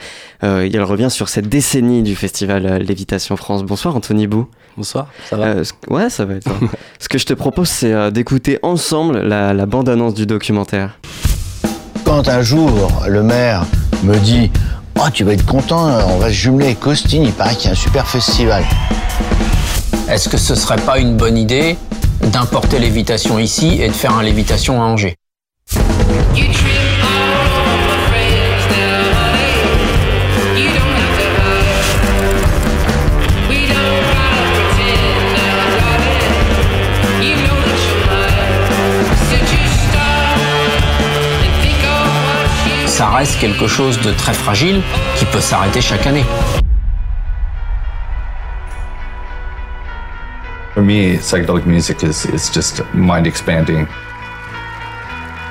Euh, 0.43 0.67
il 0.71 0.81
revient 0.81 1.11
sur 1.11 1.29
cette 1.29 1.47
décennie 1.47 2.01
du 2.01 2.15
festival 2.15 2.65
euh, 2.65 2.79
Lévitation 2.79 3.37
France. 3.37 3.63
Bonsoir 3.63 3.95
Anthony 3.95 4.25
Bou. 4.25 4.47
Bonsoir, 4.75 5.07
ça 5.29 5.35
va? 5.37 5.45
Euh, 5.45 5.63
Ouais, 5.87 6.09
ça 6.09 6.25
va 6.25 6.33
être. 6.33 6.49
ce 6.99 7.07
que 7.07 7.19
je 7.19 7.27
te 7.27 7.33
propose, 7.33 7.69
c'est 7.69 8.11
d'écouter 8.11 8.57
ensemble 8.63 9.19
la, 9.19 9.53
la 9.53 9.65
bande-annonce 9.67 10.15
du 10.15 10.25
documentaire. 10.25 10.97
Quand 12.05 12.27
un 12.27 12.41
jour, 12.41 12.91
le 13.07 13.21
maire 13.21 13.65
me 14.03 14.17
dit 14.17 14.49
Oh, 14.99 15.07
tu 15.13 15.23
vas 15.25 15.33
être 15.33 15.45
content, 15.45 15.89
on 16.09 16.17
va 16.17 16.29
se 16.29 16.33
jumeler 16.33 16.65
avec 16.67 16.79
Costine, 16.79 17.21
il 17.23 17.33
paraît 17.33 17.53
qu'il 17.55 17.65
y 17.65 17.69
a 17.69 17.73
un 17.73 17.75
super 17.75 18.07
festival. 18.07 18.63
Est-ce 20.09 20.27
que 20.27 20.37
ce 20.37 20.55
serait 20.55 20.81
pas 20.81 20.97
une 20.97 21.15
bonne 21.15 21.37
idée 21.37 21.77
d'importer 22.23 22.79
l'évitation 22.79 23.37
ici 23.37 23.79
et 23.79 23.87
de 23.87 23.93
faire 23.93 24.15
un 24.15 24.23
lévitation 24.23 24.81
à 24.81 24.85
Angers? 24.85 25.15
Ça 42.87 43.09
reste 43.11 43.39
quelque 43.39 43.67
chose 43.67 43.99
de 44.01 44.11
très 44.11 44.33
fragile 44.33 44.81
qui 45.15 45.25
peut 45.25 45.39
s'arrêter 45.39 45.81
chaque 45.81 46.07
année. 46.07 46.25
For 50.79 50.85
me, 50.85 51.17
psychedelic 51.17 51.65
music 51.65 52.03
is, 52.05 52.25
is 52.27 52.49
just 52.49 52.81
mind 52.93 53.27
expanding. 53.27 53.85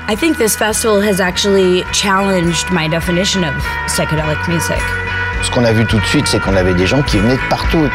I 0.07 0.15
think 0.15 0.39
this 0.39 0.55
festival 0.55 1.01
has 1.01 1.19
actually 1.19 1.83
challenged 1.93 2.71
my 2.71 2.87
definition 2.87 3.43
of 3.43 3.53
psychedelic 3.85 4.41
music. 4.49 4.81
Ce 5.43 5.51
qu'on 5.51 5.65
a 5.65 5.71
vu 5.71 5.85
tout 5.85 5.99
de 5.99 6.05
suite, 6.05 6.25
c'est 6.25 6.39
qu'on 6.39 6.55
avait 6.55 6.73
des 6.73 6.87
gens 6.87 7.03
qui 7.03 7.19
venaient 7.19 7.35
de 7.35 7.47
partout. 7.47 7.87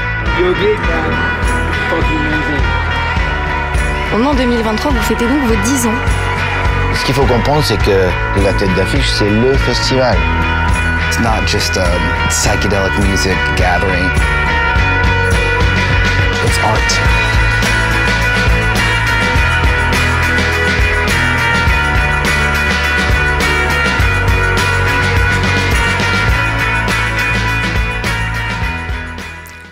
En 4.12 4.34
2023, 4.34 4.92
vous 4.92 5.02
fêtez 5.02 5.26
donc 5.26 5.42
vos 5.42 5.56
10 5.56 5.86
ans. 5.88 5.98
Ce 6.94 7.04
qu'il 7.04 7.16
faut 7.16 7.26
comprendre, 7.26 7.64
c'est 7.64 7.82
que 7.82 8.08
la 8.44 8.52
tête 8.52 8.72
d'affiche, 8.76 9.10
c'est 9.10 9.28
le 9.28 9.54
festival. 9.54 10.16
It's 11.08 11.18
not 11.18 11.44
just 11.48 11.76
a 11.76 11.88
psychedelic 12.28 12.96
music 13.00 13.36
gathering. 13.56 14.08
It's 16.46 16.58
art. 16.58 17.33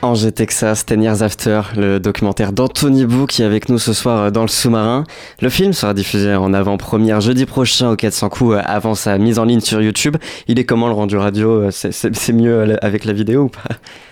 Angers, 0.03 0.33
Texas, 0.33 0.85
Ten 0.85 1.01
Years 1.01 1.23
After, 1.23 1.61
le 1.77 2.01
documentaire 2.01 2.53
d'Anthony 2.53 3.07
Bou 3.07 3.27
qui 3.27 3.43
est 3.43 3.45
avec 3.45 3.69
nous 3.69 3.79
ce 3.79 3.93
soir 3.93 4.19
euh, 4.19 4.31
dans 4.31 4.43
le 4.43 4.49
sous-marin. 4.49 5.05
Le 5.41 5.49
film 5.49 5.73
sera 5.73 5.95
diffusé 5.95 6.35
en 6.35 6.53
avant-première 6.53 7.21
jeudi 7.21 7.47
prochain 7.47 7.91
au 7.91 7.97
400 7.97 8.29
coups 8.29 8.57
euh, 8.57 8.63
avant 8.65 8.97
sa 8.97 9.17
mise 9.19 9.39
en 9.39 9.45
ligne 9.45 9.61
sur 9.61 9.81
YouTube. 9.81 10.17
Il 10.49 10.59
est 10.59 10.65
comment 10.65 10.89
le 10.89 10.95
rendu 10.95 11.17
radio 11.17 11.51
euh, 11.51 11.71
C'est 11.71 12.33
mieux 12.33 12.77
avec 12.85 13.05
la 13.05 13.13
vidéo 13.13 13.43
ou 13.43 13.49
pas? 13.49 13.61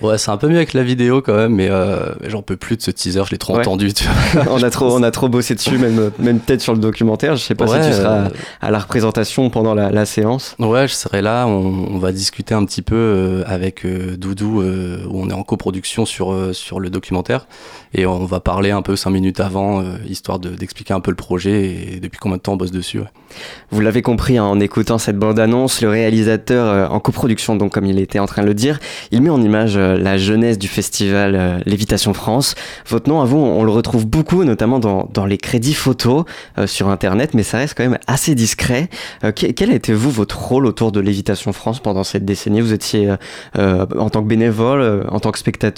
Ouais, 0.01 0.17
c'est 0.17 0.31
un 0.31 0.37
peu 0.37 0.47
mieux 0.47 0.59
avec 0.59 0.75
la 0.75 0.85
vidéo 0.85 1.23
quand 1.23 1.35
même, 1.35 1.57
mais 1.57 1.69
j'en 2.25 2.43
peux 2.43 2.57
plus 2.57 2.77
de 2.77 2.83
ce 2.83 2.93
teaser, 2.93 3.23
je 3.27 3.33
l'ai 3.33 3.39
trop 3.39 3.59
entendu. 3.59 3.91
on, 4.49 4.63
a 4.63 4.71
trop, 4.71 4.97
on 4.97 5.03
a 5.03 5.11
trop 5.11 5.29
bossé 5.29 5.57
dessus, 5.57 5.77
même, 5.77 6.13
même 6.21 6.39
peut-être 6.39 6.61
sur 6.61 6.73
le 6.73 6.79
documentaire. 6.79 7.35
Je 7.35 7.43
sais 7.43 7.57
pas 7.57 7.67
si 7.67 7.89
tu 7.89 7.93
seras 7.95 8.29
à 8.61 8.71
la 8.71 8.79
représentation 8.79 9.51
pendant 9.51 9.75
la, 9.75 10.07
séance. 10.07 10.55
Ouais, 10.61 10.87
je 10.87 10.95
serai 10.95 11.21
là. 11.21 11.47
On, 11.47 11.99
va 11.99 12.13
discuter 12.13 12.55
un 12.55 12.65
petit 12.65 12.83
peu 12.83 13.43
avec 13.47 13.85
Doudou, 13.87 14.63
où 14.63 15.21
on 15.23 15.29
est 15.29 15.35
en 15.35 15.43
coproduction 15.43 15.80
sur, 15.87 16.33
euh, 16.33 16.53
sur 16.53 16.81
le 16.81 16.91
documentaire. 16.91 17.47
Et 17.95 18.07
on 18.07 18.25
va 18.25 18.41
parler 18.41 18.71
un 18.71 18.83
peu 18.83 18.97
cinq 18.97 19.11
minutes 19.11 19.41
avant, 19.41 19.83
euh, 19.83 19.97
histoire 20.09 20.39
d'expliquer 20.39 20.95
un 20.95 21.01
peu 21.01 21.11
le 21.11 21.17
projet 21.17 21.95
et 21.95 22.01
depuis 22.01 22.19
combien 22.19 22.37
de 22.37 22.43
temps 22.43 22.53
on 22.53 22.57
bosse 22.57 22.71
dessus. 22.71 23.01
Vous 23.71 23.81
l'avez 23.81 24.03
compris 24.03 24.39
hein, 24.39 24.45
en 24.45 24.61
écoutant 24.61 24.99
cette 24.99 25.19
bande-annonce, 25.19 25.81
le 25.81 25.89
réalisateur, 25.89 26.67
euh, 26.67 26.87
en 26.89 27.01
coproduction, 27.01 27.57
donc 27.57 27.73
comme 27.73 27.87
il 27.87 27.99
était 27.99 28.19
en 28.19 28.27
train 28.27 28.43
de 28.43 28.47
le 28.47 28.55
dire, 28.55 28.79
il 29.11 29.23
met 29.23 29.31
en 29.31 29.43
image 29.43 29.77
la 29.77 30.19
jeunesse 30.19 30.59
du 30.59 30.69
festival 30.69 31.63
Lévitation 31.67 32.15
France. 32.15 32.55
Votre 32.89 33.09
nom 33.09 33.21
à 33.21 33.25
vous, 33.25 33.39
on 33.39 33.65
le 33.65 33.71
retrouve 33.71 34.07
beaucoup, 34.07 34.45
notamment 34.45 34.79
dans, 34.79 35.09
dans 35.13 35.27
les 35.27 35.39
crédits 35.39 35.75
photos 35.75 36.25
sur 36.67 36.89
Internet, 36.89 37.35
mais 37.35 37.43
ça 37.43 37.59
reste 37.59 37.75
quand 37.77 37.85
même 37.85 37.99
assez 38.07 38.35
discret. 38.35 38.89
quel 39.35 39.71
a 39.71 39.75
été, 39.75 39.93
vous, 39.93 40.11
votre 40.11 40.39
rôle 40.39 40.67
autour 40.67 40.93
de 40.93 41.01
Lévitation 41.01 41.53
France 41.53 41.81
pendant 41.81 42.05
cette 42.05 42.25
décennie? 42.25 42.61
Vous 42.61 42.73
étiez 42.73 43.15
en 43.57 44.11
tant 44.11 44.23
que 44.23 44.29
bénévole, 44.29 45.07
en 45.09 45.21
tant 45.21 45.31
que 45.31 45.39
spectateur 45.39 45.70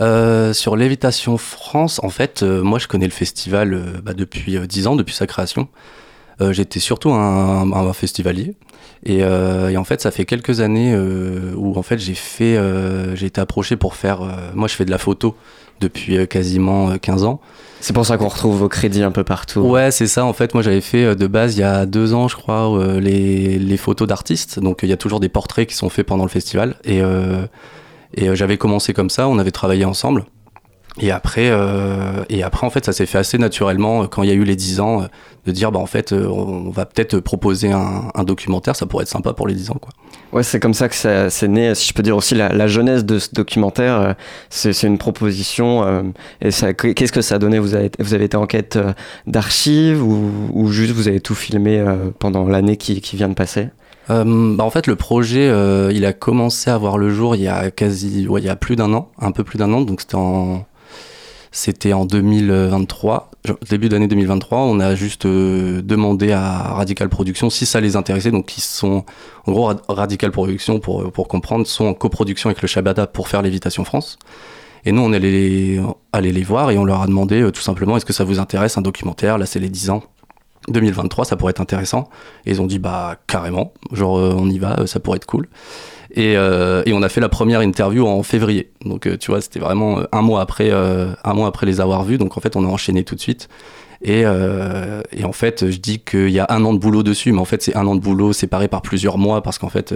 euh, 0.00 0.54
sur 0.54 0.76
Lévitation 0.76 1.36
France, 1.36 2.00
en 2.02 2.08
fait, 2.08 2.42
euh, 2.42 2.62
moi 2.62 2.78
je 2.78 2.88
connais 2.88 3.04
le 3.04 3.12
festival 3.12 3.74
euh, 3.74 4.00
bah, 4.02 4.14
depuis 4.14 4.58
10 4.58 4.86
ans, 4.86 4.96
depuis 4.96 5.14
sa 5.14 5.26
création. 5.26 5.68
J'étais 6.52 6.80
surtout 6.80 7.10
un, 7.10 7.92
festivalier. 7.92 8.54
Et, 9.04 9.22
en 9.26 9.84
fait, 9.84 10.00
ça 10.00 10.10
fait 10.10 10.24
quelques 10.24 10.60
années 10.60 10.96
où 10.96 11.76
en 11.76 11.82
fait 11.82 11.98
j'ai 11.98 12.14
fait, 12.14 12.58
j'ai 13.14 13.26
été 13.26 13.42
approché 13.42 13.76
pour 13.76 13.94
faire. 13.94 14.22
moi, 14.54 14.66
je 14.66 14.74
fais 14.74 14.86
de 14.86 14.90
la 14.90 14.96
photo 14.96 15.36
depuis 15.80 16.26
quasiment 16.28 16.96
15 16.96 17.24
ans. 17.24 17.42
C'est 17.82 17.92
pour 17.92 18.06
ça 18.06 18.16
qu'on 18.16 18.28
retrouve 18.28 18.56
vos 18.56 18.70
crédits 18.70 19.02
un 19.02 19.10
peu 19.10 19.22
partout. 19.22 19.60
Ouais, 19.60 19.90
c'est 19.90 20.06
ça. 20.06 20.24
En 20.24 20.32
fait, 20.32 20.54
moi, 20.54 20.62
j'avais 20.62 20.80
fait 20.80 21.14
de 21.14 21.26
base 21.26 21.58
il 21.58 21.60
y 21.60 21.62
a 21.62 21.84
deux 21.84 22.14
ans, 22.14 22.26
je 22.26 22.36
crois, 22.36 22.74
les, 22.98 23.58
les, 23.58 23.76
photos 23.76 24.08
d'artistes. 24.08 24.60
Donc, 24.60 24.78
il 24.82 24.88
y 24.88 24.94
a 24.94 24.96
toujours 24.96 25.20
des 25.20 25.28
portraits 25.28 25.68
qui 25.68 25.74
sont 25.74 25.90
faits 25.90 26.06
pendant 26.06 26.24
le 26.24 26.30
festival. 26.30 26.76
Et 26.84 27.02
et 28.14 28.28
euh, 28.28 28.34
j'avais 28.34 28.56
commencé 28.56 28.92
comme 28.92 29.10
ça, 29.10 29.28
on 29.28 29.38
avait 29.38 29.50
travaillé 29.50 29.84
ensemble. 29.84 30.24
Et 31.00 31.12
après, 31.12 31.48
euh, 31.50 32.24
et 32.28 32.42
après, 32.42 32.66
en 32.66 32.70
fait, 32.70 32.84
ça 32.84 32.92
s'est 32.92 33.06
fait 33.06 33.18
assez 33.18 33.38
naturellement 33.38 34.02
euh, 34.02 34.06
quand 34.06 34.24
il 34.24 34.28
y 34.28 34.32
a 34.32 34.34
eu 34.34 34.42
les 34.42 34.56
10 34.56 34.80
ans, 34.80 35.06
de 35.46 35.52
dire, 35.52 35.70
bah, 35.70 35.78
en 35.78 35.86
fait, 35.86 36.12
on 36.12 36.70
va 36.70 36.84
peut-être 36.84 37.20
proposer 37.20 37.70
un, 37.72 38.24
documentaire, 38.24 38.74
ça 38.74 38.86
pourrait 38.86 39.02
être 39.02 39.08
sympa 39.08 39.32
pour 39.32 39.46
les 39.46 39.54
10 39.54 39.70
ans, 39.70 39.78
quoi. 39.80 39.90
Ouais, 40.32 40.42
c'est 40.42 40.60
comme 40.60 40.74
ça 40.74 40.88
que 40.88 40.94
ça, 40.94 41.30
c'est 41.30 41.48
né, 41.48 41.74
si 41.74 41.88
je 41.88 41.94
peux 41.94 42.02
dire 42.02 42.16
aussi, 42.16 42.34
la, 42.34 42.66
jeunesse 42.66 43.04
de 43.04 43.18
ce 43.18 43.32
documentaire. 43.32 44.14
c'est, 44.48 44.82
une 44.82 44.98
proposition. 44.98 46.12
et 46.40 46.50
ça, 46.50 46.74
qu'est-ce 46.74 47.12
que 47.12 47.22
ça 47.22 47.36
a 47.36 47.38
donné? 47.38 47.58
Vous 47.58 47.74
avez, 47.74 47.90
vous 47.98 48.14
avez 48.14 48.24
été 48.24 48.36
en 48.36 48.46
quête 48.46 48.78
d'archives 49.26 50.02
ou, 50.04 50.68
juste 50.70 50.92
vous 50.92 51.08
avez 51.08 51.20
tout 51.20 51.34
filmé 51.34 51.84
pendant 52.18 52.46
l'année 52.46 52.76
qui 52.76 53.00
vient 53.16 53.28
de 53.28 53.34
passer? 53.34 53.70
Euh, 54.10 54.56
bah, 54.56 54.64
en 54.64 54.70
fait, 54.70 54.86
le 54.86 54.96
projet, 54.96 55.48
euh, 55.48 55.92
il 55.94 56.04
a 56.04 56.12
commencé 56.12 56.68
à 56.70 56.76
voir 56.78 56.98
le 56.98 57.10
jour 57.10 57.36
il 57.36 57.42
y 57.42 57.48
a 57.48 57.70
quasi, 57.70 58.26
ouais, 58.26 58.40
il 58.40 58.46
y 58.46 58.48
a 58.48 58.56
plus 58.56 58.74
d'un 58.76 58.92
an, 58.92 59.10
un 59.18 59.30
peu 59.32 59.44
plus 59.44 59.56
d'un 59.58 59.72
an. 59.72 59.82
Donc 59.82 60.00
c'était 60.00 60.16
en, 60.16 60.64
c'était 61.52 61.92
en 61.92 62.06
2023, 62.06 63.30
genre, 63.44 63.56
début 63.68 63.88
d'année 63.88 64.08
2023. 64.08 64.58
On 64.58 64.80
a 64.80 64.94
juste 64.94 65.26
euh, 65.26 65.80
demandé 65.82 66.32
à 66.32 66.50
Radical 66.74 67.08
Production 67.08 67.50
si 67.50 67.66
ça 67.66 67.80
les 67.80 67.96
intéressait. 67.96 68.30
Donc 68.32 68.56
ils 68.58 68.62
sont, 68.62 69.04
en 69.46 69.52
gros, 69.52 69.64
Rad- 69.66 69.82
Radical 69.88 70.32
Production 70.32 70.80
pour 70.80 71.12
pour 71.12 71.28
comprendre, 71.28 71.66
sont 71.66 71.86
en 71.86 71.94
coproduction 71.94 72.48
avec 72.50 72.62
le 72.62 72.68
Shabada 72.68 73.06
pour 73.06 73.28
faire 73.28 73.42
Lévitation 73.42 73.84
France. 73.84 74.18
Et 74.86 74.92
nous, 74.92 75.02
on 75.02 75.12
allé 75.12 75.30
les, 75.30 76.32
les 76.32 76.42
voir 76.42 76.70
et 76.70 76.78
on 76.78 76.84
leur 76.84 77.02
a 77.02 77.06
demandé 77.06 77.46
tout 77.52 77.60
simplement 77.60 77.98
est-ce 77.98 78.06
que 78.06 78.14
ça 78.14 78.24
vous 78.24 78.38
intéresse 78.40 78.78
un 78.78 78.82
documentaire? 78.82 79.36
Là, 79.36 79.44
c'est 79.44 79.58
les 79.60 79.68
10 79.68 79.90
ans. 79.90 80.02
2023, 80.70 81.24
ça 81.24 81.36
pourrait 81.36 81.50
être 81.50 81.60
intéressant. 81.60 82.08
Et 82.46 82.50
ils 82.52 82.60
ont 82.60 82.66
dit 82.66 82.78
bah 82.78 83.16
carrément, 83.26 83.72
genre 83.92 84.18
euh, 84.18 84.34
on 84.36 84.48
y 84.48 84.58
va, 84.58 84.80
euh, 84.80 84.86
ça 84.86 85.00
pourrait 85.00 85.16
être 85.16 85.26
cool. 85.26 85.48
Et, 86.12 86.36
euh, 86.36 86.82
et 86.86 86.92
on 86.92 87.02
a 87.02 87.08
fait 87.08 87.20
la 87.20 87.28
première 87.28 87.62
interview 87.62 88.06
en 88.06 88.22
février. 88.22 88.72
Donc 88.84 89.08
tu 89.18 89.30
vois, 89.30 89.40
c'était 89.40 89.60
vraiment 89.60 90.00
un 90.10 90.22
mois 90.22 90.40
après, 90.40 90.70
un 90.72 91.34
mois 91.34 91.46
après 91.46 91.66
les 91.66 91.80
avoir 91.80 92.02
vus. 92.02 92.18
Donc 92.18 92.36
en 92.36 92.40
fait, 92.40 92.56
on 92.56 92.64
a 92.64 92.68
enchaîné 92.68 93.04
tout 93.04 93.14
de 93.14 93.20
suite. 93.20 93.48
Et, 94.02 94.22
et 94.22 95.24
en 95.24 95.32
fait, 95.32 95.70
je 95.70 95.78
dis 95.78 96.00
qu'il 96.00 96.30
y 96.30 96.40
a 96.40 96.46
un 96.48 96.64
an 96.64 96.74
de 96.74 96.80
boulot 96.80 97.04
dessus, 97.04 97.30
mais 97.30 97.38
en 97.38 97.44
fait, 97.44 97.62
c'est 97.62 97.76
un 97.76 97.86
an 97.86 97.94
de 97.94 98.00
boulot 98.00 98.32
séparé 98.32 98.66
par 98.66 98.82
plusieurs 98.82 99.18
mois 99.18 99.40
parce 99.40 99.58
qu'en 99.58 99.68
fait, 99.68 99.94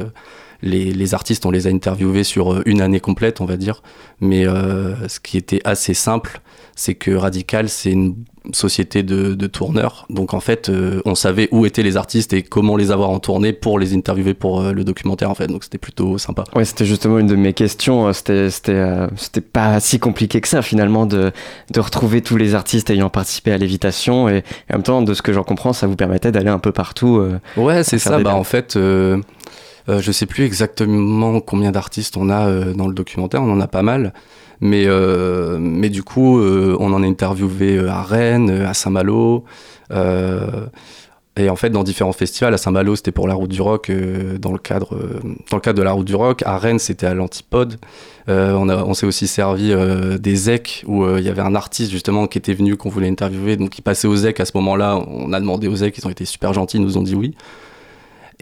les, 0.63 0.93
les 0.93 1.15
artistes, 1.15 1.47
on 1.47 1.51
les 1.51 1.67
a 1.67 1.71
interviewés 1.71 2.23
sur 2.23 2.63
une 2.65 2.81
année 2.81 3.01
complète, 3.01 3.41
on 3.41 3.45
va 3.45 3.57
dire. 3.57 3.83
Mais 4.21 4.45
ce 4.45 5.19
qui 5.19 5.37
était 5.37 5.63
assez 5.65 5.95
simple, 5.95 6.43
c'est 6.77 6.95
que 6.95 7.11
Radical, 7.11 7.69
c'est 7.69 7.91
une 7.91 8.15
société 8.53 9.03
de, 9.03 9.35
de 9.35 9.47
tourneurs. 9.47 10.07
Donc 10.11 10.35
en 10.35 10.41
fait, 10.41 10.69
euh, 10.69 11.01
on 11.05 11.15
savait 11.15 11.49
où 11.51 11.65
étaient 11.67 11.83
les 11.83 11.97
artistes 11.97 12.33
et 12.33 12.43
comment 12.43 12.77
les 12.77 12.91
avoir 12.91 13.11
en 13.11 13.19
tournée 13.19 13.53
pour 13.53 13.79
les 13.79 13.95
interviewer 13.95 14.35
pour 14.35 14.61
euh, 14.61 14.73
le 14.73 14.85
documentaire, 14.85 15.31
en 15.31 15.35
fait. 15.35 15.47
Donc 15.47 15.65
c'était 15.65 15.79
plutôt 15.79 16.19
sympa. 16.19 16.45
Ouais, 16.55 16.65
c'était 16.65 16.85
justement 16.85 17.19
une 17.19 17.27
de 17.27 17.37
mes 17.37 17.53
questions. 17.55 18.07
euh, 18.07 18.13
C'était, 18.13 18.51
c'était, 18.51 18.73
euh, 18.73 19.07
c'était 19.17 19.41
pas 19.41 19.81
si 19.81 19.99
compliqué 19.99 20.41
que 20.41 20.49
ça 20.49 20.63
finalement 20.63 21.07
de, 21.07 21.33
de 21.73 21.81
retrouver 21.81 22.21
tous 22.21 22.37
les 22.37 22.55
artistes 22.55 22.91
ayant 22.91 23.09
participé 23.09 23.53
à 23.53 23.59
l'évitation 23.59 24.29
et, 24.29 24.39
et 24.39 24.73
en 24.73 24.77
même 24.77 24.83
temps, 24.83 25.03
de 25.03 25.15
ce 25.15 25.23
que 25.23 25.33
j'en 25.33 25.45
comprends, 25.45 25.73
ça 25.73 25.87
vous 25.87 25.97
permettait 25.97 26.33
d'aller 26.33 26.51
un 26.51 26.59
peu 26.59 26.73
partout. 26.73 27.23
Ouais, 27.57 27.83
c'est 27.83 27.99
ça. 27.99 28.19
Bah, 28.19 28.35
en 28.35 28.45
fait, 28.45 28.79
euh, 29.89 30.01
je 30.01 30.13
sais 30.13 30.27
plus 30.27 30.45
exactement 30.45 31.41
combien 31.41 31.71
d'artistes 31.71 32.17
on 32.17 32.31
a 32.31 32.49
euh, 32.49 32.73
dans 32.73 32.89
le 32.89 32.95
documentaire. 32.95 33.43
On 33.43 33.51
en 33.51 33.61
a 33.61 33.69
pas 33.69 33.83
mal. 33.83 34.13
Mais, 34.61 34.85
euh, 34.87 35.59
mais 35.61 35.91
du 35.91 36.03
coup, 36.03 36.41
on 36.41 36.93
en 36.93 37.03
a 37.03 37.07
interviewé 37.07 37.87
à 37.87 38.03
Rennes, 38.03 38.51
à 38.51 38.73
Saint-Malo. 38.73 39.45
et 41.37 41.51
en 41.51 41.57
fait, 41.57 41.71
dans 41.71 41.83
différents 41.83 42.13
festivals, 42.13 42.55
à 42.55 42.57
Saint-Malo, 42.57 42.97
c'était 42.97 43.13
pour 43.13 43.27
la 43.29 43.35
Route 43.35 43.51
du 43.51 43.61
Rock, 43.61 43.91
dans, 44.39 44.53
le 44.53 44.59
cadre, 44.59 44.97
dans 45.51 45.57
le 45.57 45.61
cadre 45.61 45.77
de 45.77 45.83
la 45.83 45.93
Route 45.93 46.07
du 46.07 46.15
Rock. 46.15 46.43
À 46.47 46.57
Rennes, 46.57 46.79
c'était 46.79 47.07
à 47.07 47.15
l'Antipode. 47.15 47.79
On 48.29 48.71
on 48.71 48.95
s'est 48.95 49.07
aussi 49.07 49.27
servi 49.27 49.75
des 50.19 50.37
ZEC, 50.37 50.85
où 50.87 51.05
il 51.19 51.25
y 51.25 51.29
avait 51.29 51.43
un 51.43 51.57
artiste 51.57 51.91
justement 51.91 52.27
qui 52.29 52.39
était 52.39 52.55
venu, 52.55 52.77
qu'on 52.77 52.89
voulait 52.89 53.09
interviewer. 53.09 53.57
Donc, 53.57 53.77
il 53.77 53.83
passait 53.83 54.07
aux 54.07 54.17
ZEC 54.17 54.39
à 54.41 54.45
ce 54.47 54.53
moment-là. 54.55 55.03
On 55.09 55.33
a 55.33 55.41
demandé 55.41 55.67
aux 55.67 55.77
ZEC, 55.77 55.99
ils 55.99 56.07
ont 56.07 56.11
été 56.11 56.25
super 56.25 56.55
gentils, 56.55 56.79
ils 56.79 56.83
nous 56.83 56.97
ont 56.97 57.03
dit 57.03 57.17
oui. 57.17 57.35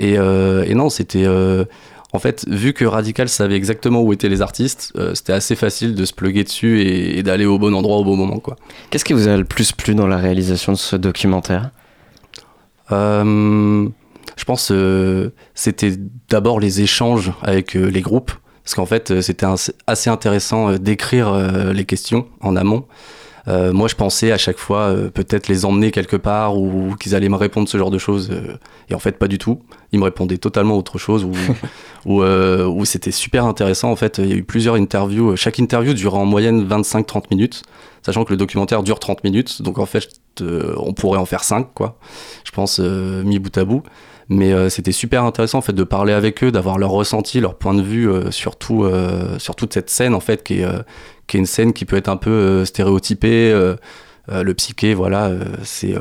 Et, 0.03 0.19
euh, 0.19 0.65
et 0.67 0.75
non, 0.75 0.91
c'était. 0.91 1.25
euh, 1.25 1.65
en 2.13 2.19
fait, 2.19 2.45
vu 2.47 2.75
que 2.75 2.85
Radical 2.85 3.31
savait 3.31 3.57
exactement 3.57 4.03
où 4.03 4.13
étaient 4.13 4.29
les 4.29 4.43
artistes, 4.43 4.93
euh, 4.97 5.15
c'était 5.15 5.33
assez 5.33 5.57
facile 5.57 5.95
de 5.95 6.05
se 6.05 6.13
pluguer 6.13 6.45
dessus 6.45 6.83
et, 6.83 7.19
et 7.19 7.23
d'aller 7.23 7.47
au 7.47 7.59
bon 7.59 7.75
endroit 7.75 7.97
au 7.97 8.05
bon 8.05 8.17
moment, 8.17 8.39
quoi. 8.39 8.57
Qu'est-ce 8.91 9.07
qui 9.07 9.15
vous 9.15 9.29
a 9.29 9.37
le 9.39 9.45
plus 9.45 9.73
plu 9.73 9.95
dans 9.95 10.07
la 10.07 10.19
réalisation 10.19 10.73
de 10.73 10.79
ce 10.79 10.97
documentaire? 10.97 11.71
Je 14.37 14.45
pense 14.45 14.71
euh, 14.73 15.31
c'était 15.55 15.93
d'abord 16.29 16.59
les 16.59 16.81
échanges 16.81 17.33
avec 17.43 17.77
euh, 17.77 17.87
les 17.87 18.01
groupes 18.01 18.33
parce 18.65 18.75
qu'en 18.75 18.87
fait 18.87 19.21
c'était 19.21 19.47
assez 19.87 20.11
intéressant 20.11 20.71
euh, 20.71 20.79
d'écrire 20.79 21.33
les 21.73 21.85
questions 21.85 22.27
en 22.41 22.57
amont. 22.57 22.87
Euh, 23.49 23.73
moi 23.73 23.89
je 23.89 23.97
pensais 23.97 24.31
à 24.31 24.39
chaque 24.39 24.59
fois 24.59 24.83
euh, 24.83 25.11
peut-être 25.11 25.49
les 25.49 25.65
emmener 25.65 25.91
quelque 25.91 26.17
part 26.17 26.57
ou 26.57 26.95
qu'ils 27.01 27.17
allaient 27.17 27.29
me 27.29 27.37
répondre 27.37 27.69
ce 27.69 27.77
genre 27.77 27.91
de 27.91 27.99
choses 27.99 28.31
euh, 28.31 28.57
et 28.89 28.95
en 28.95 28.99
fait 28.99 29.19
pas 29.19 29.29
du 29.29 29.39
tout. 29.39 29.63
Ils 29.91 29.99
me 29.99 30.05
répondaient 30.05 30.39
totalement 30.39 30.77
autre 30.77 30.99
chose 30.99 31.25
ou 31.25 31.33
où, 32.07 32.23
euh, 32.23 32.67
où 32.67 32.85
c'était 32.85 33.11
super 33.11 33.45
intéressant 33.45 33.91
en 33.91 33.97
fait. 33.97 34.19
Il 34.19 34.27
y 34.27 34.33
a 34.33 34.37
eu 34.37 34.45
plusieurs 34.45 34.77
interviews. 34.77 35.37
Chaque 35.37 35.59
interview 35.59 35.95
durait 35.95 36.19
en 36.19 36.27
moyenne 36.27 36.67
25-30 36.67 37.25
minutes, 37.31 37.63
sachant 38.03 38.25
que 38.25 38.31
le 38.31 38.37
documentaire 38.37 38.83
dure 38.83 39.01
30 39.01 39.25
minutes. 39.25 39.63
Donc 39.63 39.79
en 39.79 39.87
fait, 39.87 40.09
euh, 40.41 40.75
on 40.77 40.93
pourrait 40.93 41.19
en 41.19 41.27
faire 41.27 41.45
5 41.45 41.69
quoi. 41.75 41.99
Je 42.45 42.53
pense 42.53 42.81
euh, 42.81 43.23
mis 43.25 43.39
bout 43.39 43.57
à 43.59 43.65
bout. 43.65 43.83
Mais 44.29 44.53
euh, 44.53 44.69
c'était 44.69 44.93
super 44.93 45.25
intéressant 45.25 45.59
en 45.59 45.63
fait 45.63 45.73
de 45.73 45.85
parler 45.85 46.13
avec 46.13 46.43
eux, 46.43 46.51
d'avoir 46.51 46.79
leur 46.79 46.91
ressenti, 46.91 47.41
leur 47.41 47.57
point 47.57 47.75
de 47.75 47.83
vue 47.83 48.09
euh, 48.11 48.31
sur, 48.31 48.57
tout, 48.57 48.85
euh, 48.85 49.39
sur 49.39 49.57
toute 49.57 49.75
cette 49.75 49.91
scène 49.91 50.15
en 50.15 50.21
fait 50.21 50.43
qui 50.43 50.61
est, 50.61 50.65
euh, 50.65 50.79
qui 51.27 51.37
est 51.37 51.41
une 51.41 51.47
scène 51.47 51.73
qui 51.73 51.85
peut 51.85 51.97
être 51.97 52.09
un 52.09 52.17
peu 52.17 52.31
euh, 52.31 52.65
stéréotypée. 52.65 53.51
euh, 53.53 53.77
euh, 54.31 54.45
le 54.45 54.55
psyché, 54.55 54.95
voilà, 54.95 55.33
c'est 55.65 55.97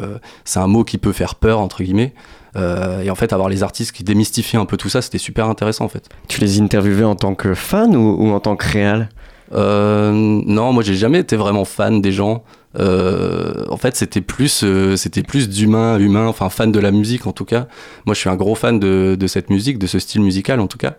un 0.55 0.67
mot 0.67 0.83
qui 0.83 0.99
peut 0.99 1.11
faire 1.11 1.35
peur 1.35 1.59
entre 1.59 1.81
guillemets. 1.83 2.13
Euh, 2.55 3.01
et 3.01 3.09
en 3.09 3.15
fait, 3.15 3.33
avoir 3.33 3.49
les 3.49 3.63
artistes 3.63 3.93
qui 3.93 4.03
démystifient 4.03 4.57
un 4.57 4.65
peu 4.65 4.77
tout 4.77 4.89
ça, 4.89 5.01
c'était 5.01 5.17
super 5.17 5.47
intéressant 5.47 5.85
en 5.85 5.89
fait. 5.89 6.07
Tu 6.27 6.39
les 6.41 6.61
interviewais 6.61 7.03
en 7.05 7.15
tant 7.15 7.33
que 7.33 7.55
fan 7.55 7.95
ou, 7.95 8.17
ou 8.19 8.29
en 8.31 8.39
tant 8.39 8.55
que 8.55 8.67
réal 8.67 9.09
Euh, 9.53 10.11
non, 10.13 10.71
moi 10.71 10.81
j'ai 10.83 10.95
jamais 10.95 11.19
été 11.19 11.35
vraiment 11.35 11.65
fan 11.65 12.01
des 12.01 12.11
gens. 12.11 12.43
Euh, 12.79 13.65
en 13.69 13.77
fait, 13.77 13.95
c'était 13.95 14.21
plus, 14.21 14.63
c'était 14.95 15.23
plus 15.23 15.49
d'humain, 15.49 15.97
humain, 15.97 16.27
enfin 16.27 16.49
fan 16.49 16.71
de 16.71 16.79
la 16.79 16.91
musique 16.91 17.25
en 17.27 17.33
tout 17.33 17.43
cas. 17.45 17.67
Moi, 18.05 18.13
je 18.13 18.19
suis 18.19 18.29
un 18.29 18.35
gros 18.37 18.55
fan 18.55 18.79
de, 18.79 19.17
de 19.19 19.27
cette 19.27 19.49
musique, 19.49 19.77
de 19.79 19.87
ce 19.87 19.99
style 19.99 20.21
musical 20.21 20.59
en 20.59 20.67
tout 20.67 20.77
cas. 20.77 20.95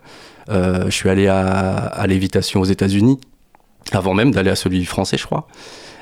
Je 0.51 0.91
suis 0.91 1.09
allé 1.09 1.29
à, 1.29 1.41
à 1.77 2.07
l'évitation 2.07 2.61
aux 2.61 2.65
États-Unis 2.67 3.19
avant 3.91 4.15
même 4.15 4.31
d'aller 4.31 4.51
à 4.51 4.57
celui 4.57 4.85
français, 4.85 5.17
je 5.19 5.27
crois. 5.27 5.47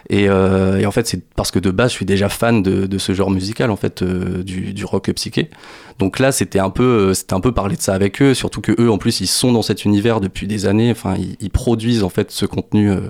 Et, 0.08 0.28
euh, 0.28 0.78
et 0.78 0.86
en 0.86 0.90
fait, 0.90 1.06
c'est 1.06 1.22
parce 1.34 1.50
que 1.50 1.58
de 1.58 1.70
base, 1.70 1.90
je 1.90 1.96
suis 1.96 2.06
déjà 2.06 2.28
fan 2.28 2.62
de, 2.62 2.86
de 2.86 2.98
ce 2.98 3.12
genre 3.12 3.30
musical, 3.30 3.70
en 3.70 3.76
fait, 3.76 4.02
euh, 4.02 4.42
du, 4.42 4.72
du 4.72 4.84
rock 4.84 5.10
psyché. 5.12 5.50
Donc 5.98 6.18
là, 6.18 6.32
c'était 6.32 6.58
un 6.58 6.70
peu, 6.70 6.82
euh, 7.10 7.14
c'était 7.14 7.34
un 7.34 7.40
peu 7.40 7.52
parler 7.52 7.76
de 7.76 7.82
ça 7.82 7.94
avec 7.94 8.20
eux, 8.20 8.34
surtout 8.34 8.60
que 8.60 8.72
eux, 8.80 8.90
en 8.90 8.98
plus, 8.98 9.20
ils 9.20 9.28
sont 9.28 9.52
dans 9.52 9.62
cet 9.62 9.84
univers 9.84 10.20
depuis 10.20 10.46
des 10.46 10.66
années. 10.66 10.90
Enfin, 10.90 11.14
ils, 11.16 11.36
ils 11.40 11.50
produisent 11.50 12.02
en 12.02 12.08
fait 12.08 12.30
ce 12.30 12.44
contenu 12.46 12.90
euh, 12.90 13.00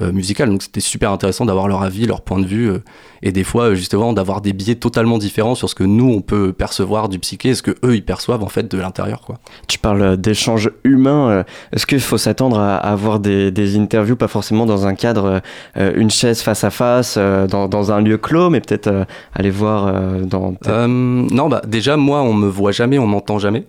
euh, 0.00 0.12
musical. 0.12 0.48
Donc 0.48 0.62
c'était 0.62 0.80
super 0.80 1.12
intéressant 1.12 1.44
d'avoir 1.44 1.68
leur 1.68 1.82
avis, 1.82 2.06
leur 2.06 2.22
point 2.22 2.38
de 2.38 2.46
vue, 2.46 2.70
euh, 2.70 2.78
et 3.22 3.32
des 3.32 3.44
fois, 3.44 3.70
euh, 3.70 3.74
justement, 3.74 4.12
d'avoir 4.12 4.40
des 4.40 4.52
biais 4.52 4.76
totalement 4.76 5.18
différents 5.18 5.54
sur 5.54 5.68
ce 5.68 5.74
que 5.74 5.84
nous 5.84 6.10
on 6.10 6.20
peut 6.20 6.52
percevoir 6.52 7.08
du 7.08 7.18
psyché, 7.18 7.50
et 7.50 7.54
ce 7.54 7.62
que 7.62 7.72
eux 7.84 7.94
ils 7.94 8.04
perçoivent 8.04 8.42
en 8.42 8.48
fait 8.48 8.70
de 8.70 8.78
l'intérieur, 8.78 9.20
quoi. 9.22 9.36
Tu 9.66 9.78
parles 9.78 10.16
d'échanges 10.16 10.70
humains. 10.84 11.44
Est-ce 11.72 11.86
qu'il 11.86 12.00
faut 12.00 12.18
s'attendre 12.18 12.58
à 12.58 12.76
avoir 12.76 13.20
des, 13.20 13.50
des 13.50 13.76
interviews, 13.76 14.16
pas 14.16 14.28
forcément 14.28 14.66
dans 14.66 14.86
un 14.86 14.94
cadre, 14.94 15.40
une 15.76 16.10
chaise 16.10 16.40
face 16.40 16.64
à 16.64 16.70
face, 16.70 17.18
dans, 17.18 17.68
dans 17.68 17.92
un 17.92 18.00
lieu 18.00 18.18
clos, 18.18 18.50
mais 18.50 18.60
peut-être 18.60 19.06
aller 19.34 19.50
voir 19.50 19.92
dans. 20.26 20.54
Euh, 20.66 20.86
non, 20.86 21.48
bah 21.48 21.62
déjà 21.66 21.96
moi 21.96 22.22
on 22.22 22.32
me 22.32 22.48
voit 22.48 22.72
jamais, 22.72 22.98
on 22.98 23.06
m'entend 23.06 23.38
jamais. 23.38 23.64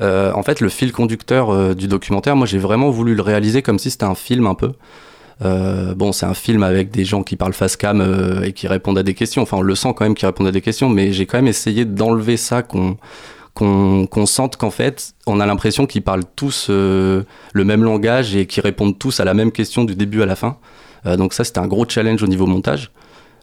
Euh, 0.00 0.32
en 0.34 0.42
fait, 0.42 0.60
le 0.60 0.68
fil 0.68 0.92
conducteur 0.92 1.50
euh, 1.50 1.74
du 1.74 1.86
documentaire, 1.86 2.34
moi 2.36 2.46
j'ai 2.46 2.58
vraiment 2.58 2.90
voulu 2.90 3.14
le 3.14 3.22
réaliser 3.22 3.62
comme 3.62 3.78
si 3.78 3.90
c'était 3.90 4.04
un 4.04 4.14
film 4.14 4.46
un 4.46 4.54
peu. 4.54 4.72
Euh, 5.44 5.94
bon, 5.94 6.12
c'est 6.12 6.26
un 6.26 6.34
film 6.34 6.62
avec 6.62 6.90
des 6.90 7.04
gens 7.04 7.22
qui 7.22 7.36
parlent 7.36 7.52
face 7.52 7.76
cam 7.76 8.00
euh, 8.00 8.42
et 8.42 8.52
qui 8.52 8.68
répondent 8.68 8.98
à 8.98 9.02
des 9.02 9.14
questions. 9.14 9.42
Enfin, 9.42 9.58
on 9.58 9.62
le 9.62 9.74
sent 9.74 9.92
quand 9.96 10.04
même 10.04 10.14
qu'ils 10.14 10.26
répondent 10.26 10.46
à 10.46 10.52
des 10.52 10.60
questions, 10.60 10.88
mais 10.88 11.12
j'ai 11.12 11.26
quand 11.26 11.38
même 11.38 11.48
essayé 11.48 11.84
d'enlever 11.84 12.36
ça, 12.36 12.62
qu'on 12.62 12.96
qu'on 13.54 14.06
qu'on 14.06 14.24
sente 14.24 14.56
qu'en 14.56 14.70
fait, 14.70 15.12
on 15.26 15.40
a 15.40 15.46
l'impression 15.46 15.86
qu'ils 15.86 16.02
parlent 16.02 16.24
tous 16.36 16.68
euh, 16.70 17.24
le 17.52 17.64
même 17.64 17.82
langage 17.82 18.34
et 18.34 18.46
qu'ils 18.46 18.62
répondent 18.62 18.98
tous 18.98 19.20
à 19.20 19.24
la 19.24 19.34
même 19.34 19.52
question 19.52 19.84
du 19.84 19.94
début 19.94 20.22
à 20.22 20.26
la 20.26 20.36
fin. 20.36 20.56
Donc 21.04 21.34
ça, 21.34 21.42
c'était 21.42 21.58
un 21.58 21.66
gros 21.66 21.84
challenge 21.88 22.22
au 22.22 22.28
niveau 22.28 22.46
montage. 22.46 22.92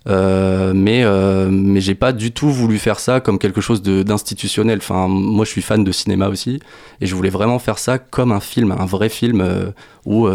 Mais 0.06 1.04
euh, 1.04 1.50
mais 1.52 1.82
j'ai 1.82 1.93
pas 1.93 2.14
du 2.14 2.32
tout 2.32 2.50
voulu 2.50 2.78
faire 2.78 3.02
ça 3.02 3.20
comme 3.20 3.38
quelque 3.38 3.60
chose 3.60 3.82
d'institutionnel. 3.82 4.80
Enfin, 4.82 5.10
moi, 5.10 5.43
je 5.43 5.52
suis 5.52 5.62
fan 5.62 5.84
de 5.84 5.91
cinéma 5.91 6.30
aussi, 6.30 6.62
et 7.02 7.06
je 7.06 7.14
voulais 7.16 7.30
vraiment 7.30 7.60
faire 7.60 7.78
ça 7.78 7.97
comme 8.00 8.32
un 8.32 8.39
film, 8.39 8.72
un 8.72 8.86
vrai 8.86 9.10
film 9.10 9.74
où 10.06 10.30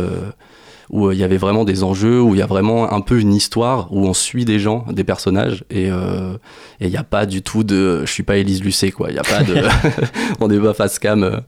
où 0.91 1.07
euh, 1.07 1.15
il 1.15 1.21
y 1.21 1.25
avait 1.25 1.37
vraiment 1.37 1.65
des 1.65 1.83
enjeux, 1.83 2.21
où 2.21 2.35
il 2.35 2.39
y 2.39 2.43
a 2.43 2.47
vraiment 2.47 2.93
un 2.93 3.01
peu 3.01 3.19
une 3.21 3.33
histoire, 3.33 3.93
où 3.93 4.07
on 4.07 4.15
suit 4.15 4.45
des 4.45 4.59
gens, 4.59 4.85
des 4.91 5.05
personnages, 5.05 5.65
et 5.71 5.91
euh, 5.91 6.37
il 6.81 6.89
n'y 6.89 6.97
a 6.97 7.05
pas 7.05 7.27
du 7.27 7.43
tout 7.43 7.65
de, 7.65 8.03
je 8.05 8.11
suis 8.11 8.23
pas 8.23 8.37
Élise 8.37 8.63
Lucet 8.63 8.91
quoi. 8.91 9.11
Il 9.11 9.17
y 9.17 9.19
a 9.19 9.23
pas 9.23 9.43
de, 9.43 9.55
on 10.41 10.49
n'est 10.49 10.61
pas 10.61 10.75
face 10.75 10.99
cam. 10.99 11.43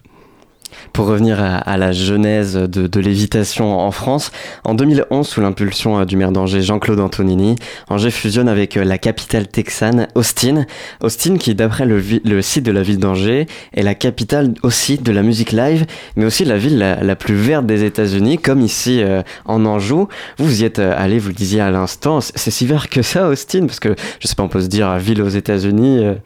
Pour 0.93 1.07
revenir 1.07 1.39
à, 1.41 1.77
la 1.77 1.93
genèse 1.93 2.55
de, 2.55 3.01
l'évitation 3.01 3.79
en 3.79 3.91
France, 3.91 4.31
en 4.65 4.75
2011, 4.75 5.27
sous 5.27 5.41
l'impulsion 5.41 5.99
euh, 5.99 6.05
du 6.05 6.17
maire 6.17 6.33
d'Angers 6.33 6.63
Jean-Claude 6.63 7.01
Antonini, 7.01 7.57
Angers 7.89 8.11
fusionne 8.11 8.49
avec 8.49 8.77
euh, 8.77 8.85
la 8.85 8.99
capitale 8.99 9.47
texane, 9.47 10.09
Austin. 10.15 10.65
Austin 11.03 11.37
qui, 11.37 11.55
d'après 11.55 11.85
le, 11.85 12.43
site 12.43 12.65
de 12.65 12.73
la 12.73 12.83
ville 12.83 12.99
d'Angers, 12.99 13.47
est 13.75 13.83
la 13.83 13.95
capitale 13.95 14.55
aussi 14.63 14.99
de 14.99 15.13
la 15.13 15.23
musique 15.23 15.53
live, 15.53 15.87
mais 16.17 16.25
aussi 16.25 16.45
la 16.45 16.57
ville 16.57 16.79
la, 16.79 17.17
plus 17.17 17.35
verte 17.35 17.67
des 17.67 17.85
États-Unis, 17.85 18.39
comme 18.39 18.61
ici 18.61 19.03
euh, 19.03 19.23
en 19.45 19.65
Anjou. 19.67 20.09
Vous, 20.39 20.63
y 20.63 20.65
êtes 20.65 20.79
allé, 20.79 21.19
vous 21.19 21.29
le 21.29 21.35
disiez 21.35 21.61
à 21.61 21.71
l'instant, 21.71 22.21
c'est 22.21 22.51
si 22.51 22.67
vert 22.67 22.89
que 22.89 23.03
ça, 23.03 23.29
Austin? 23.29 23.67
Parce 23.67 23.81
que, 23.81 23.95
je 24.21 24.29
sais 24.29 24.35
pas, 24.35 24.43
on 24.43 24.49
peut 24.49 24.63
se 24.63 24.69
dire, 24.69 24.97
ville 24.99 25.23
aux 25.23 25.29
États-Unis. 25.29 26.17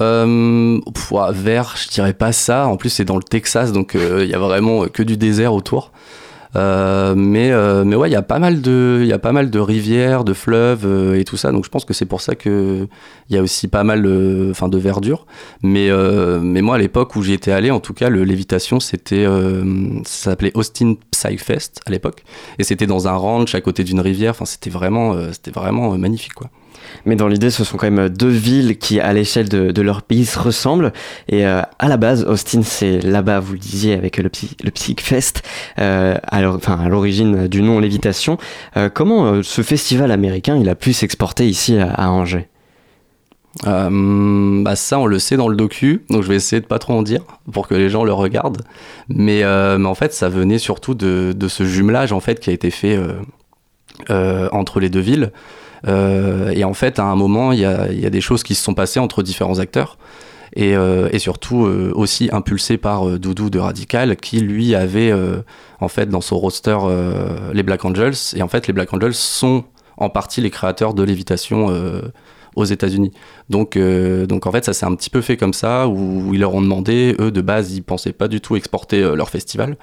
Euh, 0.00 0.78
ouais, 1.10 1.32
vert, 1.32 1.74
je 1.76 1.88
dirais 1.88 2.14
pas 2.14 2.32
ça. 2.32 2.66
En 2.66 2.76
plus, 2.76 2.90
c'est 2.90 3.04
dans 3.04 3.16
le 3.16 3.22
Texas, 3.22 3.72
donc 3.72 3.94
euh, 3.94 4.24
il 4.24 4.30
y 4.30 4.34
a 4.34 4.38
vraiment 4.38 4.86
que 4.86 5.02
du 5.02 5.16
désert 5.16 5.54
autour. 5.54 5.92
Euh, 6.56 7.14
mais, 7.14 7.52
euh, 7.52 7.84
mais 7.84 7.94
ouais, 7.94 8.08
il 8.08 8.12
y 8.12 8.16
a 8.16 8.22
pas 8.22 8.38
mal 8.38 8.62
de, 8.62 9.04
il 9.06 9.18
pas 9.18 9.32
mal 9.32 9.50
de 9.50 9.58
rivières, 9.58 10.24
de 10.24 10.32
fleuves 10.32 10.86
euh, 10.86 11.18
et 11.18 11.24
tout 11.24 11.36
ça. 11.36 11.52
Donc 11.52 11.64
je 11.64 11.70
pense 11.70 11.84
que 11.84 11.92
c'est 11.92 12.06
pour 12.06 12.20
ça 12.20 12.34
que 12.34 12.88
il 13.28 13.36
y 13.36 13.38
a 13.38 13.42
aussi 13.42 13.68
pas 13.68 13.84
mal, 13.84 14.06
euh, 14.06 14.50
enfin, 14.50 14.68
de 14.68 14.78
verdure. 14.78 15.26
Mais, 15.62 15.90
euh, 15.90 16.40
mais 16.40 16.62
moi, 16.62 16.76
à 16.76 16.78
l'époque 16.78 17.16
où 17.16 17.22
j'y 17.22 17.34
étais 17.34 17.52
allé, 17.52 17.70
en 17.70 17.80
tout 17.80 17.92
cas, 17.92 18.08
le 18.08 18.24
lévitation, 18.24 18.80
c'était, 18.80 19.26
euh, 19.26 19.62
ça 20.04 20.30
s'appelait 20.30 20.52
Austin 20.54 20.94
Psyfest 21.10 21.82
à 21.86 21.90
l'époque, 21.90 22.24
et 22.58 22.64
c'était 22.64 22.86
dans 22.86 23.08
un 23.08 23.14
ranch 23.14 23.54
à 23.54 23.60
côté 23.60 23.84
d'une 23.84 24.00
rivière. 24.00 24.30
Enfin, 24.30 24.46
c'était 24.46 24.70
vraiment, 24.70 25.12
euh, 25.12 25.28
c'était 25.32 25.50
vraiment 25.50 25.92
euh, 25.92 25.96
magnifique, 25.98 26.34
quoi. 26.34 26.48
Mais 27.04 27.16
dans 27.16 27.28
l'idée, 27.28 27.50
ce 27.50 27.64
sont 27.64 27.76
quand 27.76 27.90
même 27.90 28.08
deux 28.08 28.28
villes 28.28 28.78
qui, 28.78 29.00
à 29.00 29.12
l'échelle 29.12 29.48
de, 29.48 29.82
leur 29.82 30.02
pays, 30.02 30.26
se 30.26 30.38
ressemblent. 30.38 30.92
Et 31.28 31.46
euh, 31.46 31.62
à 31.78 31.88
la 31.88 31.96
base, 31.96 32.24
Austin, 32.24 32.62
c'est 32.62 33.00
là-bas, 33.00 33.40
vous 33.40 33.54
le 33.54 33.58
disiez, 33.58 33.94
avec 33.94 34.18
le, 34.18 34.28
Psy- 34.28 34.56
le 34.62 34.70
Psychfest, 34.70 35.42
euh, 35.78 36.16
à 36.22 36.40
l'origine 36.88 37.48
du 37.48 37.62
nom 37.62 37.78
Lévitation. 37.78 38.38
Euh, 38.76 38.88
comment 38.92 39.42
ce 39.42 39.62
festival 39.62 40.10
américain, 40.10 40.56
il 40.56 40.68
a 40.68 40.74
pu 40.74 40.92
s'exporter 40.92 41.48
ici 41.48 41.78
à, 41.78 42.10
Angers? 42.10 42.48
Bah 43.64 44.76
ça, 44.76 44.98
on 44.98 45.06
le 45.06 45.18
sait 45.18 45.36
dans 45.36 45.48
le 45.48 45.56
docu, 45.56 46.04
donc 46.10 46.22
je 46.22 46.28
vais 46.28 46.36
essayer 46.36 46.60
de 46.60 46.66
pas 46.66 46.78
trop 46.78 46.92
en 46.92 47.02
dire 47.02 47.22
pour 47.50 47.66
que 47.66 47.74
les 47.74 47.88
gens 47.88 48.04
le 48.04 48.12
regardent. 48.12 48.62
Mais, 49.08 49.44
en 49.44 49.94
fait, 49.94 50.12
ça 50.12 50.28
venait 50.28 50.58
surtout 50.58 50.94
de, 50.94 51.32
de 51.34 51.48
ce 51.48 51.64
jumelage 51.64 52.12
en 52.12 52.20
fait 52.20 52.38
qui 52.38 52.50
a 52.50 52.52
été 52.52 52.70
fait 52.70 52.98
entre 54.08 54.80
les 54.80 54.90
deux 54.90 55.00
villes. 55.00 55.32
Euh, 55.86 56.50
et 56.50 56.64
en 56.64 56.74
fait, 56.74 56.98
à 56.98 57.04
un 57.04 57.16
moment, 57.16 57.52
il 57.52 57.60
y 57.60 57.64
a, 57.64 58.10
des 58.10 58.20
choses 58.20 58.42
qui 58.42 58.54
se 58.54 58.64
sont 58.64 58.74
passées 58.74 59.00
entre 59.00 59.22
différents 59.22 59.58
acteurs. 59.58 59.98
Et, 60.54 60.76
euh, 60.76 61.16
surtout 61.18 61.66
euh, 61.66 61.92
aussi 61.94 62.30
impulsé 62.32 62.78
par 62.78 63.18
Doudou 63.18 63.50
de 63.50 63.58
Radical, 63.58 64.16
qui 64.16 64.40
lui 64.40 64.74
avait 64.74 65.12
en 65.80 65.88
fait 65.88 66.06
dans 66.06 66.20
son 66.20 66.38
roster 66.38 66.78
les 67.52 67.62
Black 67.62 67.84
Angels. 67.84 68.14
Et 68.34 68.42
en 68.42 68.48
fait, 68.48 68.66
les 68.66 68.72
Black 68.72 68.92
Angels 68.92 69.14
sont 69.14 69.64
en 69.96 70.10
partie 70.10 70.40
les 70.40 70.50
créateurs 70.50 70.94
de 70.94 71.02
Lévitation 71.02 71.72
aux 72.56 72.64
États-Unis. 72.64 73.12
Donc, 73.50 73.76
en 73.76 74.52
fait, 74.52 74.64
ça 74.64 74.72
s'est 74.72 74.86
un 74.86 74.94
petit 74.94 75.10
peu 75.10 75.20
fait 75.20 75.36
comme 75.36 75.54
ça, 75.54 75.88
où 75.88 76.32
ils 76.34 76.40
leur 76.40 76.54
ont 76.54 76.62
demandé, 76.62 77.14
eux 77.20 77.30
de 77.30 77.40
base, 77.40 77.72
ils 77.74 77.82
pensaient 77.82 78.12
pas 78.12 78.28
du 78.28 78.40
tout 78.40 78.56
exporter 78.56 79.00
leur 79.14 79.28
festival. 79.30 79.76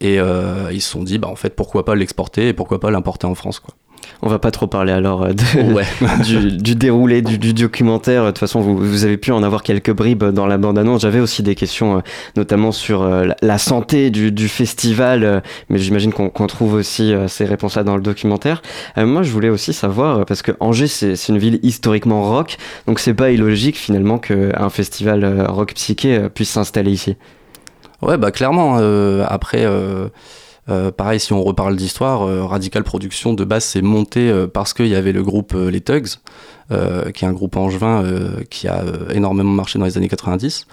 Et 0.00 0.16
ils 0.16 0.82
se 0.82 0.90
sont 0.90 1.02
dit, 1.02 1.18
bah, 1.18 1.28
en 1.28 1.36
fait, 1.36 1.56
pourquoi 1.56 1.84
pas 1.84 1.94
l'exporter 1.94 2.48
et 2.48 2.52
pourquoi 2.52 2.80
pas 2.80 2.90
l'importer 2.90 3.26
en 3.26 3.34
France, 3.34 3.60
quoi. 3.60 3.74
On 4.22 4.28
va 4.28 4.38
pas 4.38 4.50
trop 4.50 4.66
parler 4.66 4.92
alors 4.92 5.22
euh, 5.24 5.32
de- 5.32 5.72
Ouais. 5.72 5.84
du, 6.24 6.56
du 6.56 6.74
déroulé 6.74 7.22
du, 7.22 7.38
du 7.38 7.52
documentaire. 7.52 8.22
De 8.24 8.28
toute 8.30 8.38
façon, 8.38 8.60
vous, 8.60 8.76
vous 8.76 9.04
avez 9.04 9.16
pu 9.16 9.32
en 9.32 9.42
avoir 9.42 9.62
quelques 9.62 9.92
bribes 9.92 10.24
dans 10.24 10.46
la 10.46 10.58
bande-annonce. 10.58 11.02
J'avais 11.02 11.20
aussi 11.20 11.42
des 11.42 11.54
questions, 11.54 11.98
euh, 11.98 12.00
notamment 12.36 12.72
sur 12.72 13.02
euh, 13.02 13.24
la, 13.24 13.36
la 13.42 13.58
santé 13.58 14.10
du, 14.10 14.32
du 14.32 14.48
festival, 14.48 15.42
mais 15.68 15.78
j'imagine 15.78 16.12
qu'on 16.12 16.46
trouve 16.46 16.74
aussi 16.74 17.12
ces 17.28 17.44
réponses-là 17.44 17.84
dans 17.84 17.96
le 17.96 18.02
documentaire. 18.02 18.62
Euh, 18.98 19.06
moi, 19.06 19.22
je 19.22 19.30
voulais 19.30 19.48
aussi 19.50 19.72
savoir, 19.72 20.24
parce 20.26 20.42
que 20.42 20.52
Angers, 20.60 20.86
c'est 20.86 21.28
une 21.28 21.38
ville 21.38 21.60
historiquement 21.62 22.22
rock, 22.22 22.56
donc 22.86 22.98
c'est 23.00 23.14
pas 23.14 23.30
illogique 23.30 23.76
finalement 23.76 24.18
qu'un 24.18 24.70
festival 24.70 25.46
rock 25.48 25.74
psyché 25.74 26.28
puisse 26.34 26.50
s'installer 26.50 26.90
ici. 26.90 27.16
Ouais, 28.02 28.18
bah 28.18 28.30
clairement. 28.30 28.76
euh, 28.80 29.24
après, 29.28 29.64
euh, 29.64 30.08
euh, 30.68 30.90
pareil, 30.90 31.20
si 31.20 31.32
on 31.32 31.42
reparle 31.42 31.76
d'histoire, 31.76 32.22
euh, 32.22 32.44
Radical 32.44 32.82
Production 32.82 33.34
de 33.34 33.44
base 33.44 33.64
s'est 33.64 33.82
monté 33.82 34.28
euh, 34.28 34.46
parce 34.46 34.74
qu'il 34.74 34.88
y 34.88 34.96
avait 34.96 35.12
le 35.12 35.22
groupe 35.22 35.54
Les 35.54 35.80
Tugs, 35.80 36.08
qui 36.68 37.24
est 37.24 37.28
un 37.28 37.32
groupe 37.32 37.56
angevin 37.56 38.04
qui 38.50 38.66
a 38.66 38.82
énormément 39.12 39.52
marché 39.52 39.78
dans 39.78 39.84
les 39.84 39.96
années 39.96 40.08
90. 40.08 40.66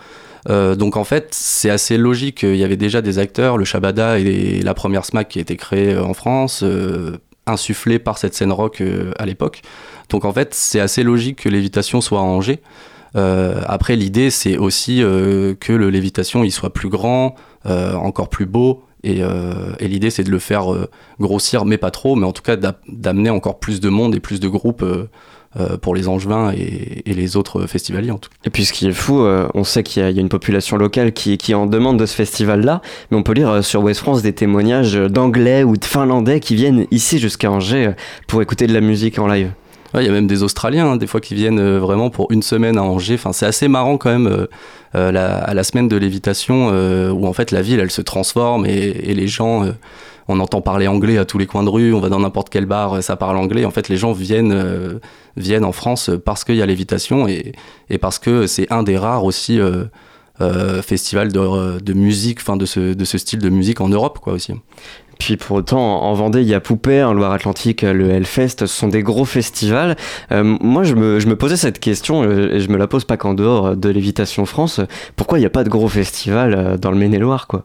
Euh, 0.50 0.76
donc 0.76 0.98
en 0.98 1.04
fait, 1.04 1.28
c'est 1.32 1.70
assez 1.70 1.98
logique. 1.98 2.44
Il 2.44 2.56
y 2.56 2.64
avait 2.64 2.78
déjà 2.78 3.02
des 3.02 3.20
acteurs, 3.20 3.58
le 3.58 3.66
Shabada 3.66 4.20
et 4.20 4.62
la 4.62 4.74
première 4.74 5.06
SMAC 5.06 5.30
qui 5.30 5.40
a 5.40 5.42
été 5.42 5.56
créée 5.56 5.98
en 5.98 6.14
France, 6.14 6.64
euh, 6.64 7.18
insufflée 7.46 8.00
par 8.00 8.18
cette 8.18 8.34
scène 8.34 8.52
rock 8.52 8.82
à 9.20 9.26
l'époque. 9.26 9.62
Donc 10.10 10.26
en 10.26 10.34
fait, 10.34 10.54
c'est 10.54 10.80
assez 10.80 11.04
logique 11.04 11.44
que 11.44 11.50
Lévitation 11.50 12.02
soit 12.02 12.20
à 12.20 12.24
Angers. 12.24 12.62
Après, 13.16 13.96
l'idée, 13.96 14.32
c'est 14.32 14.58
aussi 14.58 15.00
que 15.00 15.74
le 15.74 15.90
Lévitation 15.90 16.44
il 16.44 16.52
soit 16.52 16.74
plus 16.74 16.90
grand, 16.90 17.36
encore 17.66 18.30
plus 18.30 18.46
beau. 18.46 18.84
Et, 19.04 19.22
euh, 19.22 19.54
et 19.80 19.88
l'idée, 19.88 20.10
c'est 20.10 20.24
de 20.24 20.32
le 20.32 20.40
faire 20.40 20.74
euh, 20.74 20.90
grossir, 21.20 21.66
mais 21.66 21.78
pas 21.78 21.92
trop, 21.92 22.16
mais 22.16 22.26
en 22.26 22.32
tout 22.32 22.42
cas 22.42 22.56
d'a- 22.56 22.80
d'amener 22.88 23.30
encore 23.30 23.60
plus 23.60 23.80
de 23.82 23.90
monde 23.90 24.16
et 24.16 24.20
plus 24.20 24.40
de 24.40 24.48
groupes 24.48 24.82
euh, 24.84 25.78
pour 25.82 25.94
les 25.94 26.08
Angevins 26.08 26.52
et, 26.52 27.04
les 27.14 27.38
autres 27.38 27.68
festivaliers 27.68 28.12
en 28.12 28.18
tout 28.18 28.30
cas. 28.30 28.36
Et 28.46 28.50
puis 28.50 28.66
ce 28.66 28.74
qui 28.74 28.88
est 28.88 28.92
fou, 28.94 29.20
on 29.54 29.64
sait 29.64 29.84
qu'il 29.84 30.02
y, 30.02 30.06
a- 30.06 30.10
une 30.10 30.30
population 30.30 30.78
locale 30.78 31.12
qui, 31.12 31.54
en 31.54 31.68
demande 31.68 32.00
de 32.00 32.06
ce 32.06 32.16
festival-là, 32.16 32.82
mais 33.12 33.18
on 33.18 33.24
peut 33.24 33.34
lire 33.34 33.64
sur 33.64 33.84
West 33.84 34.00
France 34.00 34.22
des 34.24 34.34
témoignages 34.34 34.94
d'anglais 34.96 35.64
ou 35.64 35.78
de 35.78 35.86
finlandais 35.86 36.40
qui 36.40 36.56
viennent 36.56 36.88
ici 36.90 37.20
jusqu'à 37.20 37.52
Angers 37.52 37.92
pour 38.28 38.42
écouter 38.42 38.66
de 38.68 38.74
la 38.74 38.82
musique 38.82 39.20
en 39.20 39.28
live. 39.28 39.52
Il 40.02 40.06
y 40.06 40.10
a 40.10 40.12
même 40.12 40.28
des 40.28 40.42
Australiens, 40.42 40.94
hein, 40.94 40.98
des 40.98 41.06
fois, 41.06 41.22
qui 41.22 41.36
viennent 41.36 41.60
euh, 41.60 41.80
vraiment 41.80 42.10
pour 42.10 42.32
une 42.32 42.42
semaine 42.42 42.78
à 42.78 42.84
Angers. 42.84 43.14
Enfin, 43.14 43.32
c'est 43.32 43.46
assez 43.46 43.68
marrant 43.68 43.98
quand 43.98 44.10
même, 44.10 44.28
euh, 44.28 44.48
euh, 44.96 45.42
à 45.44 45.54
la 45.54 45.64
semaine 45.64 45.88
de 45.88 45.96
lévitation, 45.96 46.70
où 47.12 47.28
en 47.28 47.34
fait 47.34 47.52
la 47.52 47.62
ville, 47.62 47.80
elle 47.80 47.92
se 47.92 48.02
transforme 48.02 48.66
et, 48.66 49.14
les 49.14 49.28
gens, 49.28 49.66
on 50.28 50.40
entend 50.40 50.62
parler 50.62 50.88
anglais 50.88 51.18
à 51.18 51.26
tous 51.26 51.38
les 51.38 51.46
coins 51.46 51.64
de 51.64 51.70
rue, 51.70 51.94
on 51.94 52.00
va 52.00 52.10
dans 52.10 52.20
n'importe 52.20 52.50
quel 52.50 52.66
bar, 52.66 53.02
ça 53.04 53.16
parle 53.16 53.38
anglais. 53.38 53.66
En 53.66 53.72
fait, 53.72 53.90
les 53.90 53.98
gens 53.98 54.12
viennent, 54.12 55.00
viennent 55.36 55.66
en 55.66 55.72
France 55.72 56.12
parce 56.26 56.44
qu'il 56.44 56.56
y 56.56 56.62
a 56.62 56.66
lévitation 56.66 57.28
et, 57.28 57.54
parce 58.00 58.20
que 58.20 58.46
c'est 58.48 58.72
un 58.72 58.84
des 58.84 58.98
rares 58.98 59.24
aussi 59.24 59.60
festivals 60.84 61.32
de, 61.32 61.80
de 61.80 61.94
musique, 61.94 62.40
enfin 62.42 62.58
de 62.58 62.66
ce, 62.66 62.94
de 62.94 63.06
ce 63.06 63.18
style 63.18 63.40
de 63.40 63.50
musique 63.50 63.82
en 63.82 63.90
Europe, 63.90 64.20
quoi 64.20 64.34
aussi. 64.34 64.54
Puis 65.20 65.38
pour 65.38 65.58
autant, 65.58 66.04
en 66.04 66.14
Vendée, 66.14 66.42
il 66.42 66.48
y 66.48 66.54
a 66.54 66.60
Poupée, 66.60 67.04
en 67.04 67.14
Loire-Atlantique, 67.14 67.82
le 67.82 68.10
Hellfest, 68.10 68.60
ce 68.60 68.66
sont 68.66 68.88
des 68.88 69.04
gros 69.04 69.26
festivals. 69.26 69.96
Euh, 70.32 70.44
moi, 70.44 70.84
je 70.84 70.96
me, 70.96 71.36
posais 71.36 71.58
cette 71.58 71.80
question, 71.80 72.24
euh, 72.24 72.56
et 72.56 72.60
je 72.60 72.70
me 72.70 72.78
la 72.78 72.88
pose 72.88 73.06
pas 73.06 73.18
qu'en 73.18 73.34
dehors 73.34 73.76
de 73.76 73.90
l'Évitation 73.90 74.46
France, 74.46 74.82
pourquoi 75.16 75.38
il 75.38 75.42
n'y 75.42 75.48
a 75.48 75.52
pas 75.52 75.64
de 75.64 75.70
gros 75.70 75.88
festivals 75.88 76.54
euh, 76.54 76.78
dans 76.78 76.92
le 76.92 76.98
Maine-et-Loire, 76.98 77.48
quoi? 77.48 77.64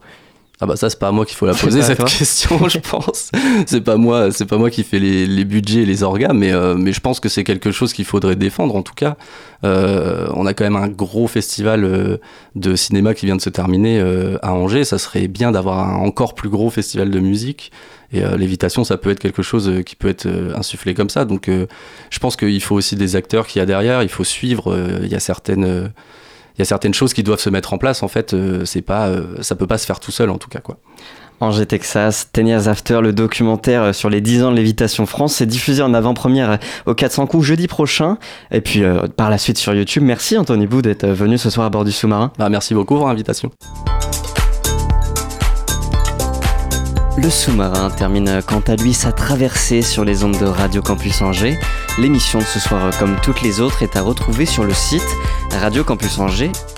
Ah 0.60 0.66
bah 0.66 0.74
ça 0.74 0.90
c'est 0.90 0.98
pas 0.98 1.06
à 1.08 1.12
moi 1.12 1.24
qu'il 1.24 1.36
faut 1.36 1.46
la 1.46 1.54
poser 1.54 1.82
cette 1.82 2.02
question 2.04 2.68
je 2.68 2.78
pense. 2.78 3.30
C'est 3.66 3.80
pas 3.80 3.96
moi, 3.96 4.32
c'est 4.32 4.44
pas 4.46 4.58
moi 4.58 4.70
qui 4.70 4.82
fais 4.82 4.98
les, 4.98 5.24
les 5.26 5.44
budgets 5.44 5.82
et 5.82 5.86
les 5.86 6.02
orgas, 6.02 6.32
mais, 6.32 6.50
euh, 6.52 6.74
mais 6.74 6.92
je 6.92 7.00
pense 7.00 7.20
que 7.20 7.28
c'est 7.28 7.44
quelque 7.44 7.70
chose 7.70 7.92
qu'il 7.92 8.04
faudrait 8.04 8.34
défendre 8.34 8.74
en 8.74 8.82
tout 8.82 8.94
cas. 8.94 9.16
Euh, 9.64 10.26
on 10.34 10.46
a 10.46 10.54
quand 10.54 10.64
même 10.64 10.74
un 10.76 10.88
gros 10.88 11.28
festival 11.28 11.84
euh, 11.84 12.16
de 12.56 12.74
cinéma 12.74 13.14
qui 13.14 13.26
vient 13.26 13.36
de 13.36 13.40
se 13.40 13.50
terminer 13.50 14.00
euh, 14.00 14.36
à 14.42 14.52
Angers. 14.52 14.84
Ça 14.84 14.98
serait 14.98 15.28
bien 15.28 15.52
d'avoir 15.52 15.78
un 15.88 15.96
encore 15.96 16.34
plus 16.34 16.48
gros 16.48 16.70
festival 16.70 17.10
de 17.10 17.20
musique. 17.20 17.70
Et 18.12 18.24
euh, 18.24 18.36
l'évitation, 18.36 18.82
ça 18.84 18.96
peut 18.96 19.10
être 19.10 19.20
quelque 19.20 19.42
chose 19.42 19.70
qui 19.86 19.94
peut 19.94 20.08
être 20.08 20.26
insufflé 20.56 20.94
comme 20.94 21.10
ça. 21.10 21.24
Donc 21.24 21.48
euh, 21.48 21.66
je 22.10 22.18
pense 22.18 22.34
qu'il 22.36 22.60
faut 22.62 22.74
aussi 22.74 22.96
des 22.96 23.14
acteurs 23.14 23.46
qu'il 23.46 23.60
y 23.60 23.62
a 23.62 23.66
derrière. 23.66 24.02
Il 24.02 24.08
faut 24.08 24.24
suivre. 24.24 24.72
euh, 24.72 25.00
Il 25.04 25.08
y 25.08 25.14
a 25.14 25.20
certaines 25.20 25.64
euh, 25.64 25.88
il 26.58 26.60
y 26.60 26.62
a 26.62 26.66
certaines 26.66 26.94
choses 26.94 27.14
qui 27.14 27.22
doivent 27.22 27.40
se 27.40 27.50
mettre 27.50 27.72
en 27.72 27.78
place. 27.78 28.02
En 28.02 28.08
fait, 28.08 28.34
euh, 28.34 28.64
c'est 28.64 28.82
pas, 28.82 29.08
euh, 29.08 29.36
ça 29.40 29.54
peut 29.54 29.66
pas 29.66 29.78
se 29.78 29.86
faire 29.86 30.00
tout 30.00 30.12
seul 30.12 30.30
en 30.30 30.38
tout 30.38 30.48
cas 30.48 30.60
quoi. 30.60 30.78
Angers, 31.40 31.66
Texas, 31.66 32.30
Ten 32.32 32.48
Years 32.48 32.68
After, 32.68 33.00
le 33.00 33.12
documentaire 33.12 33.82
euh, 33.82 33.92
sur 33.92 34.10
les 34.10 34.20
10 34.20 34.44
ans 34.44 34.50
de 34.50 34.56
Lévitation 34.56 35.06
France, 35.06 35.34
c'est 35.34 35.46
diffusé 35.46 35.82
en 35.82 35.94
avant-première 35.94 36.58
au 36.86 36.94
400 36.94 37.26
coups 37.26 37.46
jeudi 37.46 37.68
prochain, 37.68 38.18
et 38.50 38.60
puis 38.60 38.82
euh, 38.82 39.06
par 39.16 39.30
la 39.30 39.38
suite 39.38 39.58
sur 39.58 39.74
YouTube. 39.74 40.02
Merci 40.02 40.36
Anthony 40.36 40.66
Bou 40.66 40.82
d'être 40.82 41.06
venu 41.06 41.38
ce 41.38 41.50
soir 41.50 41.66
à 41.66 41.70
bord 41.70 41.84
du 41.84 41.92
sous-marin. 41.92 42.32
Bah, 42.38 42.48
merci 42.48 42.74
beaucoup 42.74 42.96
pour 42.96 43.08
l'invitation. 43.08 43.50
Le 47.20 47.30
sous-marin 47.30 47.90
termine 47.90 48.40
quant 48.46 48.62
à 48.68 48.76
lui 48.76 48.94
sa 48.94 49.10
traversée 49.10 49.82
sur 49.82 50.04
les 50.04 50.22
ondes 50.22 50.38
de 50.38 50.44
Radio 50.44 50.82
Campus 50.82 51.20
Angers. 51.20 51.58
L'émission 51.98 52.38
de 52.38 52.44
ce 52.44 52.60
soir, 52.60 52.96
comme 52.96 53.16
toutes 53.20 53.42
les 53.42 53.60
autres, 53.60 53.82
est 53.82 53.96
à 53.96 54.02
retrouver 54.02 54.46
sur 54.46 54.62
le 54.62 54.72
site 54.72 55.02
radiocampusangers.com. 55.50 56.77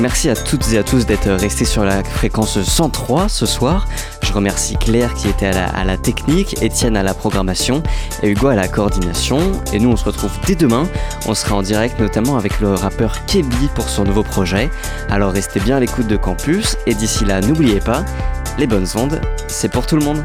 Merci 0.00 0.28
à 0.28 0.34
toutes 0.34 0.72
et 0.72 0.78
à 0.78 0.82
tous 0.82 1.06
d'être 1.06 1.30
restés 1.30 1.64
sur 1.64 1.84
la 1.84 2.02
fréquence 2.02 2.60
103 2.60 3.28
ce 3.28 3.46
soir. 3.46 3.86
Je 4.22 4.32
remercie 4.32 4.76
Claire 4.76 5.14
qui 5.14 5.28
était 5.28 5.46
à 5.46 5.84
la, 5.84 5.96
technique, 5.96 6.60
Étienne 6.60 6.96
à 6.96 7.04
la 7.04 7.14
programmation 7.14 7.80
et 8.24 8.30
Hugo 8.30 8.48
à 8.48 8.56
la 8.56 8.66
coordination. 8.66 9.38
Et 9.72 9.78
nous, 9.78 9.90
on 9.90 9.96
se 9.96 10.04
retrouve 10.04 10.32
dès 10.46 10.56
demain. 10.56 10.88
On 11.26 11.34
sera 11.34 11.54
en 11.54 11.62
direct 11.62 12.00
notamment 12.00 12.36
avec 12.36 12.58
le 12.58 12.74
rappeur 12.74 13.24
Kebi 13.26 13.68
pour 13.76 13.88
son 13.88 14.02
nouveau 14.02 14.24
projet. 14.24 14.68
Alors 15.08 15.30
restez 15.30 15.60
bien 15.60 15.76
à 15.76 15.80
l'écoute 15.80 16.08
de 16.08 16.16
Campus 16.16 16.76
et 16.86 16.94
d'ici 16.94 17.24
là, 17.24 17.40
n'oubliez 17.40 17.78
pas, 17.78 18.04
les 18.58 18.66
bonnes 18.66 18.88
ondes, 18.96 19.20
c'est 19.46 19.70
pour 19.70 19.86
tout 19.86 19.96
le 19.96 20.04
monde. 20.04 20.24